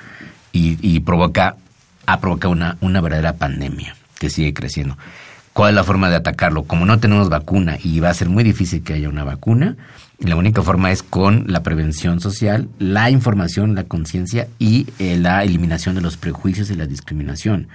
y, 0.51 0.77
y 0.81 0.99
provoca, 0.99 1.55
ha 2.05 2.19
provocado 2.19 2.51
una, 2.51 2.77
una 2.81 2.99
verdadera 2.99 3.37
pandemia 3.37 3.95
que 4.19 4.29
sigue 4.29 4.53
creciendo. 4.53 4.97
¿Cuál 5.53 5.69
es 5.69 5.75
la 5.75 5.83
forma 5.83 6.09
de 6.09 6.15
atacarlo? 6.15 6.63
Como 6.63 6.85
no 6.85 6.99
tenemos 6.99 7.29
vacuna 7.29 7.77
y 7.83 7.99
va 7.99 8.09
a 8.09 8.13
ser 8.13 8.29
muy 8.29 8.43
difícil 8.43 8.83
que 8.83 8.93
haya 8.93 9.09
una 9.09 9.23
vacuna, 9.23 9.75
la 10.19 10.35
única 10.35 10.61
forma 10.61 10.91
es 10.91 11.01
con 11.01 11.45
la 11.47 11.63
prevención 11.63 12.19
social, 12.19 12.67
la 12.77 13.09
información, 13.09 13.75
la 13.75 13.85
conciencia 13.85 14.47
y 14.59 14.87
eh, 14.99 15.17
la 15.17 15.43
eliminación 15.43 15.95
de 15.95 16.01
los 16.01 16.17
prejuicios 16.17 16.69
y 16.69 16.75
la 16.75 16.85
discriminación. 16.85 17.67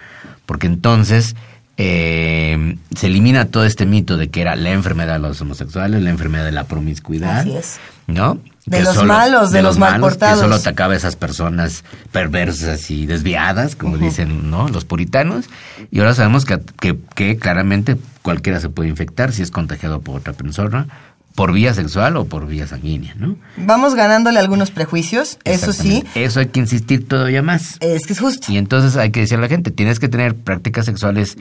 Porque 0.47 0.67
entonces 0.67 1.37
eh, 1.77 2.77
se 2.95 3.07
elimina 3.07 3.47
todo 3.47 3.65
este 3.65 3.87
mito 3.87 4.17
de 4.17 4.29
que 4.29 4.43
era 4.43 4.57
la 4.57 4.71
enfermedad 4.71 5.15
de 5.15 5.21
los 5.21 5.41
homosexuales, 5.41 6.03
la 6.03 6.11
enfermedad 6.11 6.45
de 6.45 6.53
la 6.53 6.65
promiscuidad. 6.65 7.41
Así 7.41 7.57
es. 7.57 7.81
¿No? 8.07 8.39
De 8.67 8.83
los 8.83 9.05
malos, 9.05 9.51
de 9.51 9.63
los 9.63 9.79
mal 9.79 10.01
portados. 10.01 10.39
Que 10.39 10.45
solo 10.45 10.55
atacaba 10.55 10.95
a 10.95 10.97
esas 10.97 11.17
personas 11.17 11.85
perversas 12.13 12.91
y 12.91 13.05
desviadas, 13.05 13.77
como 13.77 13.99
dicen 13.99 14.51
¿no? 14.51 14.69
los 14.69 14.85
puritanos. 14.87 15.47
Y 15.91 16.01
ahora 16.01 16.15
sabemos 16.15 16.47
que, 16.47 16.61
que, 16.81 16.99
que 17.15 17.37
claramente 17.37 17.99
cualquiera 18.23 18.61
se 18.61 18.71
puede 18.71 18.89
infectar 18.89 19.33
si 19.33 19.43
es 19.43 19.51
contagiado 19.51 20.01
por 20.01 20.17
otra 20.17 20.33
persona, 20.33 20.87
por 21.35 21.53
vía 21.53 21.75
sexual 21.75 22.17
o 22.17 22.27
por 22.27 22.47
vía 22.47 22.67
sanguínea, 22.67 23.15
¿no? 23.19 23.37
Vamos 23.57 23.95
ganándole 23.95 24.39
algunos 24.39 24.71
prejuicios, 24.71 25.39
eso 25.45 25.73
sí. 25.73 26.05
Eso 26.15 26.41
hay 26.41 26.47
que 26.47 26.61
insistir 26.61 27.09
todavía 27.09 27.43
más. 27.43 27.77
Es 27.81 28.07
que 28.07 28.13
es 28.13 28.21
justo. 28.21 28.53
Y 28.53 28.57
entonces 28.57 28.97
hay 28.97 29.11
que 29.11 29.21
decirle 29.21 29.45
a 29.45 29.49
la 29.49 29.55
gente, 29.55 29.71
tienes 29.71 29.99
que 29.99 30.09
tener 30.09 30.37
prácticas 30.37 30.87
sexuales 30.87 31.37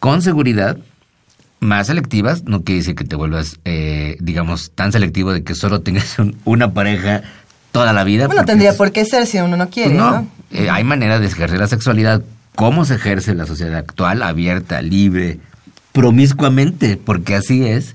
con 0.00 0.22
seguridad, 0.22 0.78
más 1.60 1.86
selectivas, 1.88 2.44
no 2.44 2.62
quiere 2.64 2.80
decir 2.80 2.94
que 2.94 3.04
te 3.04 3.16
vuelvas, 3.16 3.60
eh, 3.64 4.16
digamos, 4.20 4.72
tan 4.74 4.92
selectivo 4.92 5.32
de 5.32 5.42
que 5.44 5.54
solo 5.54 5.80
tengas 5.82 6.18
un- 6.18 6.36
una 6.44 6.72
pareja 6.72 7.22
toda 7.72 7.92
la 7.92 8.02
vida. 8.04 8.26
Bueno, 8.26 8.44
tendría 8.44 8.70
es- 8.70 8.76
por 8.76 8.92
qué 8.92 9.04
ser 9.04 9.26
si 9.26 9.38
uno 9.38 9.56
no 9.56 9.68
quiere, 9.70 9.90
pues 9.90 10.00
¿no? 10.00 10.10
no, 10.22 10.28
eh, 10.50 10.68
hay 10.70 10.84
manera 10.84 11.18
de 11.20 11.26
ejercer 11.26 11.58
la 11.60 11.68
sexualidad 11.68 12.22
como 12.56 12.84
se 12.84 12.94
ejerce 12.96 13.30
en 13.30 13.38
la 13.38 13.46
sociedad 13.46 13.76
actual, 13.76 14.22
abierta, 14.22 14.82
libre, 14.82 15.38
promiscuamente, 15.92 16.96
porque 16.96 17.34
así 17.34 17.64
es, 17.66 17.94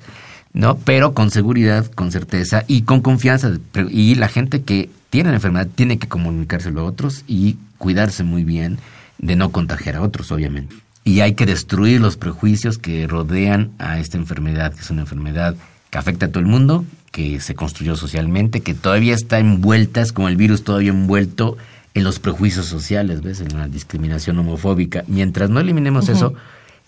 ¿no? 0.54 0.78
Pero 0.78 1.14
con 1.14 1.32
seguridad, 1.32 1.86
con 1.92 2.12
certeza 2.12 2.64
y 2.68 2.84
con 2.84 3.02
confianza. 3.02 3.52
Y 3.90 4.16
la 4.16 4.28
gente 4.28 4.62
que 4.64 4.90
tiene 5.10 5.30
la 5.30 5.36
enfermedad 5.36 5.68
tiene 5.74 5.98
que 5.98 6.08
comunicárselo 6.08 6.82
a 6.82 6.86
otros 6.86 7.24
y 7.28 7.58
cuidarse 7.78 8.24
muy 8.24 8.44
bien 8.44 8.78
de 9.18 9.36
no 9.36 9.52
contagiar 9.52 9.96
a 9.96 10.02
otros, 10.02 10.32
obviamente. 10.32 10.76
Y 11.06 11.22
hay 11.22 11.36
que 11.36 11.46
destruir 11.46 12.02
los 12.02 12.18
prejuicios 12.18 12.80
que 12.80 13.06
rodean 13.08 13.72
a 13.78 14.00
esta 14.00 14.18
enfermedad, 14.18 14.74
que 14.74 14.82
es 14.82 14.90
una 14.90 15.02
enfermedad 15.02 15.56
que 15.92 16.00
afecta 16.00 16.26
a 16.26 16.30
todo 16.30 16.40
el 16.40 16.48
mundo, 16.48 16.84
que 17.12 17.40
se 17.40 17.54
construyó 17.54 17.96
socialmente, 17.96 18.62
que 18.62 18.74
todavía 18.74 19.14
está 19.14 19.38
envuelta, 19.40 20.02
es 20.02 20.12
como 20.12 20.28
el 20.28 20.36
virus 20.36 20.64
todavía 20.64 20.90
envuelto 20.90 21.58
en 21.94 22.04
los 22.04 22.20
prejuicios 22.20 22.66
sociales, 22.66 23.22
¿ves? 23.22 23.40
En 23.40 23.56
la 23.56 23.68
discriminación 23.68 24.40
homofóbica. 24.40 25.04
Mientras 25.08 25.50
no 25.52 25.60
eliminemos 25.60 26.10
eso, 26.10 26.34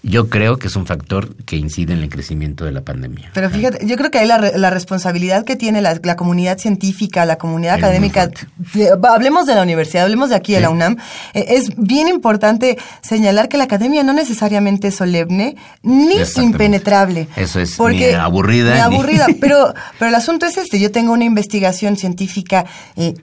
yo 0.10 0.30
creo 0.30 0.58
que 0.58 0.68
es 0.68 0.76
un 0.76 0.86
factor 0.86 1.36
que 1.46 1.56
incide 1.58 1.94
en 1.94 2.00
el 2.00 2.10
crecimiento 2.10 2.66
de 2.66 2.72
la 2.72 2.82
pandemia. 2.82 3.32
Pero 3.34 3.50
fíjate, 3.50 3.86
yo 3.86 3.96
creo 3.98 4.10
que 4.12 4.20
ahí 4.20 4.28
la, 4.28 4.38
la 4.56 4.70
responsabilidad 4.70 5.44
que 5.46 5.56
tiene 5.56 5.82
la, 5.82 6.00
la 6.04 6.16
comunidad 6.16 6.58
científica, 6.58 7.26
la 7.26 7.38
comunidad 7.38 7.78
Es 7.78 7.84
académica, 7.84 8.30
de- 8.74 8.90
hablemos 9.10 9.46
de 9.46 9.56
la 9.56 9.62
universidad, 9.64 10.04
hablemos 10.04 10.30
de 10.30 10.36
aquí 10.36 10.54
de 10.54 10.60
Sí. 10.60 10.64
la 10.64 10.70
UNAM, 10.70 10.98
eh, 11.34 11.46
es 11.50 11.72
bien 11.78 12.08
importante 12.08 12.78
señalar 13.02 13.50
que 13.50 13.58
la 13.58 13.66
academia 13.66 14.04
no 14.04 14.14
necesariamente 14.14 14.88
es 14.90 14.96
solemne 14.96 15.56
ni 15.84 16.16
impenetrable. 16.38 17.28
Eso 17.36 17.60
es, 17.60 17.76
Porque, 17.76 18.10
ni 18.10 18.14
aburrida, 18.14 18.70
Ni 18.72 18.76
ni- 18.90 18.96
aburrida, 18.96 19.28
pero, 19.42 19.74
pero 20.00 20.10
el 20.10 20.16
asunto 20.16 20.46
es 20.46 20.58
este, 20.58 20.80
yo 20.80 20.92
tengo 20.92 21.14
una 21.14 21.26
investigación 21.26 21.98
científica 21.98 22.66
eh, 22.96 23.14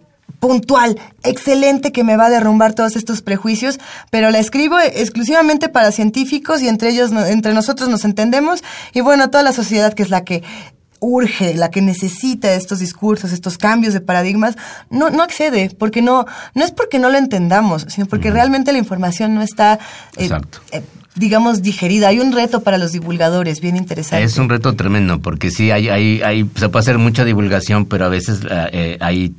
puntual, 0.45 1.01
excelente, 1.23 1.91
que 1.91 2.05
me 2.05 2.19
va 2.19 2.27
a 2.27 2.29
derrumbar 2.29 2.75
todos 2.75 2.97
estos 2.97 3.23
prejuicios, 3.23 3.81
pero 4.11 4.31
la 4.31 4.39
escribo 4.39 4.79
exclusivamente 4.79 5.71
para 5.71 5.91
científicos 5.91 6.61
y 6.61 6.69
entre 6.69 6.91
ellos, 6.91 7.13
entre 7.13 7.55
nosotros 7.55 7.89
nos 7.89 8.05
entendemos 8.05 8.63
y 8.93 9.01
bueno, 9.01 9.31
toda 9.31 9.43
la 9.43 9.55
sociedad 9.55 9.95
que 9.95 10.03
es 10.03 10.11
la 10.11 10.23
que 10.23 10.43
urge, 11.01 11.55
la 11.55 11.71
que 11.71 11.81
necesita 11.81 12.53
estos 12.53 12.81
discursos, 12.81 13.33
estos 13.33 13.57
cambios 13.57 13.95
de 13.95 14.03
paradigmas, 14.03 14.57
no, 14.91 15.09
no 15.09 15.23
accede, 15.23 15.71
porque 15.79 16.03
no, 16.03 16.27
no 16.55 16.63
es 16.63 16.73
porque 16.73 16.99
no 16.99 17.09
lo 17.09 17.17
entendamos, 17.17 17.87
sino 17.89 18.07
porque 18.07 18.31
realmente 18.31 18.71
la 18.71 18.79
información 18.79 19.35
no 19.35 19.41
está, 19.41 19.79
eh, 20.19 20.29
eh, 20.73 20.83
digamos, 21.15 21.63
digerida. 21.63 22.09
Hay 22.09 22.21
un 22.21 22.33
reto 22.33 22.63
para 22.63 22.79
los 22.79 22.93
divulgadores, 22.93 23.61
bien 23.61 23.77
interesante. 23.77 24.25
Es 24.25 24.37
un 24.39 24.49
reto 24.49 24.75
tremendo, 24.75 25.21
porque 25.21 25.51
sí, 25.51 25.71
hay, 25.71 25.89
hay, 25.89 26.23
hay, 26.23 26.51
se 26.57 26.69
puede 26.69 26.83
hacer 26.83 26.99
mucha 26.99 27.25
divulgación, 27.25 27.87
pero 27.87 28.07
a 28.07 28.09
veces 28.09 28.41
eh, 28.51 28.69
eh, 28.73 28.99
hay, 29.01 29.35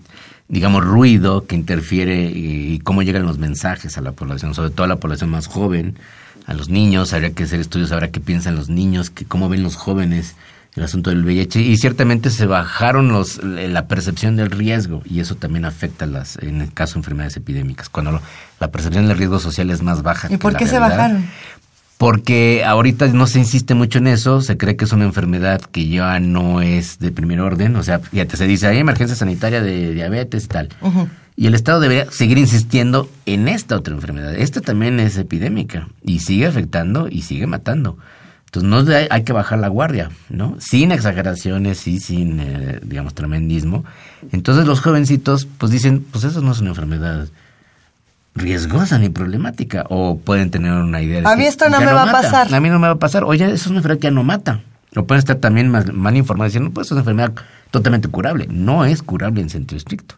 digamos, 0.48 0.84
ruido 0.84 1.46
que 1.46 1.56
interfiere 1.56 2.30
y, 2.30 2.74
y 2.74 2.80
cómo 2.80 3.02
llegan 3.04 3.24
los 3.24 3.38
mensajes 3.39 3.98
a 3.98 4.02
la 4.02 4.12
población, 4.12 4.54
sobre 4.54 4.70
todo 4.70 4.84
a 4.86 4.88
la 4.89 4.98
población 4.98 5.30
más 5.30 5.48
joven, 5.48 5.98
a 6.46 6.54
los 6.54 6.70
niños, 6.70 7.14
habría 7.14 7.32
que 7.34 7.43
hacer 7.43 7.60
estudios 7.60 7.91
ahora 7.91 8.12
qué 8.12 8.20
piensan 8.20 8.56
los 8.56 8.70
niños, 8.70 9.10
que, 9.10 9.26
cómo 9.26 9.50
ven 9.50 9.64
los 9.64 9.76
jóvenes 9.76 10.36
el 10.76 10.84
asunto 10.84 11.10
del 11.10 11.24
VIH, 11.24 11.62
y 11.62 11.78
ciertamente 11.78 12.30
se 12.30 12.46
bajaron 12.48 13.08
los, 13.08 13.41
la 13.41 13.88
percepción 13.88 14.36
del 14.36 14.52
riesgo, 14.52 15.02
y 15.06 15.22
eso 15.22 15.36
también 15.36 15.64
afecta 15.64 16.06
las, 16.06 16.38
en 16.39 16.60
el 16.62 16.74
caso 16.74 16.96
de 16.96 17.00
enfermedades 17.00 17.38
epidémicas, 17.38 17.88
cuando 17.88 18.12
lo- 18.12 18.22
la 18.60 18.72
percepción 18.72 19.08
del 19.08 19.18
riesgo 19.18 19.39
social 19.39 19.70
es 19.72 19.82
más 19.82 20.04
baja. 20.04 20.28
¿Y 20.28 20.32
que 20.32 20.38
por 20.38 20.52
la 20.52 20.60
qué 20.60 20.66
se 20.66 20.72
realidad. 20.78 20.98
bajaron? 20.98 21.26
Porque 21.98 22.64
ahorita 22.66 23.08
no 23.08 23.26
se 23.26 23.39
insiste 23.39 23.74
mucho 23.74 24.00
en 24.00 24.08
eso, 24.08 24.41
se 24.41 24.58
cree 24.58 24.76
que 24.76 24.84
es 24.84 24.91
una 24.91 25.06
enfermedad 25.06 25.62
que 25.62 25.88
ya 25.88 26.20
no 26.20 26.62
es 26.62 27.00
de 27.00 27.12
primer 27.12 27.39
orden, 27.39 27.76
o 27.78 27.84
sea, 27.84 28.00
fíjate, 28.00 28.36
se 28.36 28.48
dice, 28.48 28.68
hay 28.68 28.80
emergencia 28.80 29.16
sanitaria 29.16 29.62
de 29.62 29.93
diabetes 29.93 30.43
y 30.46 30.48
tal. 30.48 30.70
Y 31.38 31.48
el 31.48 31.56
Estado 31.56 31.80
debería 31.80 32.12
seguir 32.12 32.38
insistiendo 32.38 33.10
en 33.26 33.48
esta 33.48 33.78
otra 33.78 33.93
enfermedad. 33.93 34.36
Esta 34.36 34.60
también 34.62 35.00
es 35.00 35.18
epidémica 35.18 35.88
y 36.04 36.20
sigue 36.20 36.48
afectando 36.48 37.08
y 37.10 37.22
sigue 37.22 37.48
matando. 37.48 37.98
Entonces 38.46 38.70
no 38.70 38.84
de- 38.84 39.08
hay 39.10 39.24
que 39.24 39.34
bajar 39.34 39.60
la 39.60 39.68
guardia, 39.70 40.12
¿no? 40.30 40.56
Sin 40.60 40.91
exageraciones 40.93 41.88
y 41.88 42.00
sin, 42.00 42.39
eh, 42.39 42.80
digamos, 42.84 43.14
tremendismo. 43.14 43.84
Entonces 44.32 44.66
los 44.66 44.80
jovencitos 44.82 45.46
pues 45.58 45.72
dicen, 45.74 46.06
pues 46.12 46.24
eso 46.26 46.41
no 46.41 46.52
es 46.54 46.60
una 46.60 46.70
enfermedad 46.70 47.28
riesgosa 48.36 49.00
ni 49.00 49.10
problemática. 49.10 49.86
O 49.90 50.18
pueden 50.18 50.52
tener 50.52 50.74
una 50.74 51.02
idea 51.02 51.22
de 51.22 51.28
A 51.28 51.36
mí 51.36 51.46
esto 51.46 51.70
no 51.70 51.80
ya 51.80 51.86
me 51.86 51.94
va 51.94 52.04
a 52.04 52.12
pasar. 52.12 52.54
A 52.54 52.60
mí 52.60 52.70
no 52.70 52.80
me 52.80 52.88
va 52.88 52.94
a 52.94 53.00
pasar. 53.00 53.24
Oye, 53.24 53.46
eso 53.46 53.56
es 53.56 53.68
una 53.68 53.78
enfermedad 53.78 54.00
que 54.00 54.08
ya 54.08 54.12
no 54.12 54.24
mata. 54.24 54.62
O 54.96 55.06
pueden 55.06 55.20
estar 55.20 55.38
también 55.38 55.70
mal, 55.70 55.92
mal 55.94 56.16
informados 56.16 56.54
diciendo, 56.54 56.72
pues 56.74 56.88
es 56.88 56.92
una 56.92 57.02
enfermedad 57.02 57.34
totalmente 57.72 58.08
curable. 58.08 58.48
No 58.50 58.86
es 58.86 59.02
curable 59.02 59.42
en 59.42 59.50
sentido 59.50 59.78
estricto. 59.78 60.16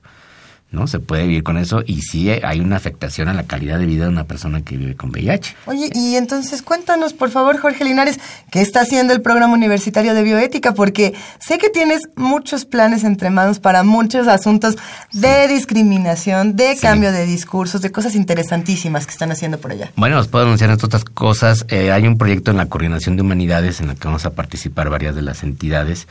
¿No? 0.71 0.87
Se 0.87 0.99
puede 0.99 1.23
vivir 1.23 1.43
con 1.43 1.57
eso 1.57 1.81
y 1.85 2.01
sí 2.01 2.29
hay 2.29 2.59
una 2.59 2.75
afectación 2.75 3.29
a 3.29 3.33
la 3.33 3.43
calidad 3.43 3.79
de 3.79 3.85
vida 3.85 4.03
de 4.03 4.09
una 4.09 4.25
persona 4.25 4.61
que 4.61 4.77
vive 4.77 4.95
con 4.95 5.09
VIH. 5.11 5.55
Oye, 5.65 5.89
y 5.93 6.15
entonces 6.15 6.61
cuéntanos, 6.61 7.13
por 7.13 7.29
favor, 7.29 7.57
Jorge 7.57 7.85
Linares, 7.85 8.19
¿qué 8.51 8.61
está 8.61 8.81
haciendo 8.81 9.13
el 9.13 9.21
programa 9.21 9.53
universitario 9.53 10.13
de 10.13 10.23
bioética? 10.23 10.73
Porque 10.73 11.13
sé 11.39 11.57
que 11.57 11.69
tienes 11.69 12.01
muchos 12.15 12.65
planes 12.65 13.03
entre 13.03 13.29
manos 13.29 13.59
para 13.59 13.83
muchos 13.83 14.27
asuntos 14.27 14.77
de 15.13 15.47
discriminación, 15.47 16.55
de 16.55 16.77
cambio 16.81 17.11
de 17.11 17.25
discursos, 17.25 17.81
de 17.81 17.91
cosas 17.91 18.15
interesantísimas 18.15 19.05
que 19.05 19.11
están 19.11 19.31
haciendo 19.31 19.59
por 19.59 19.71
allá. 19.71 19.91
Bueno, 19.95 20.19
os 20.19 20.27
puedo 20.27 20.45
anunciar 20.45 20.69
otras 20.71 21.05
cosas. 21.05 21.65
eh, 21.69 21.91
hay 21.91 22.07
un 22.07 22.17
proyecto 22.17 22.51
en 22.51 22.57
la 22.57 22.67
Coordinación 22.67 23.15
de 23.15 23.21
Humanidades 23.21 23.79
en 23.81 23.89
el 23.89 23.95
que 23.97 24.05
vamos 24.05 24.25
a 24.25 24.31
participar 24.31 24.89
varias 24.89 25.15
de 25.15 25.21
las 25.21 25.43
entidades 25.43 26.07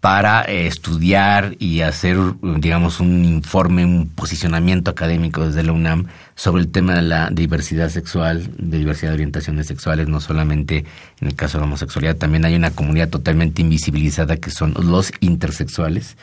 para 0.00 0.42
eh, 0.42 0.66
estudiar 0.66 1.56
y 1.58 1.80
hacer, 1.80 2.16
digamos, 2.58 3.00
un 3.00 3.24
informe, 3.24 3.84
un 3.84 4.08
posicionamiento 4.08 4.90
académico 4.90 5.44
desde 5.44 5.64
la 5.64 5.72
UNAM 5.72 6.06
sobre 6.36 6.62
el 6.62 6.68
tema 6.68 6.94
de 6.94 7.02
la 7.02 7.30
diversidad 7.30 7.88
sexual, 7.88 8.48
de 8.58 8.78
diversidad 8.78 9.10
de 9.10 9.14
orientaciones 9.14 9.66
sexuales, 9.66 10.06
no 10.08 10.20
solamente 10.20 10.84
en 11.20 11.28
el 11.28 11.34
caso 11.34 11.58
de 11.58 11.62
la 11.62 11.66
homosexualidad, 11.66 12.16
también 12.16 12.44
hay 12.44 12.54
una 12.54 12.70
comunidad 12.70 13.08
totalmente 13.08 13.60
invisibilizada 13.62 14.36
que 14.36 14.50
son 14.50 14.74
los 14.80 15.12
intersexuales. 15.20 16.16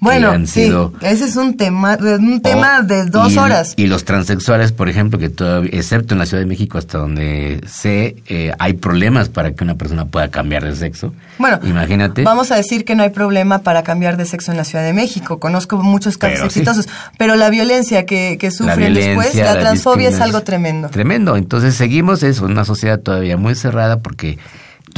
Bueno, 0.00 0.30
han 0.30 0.46
sí, 0.46 0.66
sido- 0.66 0.92
ese 1.00 1.24
es 1.24 1.34
un 1.34 1.56
tema, 1.56 1.98
un 2.00 2.40
tema 2.40 2.78
o- 2.80 2.82
de 2.84 3.06
dos 3.06 3.32
y- 3.32 3.38
horas. 3.38 3.74
Y 3.76 3.88
los 3.88 4.04
transexuales, 4.04 4.70
por 4.70 4.88
ejemplo, 4.88 5.18
que 5.18 5.28
todavía, 5.28 5.70
excepto 5.72 6.14
en 6.14 6.20
la 6.20 6.26
Ciudad 6.26 6.40
de 6.40 6.46
México, 6.46 6.78
hasta 6.78 6.98
donde 6.98 7.60
sé, 7.66 8.14
eh, 8.28 8.52
hay 8.60 8.74
problemas 8.74 9.28
para 9.28 9.52
que 9.54 9.64
una 9.64 9.74
persona 9.74 10.04
pueda 10.04 10.28
cambiar 10.28 10.64
de 10.64 10.76
sexo. 10.76 11.12
Bueno, 11.38 11.58
imagínate. 11.64 12.22
Vamos 12.22 12.52
a 12.52 12.56
decir 12.56 12.84
que 12.84 12.94
no 12.94 13.02
hay 13.02 13.10
problema 13.10 13.58
para 13.60 13.82
cambiar 13.82 14.16
de 14.16 14.24
sexo 14.24 14.52
en 14.52 14.56
la 14.56 14.64
Ciudad 14.64 14.84
de 14.84 14.92
México. 14.92 15.40
Conozco 15.40 15.78
muchos 15.82 16.16
casos 16.16 16.38
Pero 16.38 16.50
sí. 16.50 16.60
exitosos, 16.60 16.88
pero 17.18 17.34
la 17.34 17.50
violencia 17.50 18.06
que, 18.06 18.36
que 18.38 18.46
la 18.48 18.52
sufren 18.52 18.94
después, 18.94 19.34
la 19.34 19.58
transfobia 19.58 20.08
es 20.10 20.20
algo 20.20 20.42
tremendo. 20.42 20.90
Tremendo. 20.90 21.36
Entonces 21.36 21.74
seguimos 21.74 22.22
eso, 22.22 22.44
una 22.44 22.64
sociedad 22.64 23.00
todavía 23.00 23.36
muy 23.36 23.56
cerrada 23.56 23.98
porque 23.98 24.38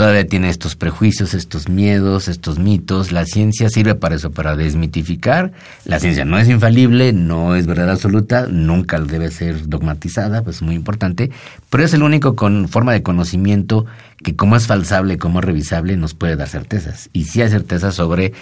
todavía 0.01 0.27
tiene 0.27 0.49
estos 0.49 0.77
prejuicios, 0.77 1.35
estos 1.35 1.69
miedos, 1.69 2.29
estos 2.29 2.59
mitos. 2.59 3.13
La 3.13 3.27
ciencia 3.27 3.69
sirve 3.69 3.95
para 3.95 4.15
eso, 4.15 4.31
para 4.31 4.57
desmitificar. 4.57 5.53
La 5.85 6.01
ciencia 6.01 6.25
no 6.25 6.39
es 6.39 6.49
infalible, 6.49 7.13
no 7.13 7.55
es 7.55 7.67
verdad 7.67 7.91
absoluta, 7.91 8.47
nunca 8.47 8.99
debe 8.99 9.31
ser 9.31 9.69
dogmatizada, 9.69 10.43
pues 10.43 10.57
es 10.57 10.63
muy 10.63 10.75
importante, 10.75 11.31
pero 11.69 11.85
es 11.85 11.93
el 11.93 12.03
único 12.03 12.35
con 12.35 12.67
forma 12.71 12.95
de 12.95 13.03
conocimiento 13.03 13.85
que 14.25 14.35
como 14.35 14.57
es 14.57 14.67
falsable, 14.67 15.19
como 15.19 15.41
es 15.41 15.45
revisable, 15.45 15.99
nos 15.99 16.15
puede 16.15 16.35
dar 16.35 16.49
certezas. 16.49 17.11
Y 17.13 17.25
sí 17.25 17.43
hay 17.43 17.51
certezas 17.51 17.95
sobre 17.95 18.33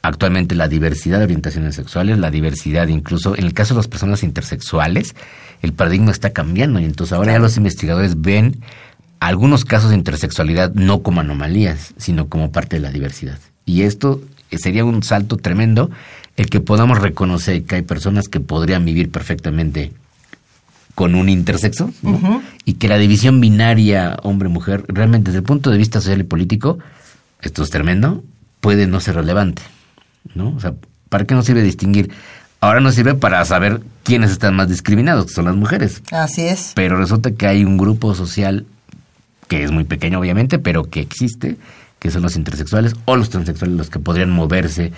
actualmente 0.00 0.54
la 0.54 0.68
diversidad 0.68 1.18
de 1.18 1.24
orientaciones 1.24 1.74
sexuales, 1.74 2.16
la 2.16 2.30
diversidad 2.30 2.88
incluso, 2.88 3.36
en 3.36 3.44
el 3.44 3.52
caso 3.52 3.74
de 3.74 3.80
las 3.80 3.88
personas 3.88 4.22
intersexuales, 4.22 5.14
el 5.60 5.74
paradigma 5.74 6.12
está 6.12 6.30
cambiando 6.30 6.80
y 6.80 6.86
entonces 6.86 7.12
ahora 7.12 7.32
ya 7.32 7.38
los 7.40 7.58
investigadores 7.58 8.22
ven 8.22 8.62
algunos 9.28 9.64
casos 9.64 9.90
de 9.90 9.96
intersexualidad 9.96 10.72
no 10.74 11.02
como 11.02 11.20
anomalías, 11.20 11.94
sino 11.96 12.28
como 12.28 12.52
parte 12.52 12.76
de 12.76 12.82
la 12.82 12.90
diversidad. 12.90 13.38
Y 13.64 13.82
esto 13.82 14.20
eh, 14.50 14.58
sería 14.58 14.84
un 14.84 15.02
salto 15.02 15.36
tremendo 15.36 15.90
el 16.36 16.46
que 16.46 16.60
podamos 16.60 17.00
reconocer 17.00 17.64
que 17.64 17.76
hay 17.76 17.82
personas 17.82 18.28
que 18.28 18.40
podrían 18.40 18.84
vivir 18.84 19.10
perfectamente 19.10 19.92
con 20.94 21.14
un 21.14 21.28
intersexo 21.28 21.92
¿no? 22.02 22.42
y 22.64 22.74
que 22.74 22.88
la 22.88 22.98
división 22.98 23.40
binaria 23.40 24.16
hombre-mujer 24.22 24.84
realmente 24.88 25.30
desde 25.30 25.38
el 25.38 25.44
punto 25.44 25.70
de 25.70 25.78
vista 25.78 26.00
social 26.00 26.20
y 26.20 26.24
político, 26.24 26.78
esto 27.40 27.62
es 27.62 27.70
tremendo, 27.70 28.22
puede 28.60 28.86
no 28.86 29.00
ser 29.00 29.16
relevante. 29.16 29.62
¿no? 30.34 30.54
O 30.54 30.60
sea, 30.60 30.74
¿para 31.08 31.24
qué 31.24 31.34
nos 31.34 31.46
sirve 31.46 31.62
distinguir? 31.62 32.10
Ahora 32.60 32.80
nos 32.80 32.94
sirve 32.94 33.14
para 33.14 33.44
saber 33.44 33.80
quiénes 34.04 34.30
están 34.30 34.54
más 34.54 34.68
discriminados, 34.68 35.26
que 35.26 35.32
son 35.32 35.46
las 35.46 35.56
mujeres. 35.56 36.02
Así 36.12 36.42
es. 36.42 36.72
Pero 36.74 36.96
resulta 36.96 37.32
que 37.32 37.46
hay 37.46 37.64
un 37.64 37.76
grupo 37.76 38.14
social 38.14 38.66
que 39.48 39.62
es 39.62 39.70
muy 39.70 39.84
pequeño 39.84 40.18
obviamente, 40.18 40.58
pero 40.58 40.84
que 40.84 41.00
existe, 41.00 41.56
que 41.98 42.10
son 42.10 42.22
los 42.22 42.36
intersexuales 42.36 42.94
o 43.04 43.16
los 43.16 43.30
transexuales 43.30 43.76
los 43.76 43.90
que 43.90 43.98
podrían 43.98 44.30
moverse 44.30 44.92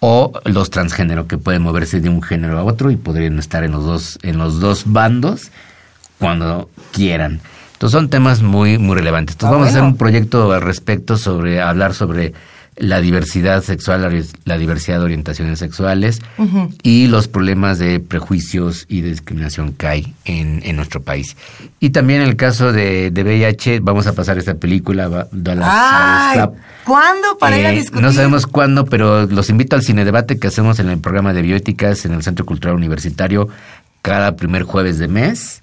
o 0.00 0.32
los 0.44 0.70
transgénero 0.70 1.28
que 1.28 1.38
pueden 1.38 1.62
moverse 1.62 2.00
de 2.00 2.08
un 2.08 2.22
género 2.22 2.58
a 2.58 2.64
otro 2.64 2.90
y 2.90 2.96
podrían 2.96 3.38
estar 3.38 3.62
en 3.64 3.72
los 3.72 3.84
dos 3.84 4.18
en 4.22 4.38
los 4.38 4.60
dos 4.60 4.84
bandos 4.86 5.50
cuando 6.18 6.68
quieran. 6.92 7.40
Entonces 7.74 7.98
son 7.98 8.10
temas 8.10 8.42
muy 8.42 8.78
muy 8.78 8.96
relevantes. 8.96 9.34
Entonces 9.34 9.52
Ah, 9.52 9.52
vamos 9.52 9.68
a 9.68 9.70
hacer 9.70 9.82
un 9.82 9.96
proyecto 9.96 10.52
al 10.52 10.62
respecto 10.62 11.16
sobre 11.16 11.60
hablar 11.60 11.94
sobre 11.94 12.32
la 12.76 13.00
diversidad 13.02 13.62
sexual, 13.62 14.00
la, 14.02 14.22
la 14.46 14.58
diversidad 14.58 14.98
de 14.98 15.04
orientaciones 15.04 15.58
sexuales 15.58 16.20
y 16.82 17.06
los 17.06 17.28
problemas 17.28 17.78
de 17.78 18.00
prejuicios 18.00 18.86
y 18.88 19.02
de 19.02 19.10
discriminación 19.10 19.72
que 19.74 19.86
hay 19.86 20.14
en, 20.24 20.62
en 20.64 20.76
nuestro 20.76 21.02
país. 21.02 21.36
Y 21.80 21.90
también 21.90 22.22
en 22.22 22.28
el 22.28 22.36
caso 22.36 22.72
de, 22.72 23.10
de 23.10 23.22
VIH, 23.24 23.80
vamos 23.80 24.06
a 24.06 24.14
pasar 24.14 24.38
esta 24.38 24.54
película, 24.54 25.28
Dallas 25.32 25.68
Ay, 25.70 26.38
Buyers 26.38 26.48
Club. 26.50 26.62
¿cuándo 26.84 27.38
para 27.38 27.58
ir 27.58 27.66
a 27.66 27.72
Eh, 27.72 27.76
discutir? 27.76 28.02
no 28.02 28.12
sabemos 28.12 28.46
cuándo, 28.46 28.86
pero 28.86 29.26
los 29.26 29.50
invito 29.50 29.76
al 29.76 29.82
cine 29.82 30.04
debate 30.06 30.38
que 30.38 30.46
hacemos 30.48 30.78
en 30.78 30.88
el 30.88 30.98
programa 30.98 31.32
de 31.34 31.42
bioéticas 31.42 32.04
en 32.06 32.12
el 32.14 32.22
Centro 32.22 32.46
Cultural 32.46 32.74
Universitario 32.76 33.48
cada 34.00 34.34
primer 34.36 34.62
jueves 34.62 34.98
de 34.98 35.08
mes. 35.08 35.62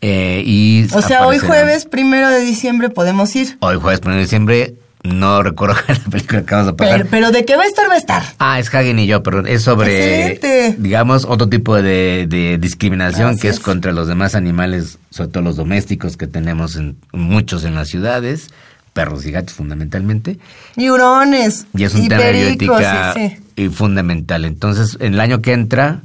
Eh, 0.00 0.42
y 0.46 0.86
O 0.94 1.02
sea, 1.02 1.26
hoy 1.26 1.38
jueves, 1.38 1.84
primero 1.84 2.30
de 2.30 2.40
diciembre, 2.40 2.88
podemos 2.88 3.36
ir. 3.36 3.58
Hoy 3.60 3.76
jueves 3.78 4.00
primero 4.00 4.16
de 4.16 4.24
diciembre, 4.24 4.74
no 5.02 5.42
recuerdo 5.42 5.76
la 5.88 6.10
película 6.10 6.42
que 6.42 6.54
vamos 6.54 6.72
a 6.72 6.76
pasar. 6.76 6.98
Pero, 6.98 7.10
pero 7.10 7.30
¿de 7.30 7.44
qué 7.44 7.56
va 7.56 7.62
a 7.62 7.66
estar? 7.66 7.88
Va 7.88 7.94
a 7.94 7.98
estar. 7.98 8.22
Ah, 8.38 8.58
es 8.58 8.72
Hagen 8.74 8.98
y 8.98 9.06
yo, 9.06 9.22
perdón. 9.22 9.46
Es 9.46 9.62
sobre, 9.62 10.32
Excelente. 10.32 10.76
digamos, 10.78 11.24
otro 11.24 11.48
tipo 11.48 11.76
de, 11.76 12.26
de 12.28 12.58
discriminación 12.58 13.38
que 13.38 13.48
es. 13.48 13.60
contra 13.60 13.92
los 13.92 14.08
demás 14.08 14.34
animales, 14.34 14.98
sobre 15.10 15.30
todo 15.30 15.42
los 15.42 15.56
domésticos 15.56 16.16
que 16.16 16.26
tenemos 16.26 16.76
en, 16.76 16.96
muchos 17.12 17.64
en 17.64 17.74
las 17.74 17.88
ciudades, 17.88 18.50
perros 18.92 19.24
y 19.24 19.30
gatos 19.30 19.54
fundamentalmente. 19.54 20.38
Y 20.76 20.90
hurones. 20.90 21.66
Y 21.74 21.84
es 21.84 21.94
un 21.94 22.04
y 22.04 22.08
tema 22.08 22.24
de 22.24 22.32
bioética 22.32 23.14
sí, 23.14 23.28
sí. 23.28 23.62
y 23.64 23.68
fundamental. 23.68 24.44
Entonces, 24.44 24.98
en 25.00 25.14
el 25.14 25.20
año 25.20 25.40
que 25.40 25.52
entra, 25.52 26.02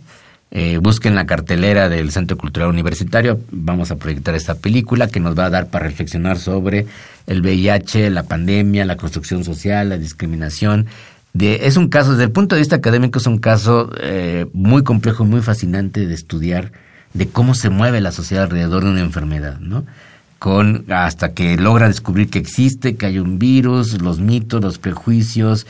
eh, 0.52 0.78
busquen 0.78 1.16
la 1.16 1.26
cartelera 1.26 1.90
del 1.90 2.12
Centro 2.12 2.38
Cultural 2.38 2.70
Universitario. 2.70 3.40
Vamos 3.52 3.92
a 3.92 3.98
proyectar 3.98 4.36
esta 4.36 4.56
película 4.56 5.08
que 5.08 5.20
nos 5.20 5.38
va 5.38 5.46
a 5.46 5.50
dar 5.50 5.68
para 5.68 5.86
reflexionar 5.86 6.38
sobre 6.38 6.86
el 7.28 7.42
VIH, 7.42 8.10
la 8.10 8.24
pandemia, 8.24 8.86
la 8.86 8.98
construcción 8.98 9.44
social, 9.44 9.90
la 9.90 9.98
discriminación. 9.98 10.88
Es 11.38 11.76
un 11.76 11.90
caso, 11.90 12.12
desde 12.12 12.24
el 12.24 12.32
punto 12.32 12.56
de 12.56 12.62
vista 12.62 12.78
académico, 12.78 13.20
es 13.20 13.28
un 13.28 13.40
caso 13.40 13.92
eh, 14.00 14.46
muy 14.54 14.84
complejo, 14.84 15.26
muy 15.26 15.42
fascinante 15.42 16.08
de 16.08 16.14
estudiar 16.14 16.72
de 17.14 17.28
cómo 17.28 17.56
se 17.56 17.70
mueve 17.70 18.00
la 18.00 18.12
sociedad 18.12 18.46
alrededor 18.46 18.84
de 18.84 18.92
una 18.92 19.02
enfermedad, 19.02 19.60
¿no? 19.60 19.86
con 20.40 20.86
hasta 20.92 21.34
que 21.34 21.58
logra 21.58 21.88
descubrir 21.88 22.30
que 22.30 22.40
existe, 22.40 22.96
que 22.98 23.08
hay 23.08 23.20
un 23.20 23.40
virus, 23.40 24.02
los 24.02 24.20
mitos, 24.20 24.62
los 24.62 24.78
prejuicios 24.78 25.66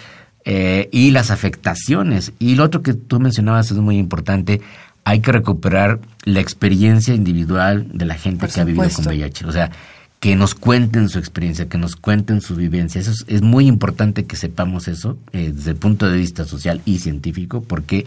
eh, 0.45 0.89
y 0.91 1.11
las 1.11 1.31
afectaciones. 1.31 2.31
Y 2.39 2.55
lo 2.55 2.63
otro 2.63 2.81
que 2.81 2.93
tú 2.93 3.19
mencionabas 3.19 3.71
es 3.71 3.77
muy 3.77 3.97
importante, 3.97 4.61
hay 5.03 5.19
que 5.19 5.31
recuperar 5.31 5.99
la 6.23 6.39
experiencia 6.39 7.13
individual 7.13 7.87
de 7.93 8.05
la 8.05 8.15
gente 8.15 8.45
Por 8.45 8.53
que 8.53 8.61
ha 8.61 8.63
vivido 8.63 8.89
con. 8.89 9.05
VIH. 9.07 9.45
O 9.45 9.51
sea, 9.51 9.71
que 10.19 10.35
nos 10.35 10.55
cuenten 10.55 11.09
su 11.09 11.19
experiencia, 11.19 11.67
que 11.67 11.77
nos 11.77 11.95
cuenten 11.95 12.41
su 12.41 12.55
vivencia. 12.55 13.01
Eso 13.01 13.11
es, 13.11 13.25
es 13.27 13.41
muy 13.41 13.67
importante 13.67 14.25
que 14.25 14.35
sepamos 14.35 14.87
eso 14.87 15.17
eh, 15.33 15.51
desde 15.53 15.71
el 15.71 15.77
punto 15.77 16.09
de 16.09 16.17
vista 16.17 16.45
social 16.45 16.81
y 16.85 16.99
científico, 16.99 17.61
porque 17.61 18.05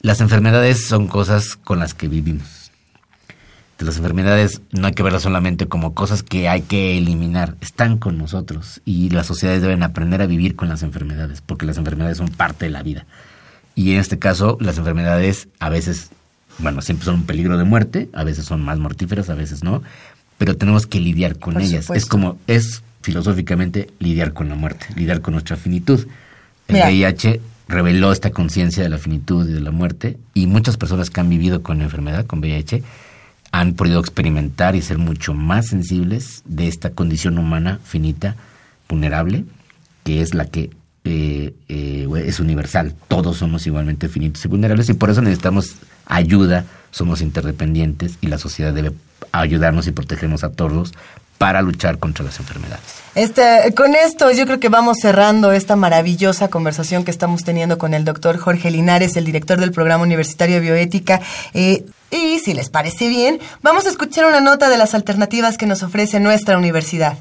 las 0.00 0.20
enfermedades 0.20 0.86
son 0.86 1.06
cosas 1.06 1.56
con 1.56 1.78
las 1.78 1.94
que 1.94 2.08
vivimos 2.08 2.65
las 3.78 3.98
enfermedades 3.98 4.62
no 4.72 4.86
hay 4.86 4.94
que 4.94 5.02
verlas 5.02 5.22
solamente 5.22 5.66
como 5.68 5.94
cosas 5.94 6.22
que 6.22 6.48
hay 6.48 6.62
que 6.62 6.96
eliminar, 6.96 7.56
están 7.60 7.98
con 7.98 8.16
nosotros 8.16 8.80
y 8.84 9.10
las 9.10 9.26
sociedades 9.26 9.60
deben 9.62 9.82
aprender 9.82 10.22
a 10.22 10.26
vivir 10.26 10.56
con 10.56 10.68
las 10.68 10.82
enfermedades, 10.82 11.42
porque 11.42 11.66
las 11.66 11.76
enfermedades 11.76 12.18
son 12.18 12.28
parte 12.28 12.64
de 12.66 12.70
la 12.70 12.82
vida. 12.82 13.06
Y 13.74 13.92
en 13.92 14.00
este 14.00 14.18
caso, 14.18 14.56
las 14.60 14.78
enfermedades 14.78 15.48
a 15.60 15.68
veces, 15.68 16.10
bueno, 16.58 16.80
siempre 16.80 17.04
son 17.04 17.16
un 17.16 17.26
peligro 17.26 17.58
de 17.58 17.64
muerte, 17.64 18.08
a 18.14 18.24
veces 18.24 18.46
son 18.46 18.64
más 18.64 18.78
mortíferas, 18.78 19.28
a 19.28 19.34
veces 19.34 19.62
no, 19.62 19.82
pero 20.38 20.56
tenemos 20.56 20.86
que 20.86 21.00
lidiar 21.00 21.38
con 21.38 21.54
Por 21.54 21.62
ellas. 21.62 21.84
supuesto. 21.84 21.94
Es 21.94 22.06
como, 22.06 22.38
es 22.46 22.82
filosóficamente 23.02 23.90
lidiar 23.98 24.32
con 24.32 24.48
la 24.48 24.54
muerte, 24.54 24.86
lidiar 24.96 25.20
con 25.20 25.32
nuestra 25.32 25.56
finitud. 25.56 26.06
El 26.68 26.74
Mira. 26.74 26.88
VIH 26.88 27.40
reveló 27.68 28.12
esta 28.12 28.30
conciencia 28.30 28.82
de 28.82 28.88
la 28.88 28.98
finitud 28.98 29.48
y 29.48 29.52
de 29.52 29.60
la 29.60 29.70
muerte 29.70 30.18
y 30.34 30.46
muchas 30.46 30.76
personas 30.76 31.10
que 31.10 31.20
han 31.20 31.28
vivido 31.28 31.62
con 31.62 31.78
la 31.78 31.84
enfermedad, 31.84 32.26
con 32.26 32.38
VIH, 32.38 32.82
han 33.52 33.74
podido 33.74 34.00
experimentar 34.00 34.76
y 34.76 34.82
ser 34.82 34.98
mucho 34.98 35.34
más 35.34 35.68
sensibles 35.68 36.42
de 36.44 36.68
esta 36.68 36.90
condición 36.90 37.38
humana 37.38 37.80
finita, 37.84 38.36
vulnerable, 38.88 39.44
que 40.04 40.20
es 40.22 40.34
la 40.34 40.46
que 40.46 40.70
eh, 41.04 41.54
eh, 41.68 42.08
es 42.24 42.40
universal. 42.40 42.94
Todos 43.08 43.36
somos 43.38 43.66
igualmente 43.66 44.08
finitos 44.08 44.44
y 44.44 44.48
vulnerables 44.48 44.88
y 44.88 44.94
por 44.94 45.10
eso 45.10 45.22
necesitamos 45.22 45.76
ayuda, 46.04 46.64
somos 46.90 47.20
interdependientes 47.20 48.18
y 48.20 48.26
la 48.26 48.38
sociedad 48.38 48.74
debe 48.74 48.92
ayudarnos 49.32 49.86
y 49.86 49.92
protegernos 49.92 50.44
a 50.44 50.52
todos 50.52 50.94
para 51.38 51.62
luchar 51.62 51.98
contra 51.98 52.24
las 52.24 52.38
enfermedades. 52.40 52.82
Este, 53.14 53.72
con 53.74 53.94
esto 53.94 54.30
yo 54.30 54.44
creo 54.44 54.60
que 54.60 54.68
vamos 54.68 54.98
cerrando 55.00 55.52
esta 55.52 55.74
maravillosa 55.74 56.48
conversación 56.48 57.04
que 57.04 57.10
estamos 57.10 57.44
teniendo 57.44 57.78
con 57.78 57.94
el 57.94 58.04
doctor 58.04 58.36
Jorge 58.36 58.70
Linares, 58.70 59.16
el 59.16 59.24
director 59.24 59.58
del 59.58 59.72
programa 59.72 60.04
universitario 60.04 60.56
de 60.56 60.60
bioética. 60.60 61.20
Eh, 61.54 61.84
y 62.10 62.38
si 62.40 62.54
les 62.54 62.68
parece 62.68 63.08
bien, 63.08 63.40
vamos 63.62 63.86
a 63.86 63.88
escuchar 63.88 64.26
una 64.26 64.40
nota 64.40 64.68
de 64.68 64.76
las 64.76 64.94
alternativas 64.94 65.56
que 65.56 65.66
nos 65.66 65.82
ofrece 65.82 66.20
nuestra 66.20 66.58
universidad. 66.58 67.18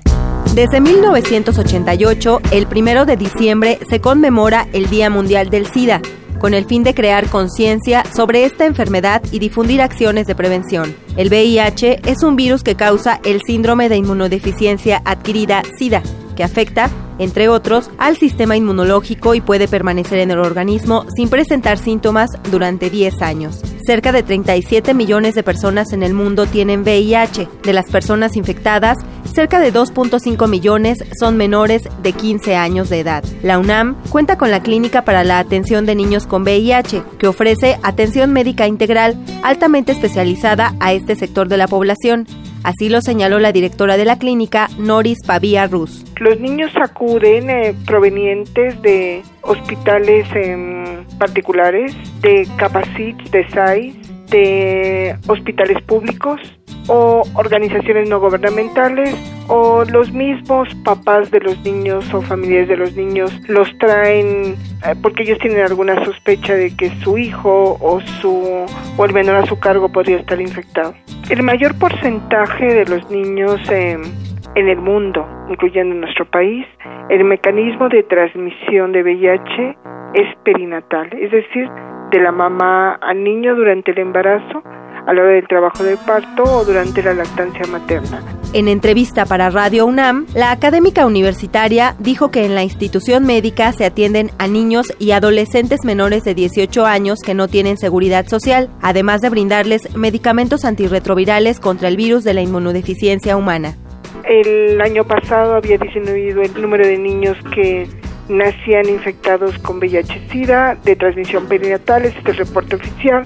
Desde 0.54 0.80
1988, 0.80 2.42
el 2.52 2.68
primero 2.68 3.06
de 3.06 3.18
diciembre 3.18 3.80
se 3.90 4.00
conmemora 4.00 4.68
el 4.74 4.90
Día 4.90 5.10
Mundial 5.10 5.50
del 5.50 5.68
SIDA, 5.68 6.02
con 6.40 6.54
el 6.54 6.66
fin 6.66 6.84
de 6.84 6.94
crear 6.94 7.30
conciencia 7.30 8.04
sobre 8.16 8.46
esta 8.46 8.66
enfermedad 8.66 9.22
y 9.32 9.40
difundir 9.40 9.82
acciones 9.82 10.28
de 10.28 10.36
prevención. 10.36 10.96
El 11.18 11.30
VIH 11.30 12.02
es 12.06 12.24
un 12.24 12.36
virus 12.36 12.64
que 12.64 12.76
causa 12.76 13.20
el 13.24 13.42
síndrome 13.46 13.90
de 13.90 13.98
inmunodeficiencia 13.98 15.02
adquirida 15.06 15.64
SIDA, 15.78 16.04
que 16.36 16.44
afecta, 16.44 16.90
entre 17.18 17.48
otros, 17.48 17.90
al 17.98 18.18
sistema 18.18 18.58
inmunológico 18.58 19.36
y 19.36 19.42
puede 19.42 19.68
permanecer 19.68 20.20
en 20.20 20.32
el 20.32 20.40
organismo 20.40 21.06
sin 21.16 21.30
presentar 21.30 21.78
síntomas 21.78 22.30
durante 22.52 22.90
10 22.90 23.22
años. 23.22 23.62
Cerca 23.86 24.12
de 24.12 24.24
37 24.24 24.94
millones 24.94 25.36
de 25.36 25.44
personas 25.44 25.94
en 25.94 26.04
el 26.04 26.14
mundo 26.14 26.46
tienen 26.46 26.82
VIH. 26.82 27.48
De 27.64 27.74
las 27.74 27.90
personas 27.90 28.36
infectadas, 28.36 28.98
cerca 29.36 29.60
de 29.60 29.74
2.5 29.74 30.48
millones 30.50 31.04
son 31.20 31.36
menores 31.36 31.90
de 32.02 32.14
15 32.14 32.56
años 32.56 32.90
de 32.90 33.02
edad. 33.02 33.22
La 33.44 33.60
UNAM 33.60 34.02
cuenta 34.10 34.38
con 34.38 34.50
la 34.50 34.64
Clínica 34.64 35.04
para 35.04 35.26
la 35.26 35.40
Atención 35.40 35.86
de 35.86 35.94
Niños 35.94 36.26
con 36.26 36.44
VIH, 36.44 37.04
que 37.20 37.28
ofrece 37.28 37.78
atención 37.84 38.32
médica 38.32 38.66
integral 38.66 39.18
altamente 39.44 39.92
especializada 39.92 40.74
a 40.80 40.94
este 40.94 41.16
sector 41.16 41.50
de 41.50 41.58
la 41.58 41.68
población. 41.68 42.26
Así 42.64 42.88
lo 42.88 43.02
señaló 43.02 43.40
la 43.40 43.52
directora 43.52 43.98
de 43.98 44.06
la 44.06 44.18
clínica, 44.18 44.70
Noris 44.78 45.20
Pavía 45.28 45.68
Ruz. 45.68 46.06
Los 46.22 46.40
niños 46.40 46.72
acuden 46.82 47.50
eh, 47.50 47.76
provenientes 47.86 48.82
de 48.82 49.22
hospitales 49.42 50.28
em, 50.34 51.04
particulares, 51.20 51.94
de 52.22 52.48
Capacit, 52.56 53.18
de 53.32 53.50
SAIS, 53.50 53.96
de 54.30 55.18
hospitales 55.28 55.84
públicos 55.84 56.40
o 56.88 57.24
organizaciones 57.36 58.10
no 58.10 58.20
gubernamentales 58.20 59.16
o 59.48 59.84
los 59.86 60.12
mismos 60.12 60.74
papás 60.84 61.30
de 61.32 61.40
los 61.40 61.60
niños 61.64 62.12
o 62.14 62.22
familiares 62.22 62.68
de 62.68 62.78
los 62.78 62.96
niños 62.96 63.32
los 63.48 63.76
traen 63.78 64.56
eh, 64.86 64.96
porque 65.02 65.24
ellos 65.24 65.38
tienen 65.40 65.62
alguna 65.62 66.04
sospecha 66.04 66.56
de 66.56 66.76
que 66.76 66.90
su 67.02 67.18
hijo 67.18 67.78
o 67.80 68.02
su 68.22 68.66
o 68.98 69.06
el 69.06 69.14
menor 69.14 69.36
a 69.36 69.46
su 69.46 69.60
cargo 69.60 69.90
podría 69.90 70.18
estar 70.18 70.40
infectado. 70.40 70.94
El 71.30 71.44
mayor 71.44 71.78
porcentaje 71.78 72.66
de 72.66 72.86
los 72.86 73.10
niños 73.10 73.60
en 73.70 74.70
el 74.70 74.78
mundo, 74.78 75.28
incluyendo 75.50 75.94
en 75.94 76.02
nuestro 76.02 76.26
país, 76.30 76.66
el 77.10 77.24
mecanismo 77.24 77.90
de 77.90 78.04
transmisión 78.04 78.92
de 78.92 79.04
VIH 79.04 79.78
es 80.14 80.36
perinatal, 80.44 81.10
es 81.14 81.32
decir, 81.32 81.70
de 82.12 82.20
la 82.20 82.32
mamá 82.32 82.94
al 83.02 83.24
niño 83.24 83.56
durante 83.56 83.92
el 83.92 84.00
embarazo, 84.00 84.64
a 85.06 85.14
la 85.14 85.22
hora 85.22 85.32
del 85.34 85.48
trabajo 85.48 85.84
de 85.84 85.98
parto 85.98 86.44
o 86.44 86.66
durante 86.66 87.04
la 87.04 87.14
lactancia 87.14 87.66
materna. 87.68 88.22
En 88.54 88.68
entrevista 88.68 89.26
para 89.26 89.50
Radio 89.50 89.86
UNAM, 89.86 90.26
la 90.34 90.52
académica 90.52 91.06
universitaria 91.06 91.96
dijo 92.00 92.32
que 92.32 92.46
en 92.46 92.56
la 92.56 92.64
institución 92.64 93.26
médica 93.26 93.72
se 93.72 93.86
atienden 93.86 94.32
a 94.38 94.48
niños 94.48 94.94
y 95.00 95.12
adolescentes 95.12 95.84
menores 95.84 96.24
de 96.24 96.34
18 96.34 96.86
años 96.86 97.20
que 97.20 97.34
no 97.34 97.48
tienen 97.48 97.78
seguridad 97.78 98.28
social, 98.28 98.70
además 98.82 99.22
de 99.22 99.30
brindarles 99.30 99.96
medicamentos 99.96 100.66
antirretrovirales 100.66 101.60
contra 101.60 101.88
el 101.88 101.98
virus 101.98 102.24
de 102.24 102.34
la 102.34 102.42
inmunodeficiencia 102.42 103.38
humana. 103.38 103.76
El 104.24 104.82
año 104.82 105.04
pasado 105.04 105.56
había 105.56 105.78
disminuido 105.78 106.42
el 106.42 106.60
número 106.60 106.88
de 106.88 106.98
niños 106.98 107.38
que 107.54 107.88
nacían 108.28 108.90
infectados 108.90 109.58
con 109.60 109.80
VIH-Sida 109.80 110.76
de 110.84 110.96
transmisión 110.96 111.46
perinatal, 111.48 112.06
este 112.06 112.20
es 112.20 112.26
el 112.26 112.38
reporte 112.38 112.76
oficial, 112.76 113.24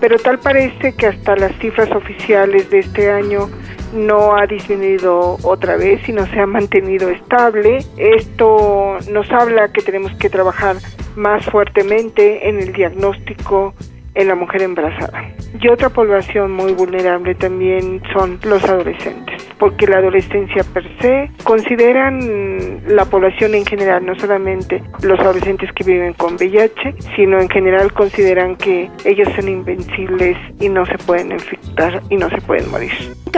pero 0.00 0.18
tal 0.18 0.38
parece 0.38 0.94
que 0.94 1.06
hasta 1.06 1.36
las 1.36 1.52
cifras 1.58 1.90
oficiales 1.92 2.70
de 2.70 2.80
este 2.80 3.10
año 3.10 3.48
no 3.92 4.36
ha 4.36 4.46
disminuido 4.46 5.36
otra 5.42 5.76
vez, 5.76 6.00
sino 6.06 6.26
se 6.26 6.40
ha 6.40 6.46
mantenido 6.46 7.08
estable. 7.08 7.78
Esto 7.96 8.98
nos 9.10 9.30
habla 9.30 9.72
que 9.72 9.82
tenemos 9.82 10.12
que 10.14 10.30
trabajar 10.30 10.76
más 11.16 11.44
fuertemente 11.46 12.48
en 12.48 12.60
el 12.60 12.72
diagnóstico 12.72 13.74
en 14.14 14.28
la 14.28 14.34
mujer 14.34 14.62
embarazada. 14.62 15.32
Y 15.60 15.68
otra 15.68 15.90
población 15.90 16.52
muy 16.52 16.72
vulnerable 16.72 17.34
también 17.34 18.02
son 18.12 18.38
los 18.44 18.62
adolescentes, 18.64 19.29
porque 19.60 19.86
la 19.86 19.98
adolescencia 19.98 20.64
per 20.64 20.82
se 21.00 21.30
consideran 21.44 22.82
la 22.88 23.04
población 23.04 23.54
en 23.54 23.64
general, 23.66 24.04
no 24.04 24.18
solamente 24.18 24.82
los 25.02 25.20
adolescentes 25.20 25.70
que 25.74 25.84
viven 25.84 26.14
con 26.14 26.34
VIH, 26.34 26.96
sino 27.14 27.38
en 27.38 27.48
general 27.48 27.92
consideran 27.92 28.56
que 28.56 28.90
ellos 29.04 29.28
son 29.36 29.46
invencibles 29.48 30.36
y 30.58 30.68
no 30.70 30.84
se 30.86 30.98
pueden 30.98 31.30
infectar 31.32 32.02
y 32.08 32.16
no 32.16 32.30
se 32.30 32.40
pueden 32.40 32.70
morir. 32.70 32.90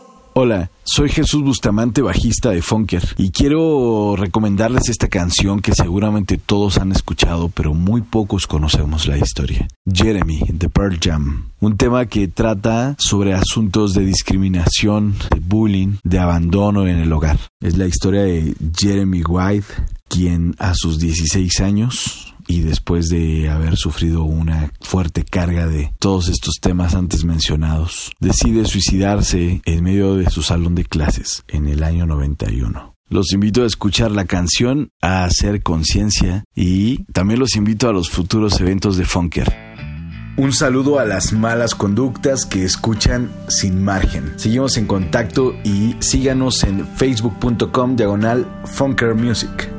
Hola, 0.41 0.71
soy 0.85 1.09
Jesús 1.09 1.43
Bustamante, 1.43 2.01
bajista 2.01 2.51
de 2.51 2.63
Funker, 2.63 3.03
y 3.17 3.33
quiero 3.33 4.15
recomendarles 4.17 4.89
esta 4.89 5.09
canción 5.09 5.59
que 5.59 5.73
seguramente 5.75 6.39
todos 6.39 6.79
han 6.79 6.93
escuchado, 6.93 7.49
pero 7.49 7.75
muy 7.75 8.03
pocos 8.03 8.47
conocemos 8.47 9.09
la 9.09 9.19
historia. 9.19 9.67
Jeremy, 9.93 10.43
de 10.53 10.69
Pearl 10.69 10.97
Jam. 11.03 11.51
Un 11.59 11.77
tema 11.77 12.07
que 12.07 12.29
trata 12.29 12.95
sobre 13.01 13.35
asuntos 13.35 13.95
de 13.95 14.05
discriminación, 14.05 15.17
de 15.35 15.41
bullying, 15.41 15.97
de 16.05 16.21
abandono 16.21 16.87
en 16.87 16.99
el 16.99 17.13
hogar. 17.13 17.41
Es 17.61 17.77
la 17.77 17.89
historia 17.89 18.23
de 18.23 18.55
Jeremy 18.79 19.25
White, 19.25 19.67
quien 20.07 20.55
a 20.61 20.75
sus 20.77 21.01
16 21.01 21.61
años 21.63 22.28
y 22.49 22.63
después 22.63 23.09
de 23.09 23.49
haber 23.49 23.77
sufrido 23.77 24.25
una 24.25 24.73
fuerte 24.81 25.25
carga 25.25 25.69
de 25.69 25.93
todos 26.01 26.29
estos 26.29 26.55
temas 26.61 26.95
antes 26.95 27.25
mencionados, 27.25 28.11
decide 28.19 28.65
suicidarse 28.65 29.61
en 29.65 29.85
medio 29.85 30.17
de 30.17 30.29
su 30.31 30.43
salón 30.43 30.75
de 30.75 30.85
clases 30.85 31.45
en 31.47 31.69
el 31.69 31.85
año 31.85 32.07
91. 32.07 32.97
Los 33.11 33.33
invito 33.33 33.63
a 33.63 33.67
escuchar 33.67 34.11
la 34.11 34.27
canción, 34.27 34.91
a 35.01 35.25
hacer 35.25 35.63
conciencia 35.63 36.45
y 36.55 37.05
también 37.13 37.39
los 37.41 37.55
invito 37.57 37.89
a 37.89 37.93
los 37.93 38.11
futuros 38.11 38.61
eventos 38.61 38.97
de 38.97 39.05
Funker. 39.05 39.69
Un 40.37 40.53
saludo 40.53 40.99
a 41.01 41.05
las 41.05 41.33
malas 41.33 41.75
conductas 41.75 42.47
que 42.47 42.65
escuchan 42.65 43.33
sin 43.49 43.83
margen. 43.83 44.35
Seguimos 44.37 44.77
en 44.77 44.87
contacto 44.87 45.53
y 45.65 45.97
síganos 45.99 46.63
en 46.63 46.87
facebook.com 46.87 47.97
diagonal 47.97 48.47
Funker 48.65 49.15
Music. 49.15 49.78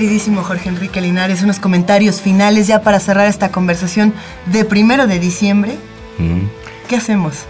Queridísimo 0.00 0.42
Jorge 0.42 0.68
Enrique 0.68 1.00
Linares, 1.00 1.42
unos 1.42 1.58
comentarios 1.58 2.20
finales 2.20 2.66
ya 2.66 2.82
para 2.82 3.00
cerrar 3.00 3.28
esta 3.28 3.50
conversación 3.50 4.12
de 4.44 4.66
primero 4.66 5.06
de 5.06 5.18
diciembre. 5.18 5.72
Mm, 6.18 6.40
¿Qué 6.86 6.96
hacemos? 6.96 7.46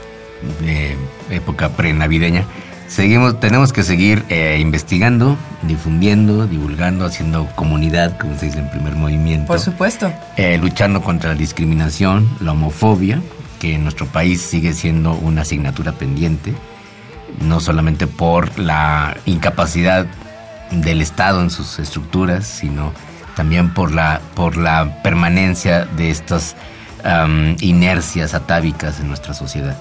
eh, 0.63 0.95
época 1.29 1.71
prenavideña. 1.71 2.45
Seguimos, 2.87 3.41
tenemos 3.41 3.73
que 3.73 3.83
seguir 3.83 4.25
eh, 4.29 4.59
investigando, 4.61 5.37
difundiendo, 5.63 6.47
divulgando, 6.47 7.05
haciendo 7.05 7.49
comunidad, 7.57 8.17
como 8.17 8.39
se 8.39 8.47
dice 8.47 8.61
en 8.61 8.71
primer 8.71 8.95
movimiento. 8.95 9.49
Por 9.49 9.59
supuesto. 9.59 10.13
eh, 10.37 10.57
luchando 10.57 11.03
contra 11.03 11.31
la 11.31 11.35
discriminación, 11.37 12.29
la 12.39 12.53
homofobia, 12.53 13.21
que 13.59 13.75
en 13.75 13.83
nuestro 13.83 14.07
país 14.07 14.41
sigue 14.41 14.73
siendo 14.73 15.15
una 15.15 15.43
asignatura 15.43 15.91
pendiente, 15.91 16.55
no 17.41 17.59
solamente 17.59 18.07
por 18.07 18.57
la 18.57 19.17
incapacidad 19.27 20.07
del 20.71 21.01
Estado 21.01 21.41
en 21.41 21.51
sus 21.51 21.79
estructuras, 21.79 22.47
sino 22.47 22.93
también 23.35 23.73
por 23.73 23.93
la, 23.93 24.21
por 24.35 24.57
la 24.57 25.03
permanencia 25.03 25.85
de 25.85 26.11
estas 26.11 26.57
am, 27.05 27.57
inercias 27.61 28.35
atávicas 28.35 29.01
en 29.01 29.09
nuestra 29.09 29.35
sociedad. 29.35 29.77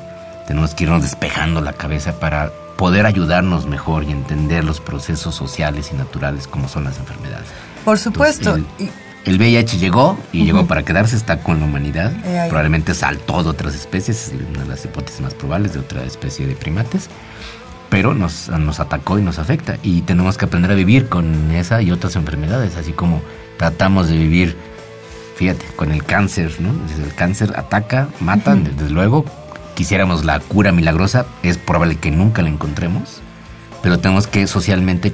Tenemos 0.47 0.75
que 0.75 0.83
irnos 0.83 1.01
despejando 1.01 1.61
la 1.61 1.73
cabeza 1.73 2.19
para 2.19 2.51
poder 2.77 3.05
ayudarnos 3.05 3.65
mejor 3.65 4.03
y 4.03 4.11
entender 4.11 4.63
los 4.63 4.81
procesos 4.81 5.33
sociales 5.33 5.91
y 5.93 5.95
naturales 5.95 6.47
como 6.47 6.67
son 6.67 6.83
las 6.83 6.97
enfermedades. 6.99 7.47
Por 7.83 7.97
supuesto. 7.97 8.57
Entonces, 8.57 8.89
El 9.25 9.37
VIH 9.37 9.77
llegó 9.79 10.19
y 10.31 10.45
llegó 10.45 10.67
para 10.67 10.83
quedarse, 10.83 11.15
está 11.15 11.39
con 11.39 11.59
la 11.59 11.65
humanidad. 11.65 12.11
Eh. 12.25 12.45
Probablemente 12.47 12.93
saltó 12.93 13.41
de 13.41 13.49
otras 13.49 13.73
especies, 13.73 14.27
es 14.27 14.33
una 14.49 14.63
de 14.63 14.69
las 14.69 14.85
hipótesis 14.85 15.21
más 15.21 15.33
probables 15.33 15.73
de 15.73 15.79
otra 15.79 16.03
especie 16.03 16.45
de 16.45 16.55
primates. 16.55 17.09
Pero 17.95 18.13
nos, 18.13 18.49
nos 18.49 18.81
atacó 18.81 19.19
y 19.19 19.21
nos 19.21 19.39
afecta. 19.39 19.77
Y 19.81 20.01
tenemos 20.01 20.37
que 20.37 20.43
aprender 20.43 20.69
a 20.69 20.75
vivir 20.75 21.07
con 21.07 21.49
esa 21.51 21.81
y 21.81 21.91
otras 21.91 22.17
enfermedades, 22.17 22.75
así 22.75 22.91
como 22.91 23.21
tratamos 23.57 24.09
de 24.09 24.17
vivir, 24.17 24.57
fíjate, 25.37 25.65
con 25.77 25.93
el 25.93 26.03
cáncer, 26.03 26.57
¿no? 26.59 26.71
El 27.01 27.15
cáncer 27.15 27.53
ataca, 27.55 28.09
mata, 28.19 28.53
desde 28.53 28.89
luego. 28.89 29.23
Quisiéramos 29.75 30.25
la 30.25 30.41
cura 30.41 30.73
milagrosa, 30.73 31.25
es 31.41 31.57
probable 31.57 31.95
que 31.95 32.11
nunca 32.11 32.41
la 32.41 32.49
encontremos, 32.49 33.21
pero 33.81 33.97
tenemos 33.97 34.27
que 34.27 34.45
socialmente 34.45 35.13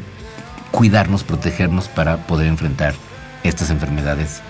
cuidarnos, 0.72 1.24
protegernos 1.24 1.88
para 1.88 2.26
poder 2.26 2.48
enfrentar 2.48 2.96
estas 3.44 3.70
enfermedades 3.70 4.42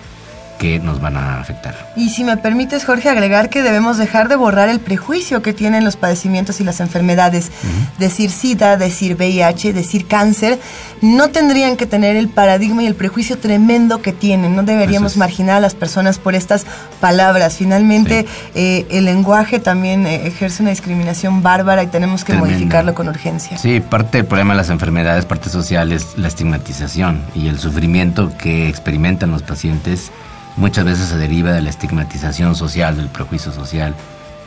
que 0.58 0.78
nos 0.78 1.00
van 1.00 1.16
a 1.16 1.40
afectar. 1.40 1.74
Y 1.96 2.10
si 2.10 2.24
me 2.24 2.36
permites, 2.36 2.84
Jorge, 2.84 3.08
agregar 3.08 3.50
que 3.50 3.62
debemos 3.62 3.98
dejar 3.98 4.28
de 4.28 4.36
borrar 4.36 4.68
el 4.68 4.80
prejuicio 4.80 5.42
que 5.42 5.52
tienen 5.52 5.84
los 5.84 5.96
padecimientos 5.96 6.60
y 6.60 6.64
las 6.64 6.80
enfermedades. 6.80 7.50
Decir 7.98 8.30
SIDA, 8.30 8.76
decir 8.76 9.16
VIH, 9.16 9.72
decir 9.72 10.06
cáncer, 10.06 10.58
no 11.00 11.28
tendrían 11.30 11.76
que 11.76 11.86
tener 11.86 12.16
el 12.16 12.28
paradigma 12.28 12.82
y 12.82 12.86
el 12.86 12.94
prejuicio 12.94 13.38
tremendo 13.38 14.02
que 14.02 14.12
tienen. 14.12 14.54
No 14.54 14.62
deberíamos 14.62 15.12
es. 15.12 15.18
marginar 15.18 15.56
a 15.56 15.60
las 15.60 15.74
personas 15.74 16.18
por 16.18 16.34
estas 16.34 16.64
palabras. 17.00 17.56
Finalmente, 17.56 18.26
eh, 18.54 18.86
el 18.90 19.04
lenguaje 19.04 19.58
también 19.58 20.06
eh, 20.06 20.26
ejerce 20.26 20.62
una 20.62 20.70
discriminación 20.70 21.42
bárbara 21.42 21.82
y 21.82 21.88
tenemos 21.88 22.24
que 22.24 22.34
modificarlo 22.34 22.94
con 22.94 23.08
urgencia. 23.08 23.58
Sí, 23.58 23.80
parte 23.80 24.18
del 24.18 24.26
problema 24.26 24.54
de 24.54 24.58
las 24.58 24.70
enfermedades, 24.70 25.24
parte 25.24 25.50
social, 25.50 25.92
es 25.92 26.16
la 26.16 26.28
estigmatización 26.28 27.20
y 27.34 27.48
el 27.48 27.58
sufrimiento 27.58 28.32
que 28.38 28.68
experimentan 28.68 29.30
los 29.30 29.42
pacientes 29.42 30.10
muchas 30.56 30.84
veces 30.84 31.08
se 31.08 31.18
deriva 31.18 31.52
de 31.52 31.62
la 31.62 31.70
estigmatización 31.70 32.54
social, 32.54 32.96
del 32.96 33.08
prejuicio 33.08 33.52
social 33.52 33.94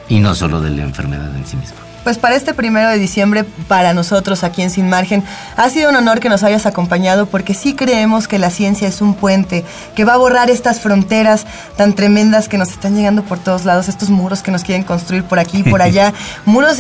y 0.10 0.20
no 0.20 0.36
solo 0.36 0.62
de 0.62 0.72
la 0.72 0.84
enfermedad 0.84 1.36
en 1.36 1.45
sí 1.45 1.58
misma. 1.58 1.84
Pues 2.06 2.20
para 2.20 2.36
este 2.36 2.53
primero 2.53 2.88
de 2.88 2.99
diciembre, 2.99 3.45
para 3.68 3.95
nosotros 3.95 4.43
aquí 4.43 4.62
en 4.62 4.70
Sin 4.70 4.88
Margen, 4.88 5.24
ha 5.58 5.68
sido 5.72 5.89
un 5.89 5.95
honor 5.95 6.20
que 6.20 6.30
nos 6.30 6.43
hayas 6.43 6.68
acompañado 6.68 7.26
porque 7.26 7.56
sí 7.56 7.74
creemos 7.74 8.28
que 8.28 8.38
la 8.38 8.51
ciencia 8.51 8.88
es 8.88 9.01
un 9.01 9.16
puente 9.16 9.66
que 9.95 10.06
va 10.06 10.14
a 10.14 10.18
borrar 10.18 10.51
estas 10.51 10.80
fronteras 10.80 11.47
tan 11.78 11.93
tremendas 11.93 12.47
que 12.47 12.60
nos 12.60 12.70
están 12.70 12.95
llegando 12.95 13.24
por 13.24 13.39
todos 13.39 13.66
lados, 13.66 13.89
estos 13.89 14.12
muros 14.12 14.43
que 14.43 14.51
nos 14.51 14.64
quieren 14.64 14.84
construir 14.84 15.24
por 15.24 15.39
aquí 15.39 15.62
y 15.62 15.64
por 15.64 15.82
allá, 15.82 16.14
muros 16.45 16.78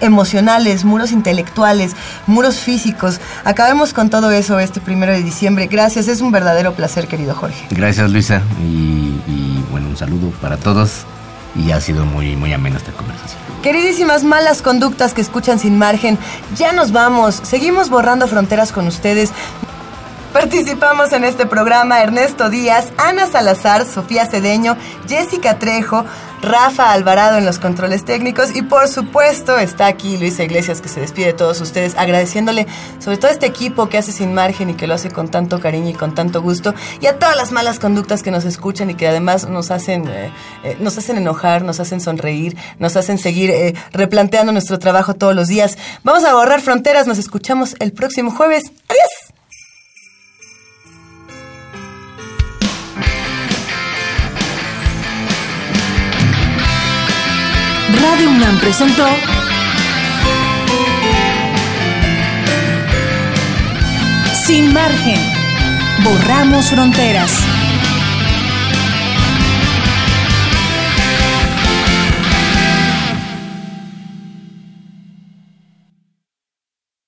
emocionales, 0.00 0.84
muros 0.84 1.12
intelectuales, 1.12 1.92
muros 2.26 2.56
físicos. 2.56 3.20
Acabemos 3.44 3.94
con 3.94 4.10
todo 4.10 4.32
eso 4.32 4.58
este 4.58 4.80
primero 4.80 5.12
de 5.12 5.22
diciembre. 5.22 5.68
Gracias, 5.68 6.08
es 6.08 6.20
un 6.20 6.32
verdadero 6.32 6.74
placer, 6.74 7.06
querido 7.06 7.36
Jorge. 7.36 7.64
Gracias 7.70 8.10
Luisa 8.10 8.42
y, 8.60 9.20
y, 9.28 9.64
bueno, 9.70 9.86
un 9.86 9.96
saludo 9.96 10.30
para 10.42 10.56
todos 10.56 11.04
y 11.54 11.70
ha 11.70 11.80
sido 11.80 12.04
muy, 12.04 12.34
muy 12.34 12.52
amena 12.52 12.78
esta 12.78 12.90
conversación. 12.90 13.53
Queridísimas 13.64 14.24
malas 14.24 14.60
conductas 14.60 15.14
que 15.14 15.22
escuchan 15.22 15.58
sin 15.58 15.78
margen, 15.78 16.18
ya 16.54 16.74
nos 16.74 16.92
vamos, 16.92 17.40
seguimos 17.44 17.88
borrando 17.88 18.28
fronteras 18.28 18.72
con 18.72 18.86
ustedes. 18.86 19.32
Participamos 20.34 21.12
en 21.12 21.22
este 21.22 21.46
programa 21.46 22.02
Ernesto 22.02 22.50
Díaz, 22.50 22.92
Ana 22.98 23.28
Salazar, 23.28 23.86
Sofía 23.86 24.26
Cedeño, 24.26 24.76
Jessica 25.06 25.60
Trejo, 25.60 26.04
Rafa 26.42 26.90
Alvarado 26.90 27.38
en 27.38 27.46
los 27.46 27.60
controles 27.60 28.04
técnicos 28.04 28.56
y 28.56 28.62
por 28.62 28.88
supuesto 28.88 29.56
está 29.60 29.86
aquí 29.86 30.16
Luisa 30.16 30.42
Iglesias 30.42 30.80
que 30.80 30.88
se 30.88 30.98
despide 30.98 31.26
de 31.26 31.32
todos 31.34 31.60
ustedes 31.60 31.94
agradeciéndole 31.96 32.66
sobre 32.98 33.16
todo 33.16 33.28
a 33.28 33.32
este 33.32 33.46
equipo 33.46 33.88
que 33.88 33.96
hace 33.96 34.10
sin 34.10 34.34
margen 34.34 34.70
y 34.70 34.74
que 34.74 34.88
lo 34.88 34.94
hace 34.94 35.08
con 35.08 35.28
tanto 35.28 35.60
cariño 35.60 35.90
y 35.90 35.94
con 35.94 36.16
tanto 36.16 36.42
gusto 36.42 36.74
y 37.00 37.06
a 37.06 37.16
todas 37.16 37.36
las 37.36 37.52
malas 37.52 37.78
conductas 37.78 38.24
que 38.24 38.32
nos 38.32 38.44
escuchan 38.44 38.90
y 38.90 38.96
que 38.96 39.06
además 39.06 39.48
nos 39.48 39.70
hacen, 39.70 40.08
eh, 40.08 40.32
eh, 40.64 40.76
nos 40.80 40.98
hacen 40.98 41.16
enojar, 41.16 41.62
nos 41.62 41.78
hacen 41.78 42.00
sonreír, 42.00 42.56
nos 42.80 42.96
hacen 42.96 43.18
seguir 43.18 43.50
eh, 43.50 43.74
replanteando 43.92 44.50
nuestro 44.50 44.80
trabajo 44.80 45.14
todos 45.14 45.36
los 45.36 45.46
días. 45.46 45.78
Vamos 46.02 46.24
a 46.24 46.34
borrar 46.34 46.60
fronteras, 46.60 47.06
nos 47.06 47.18
escuchamos 47.18 47.76
el 47.78 47.92
próximo 47.92 48.32
jueves. 48.32 48.64
Adiós. 48.88 49.23
Radio 58.10 58.28
UNAM 58.28 58.58
presentó 58.58 59.06
Sin 64.44 64.74
margen. 64.74 65.18
Borramos 66.04 66.68
fronteras. 66.68 67.53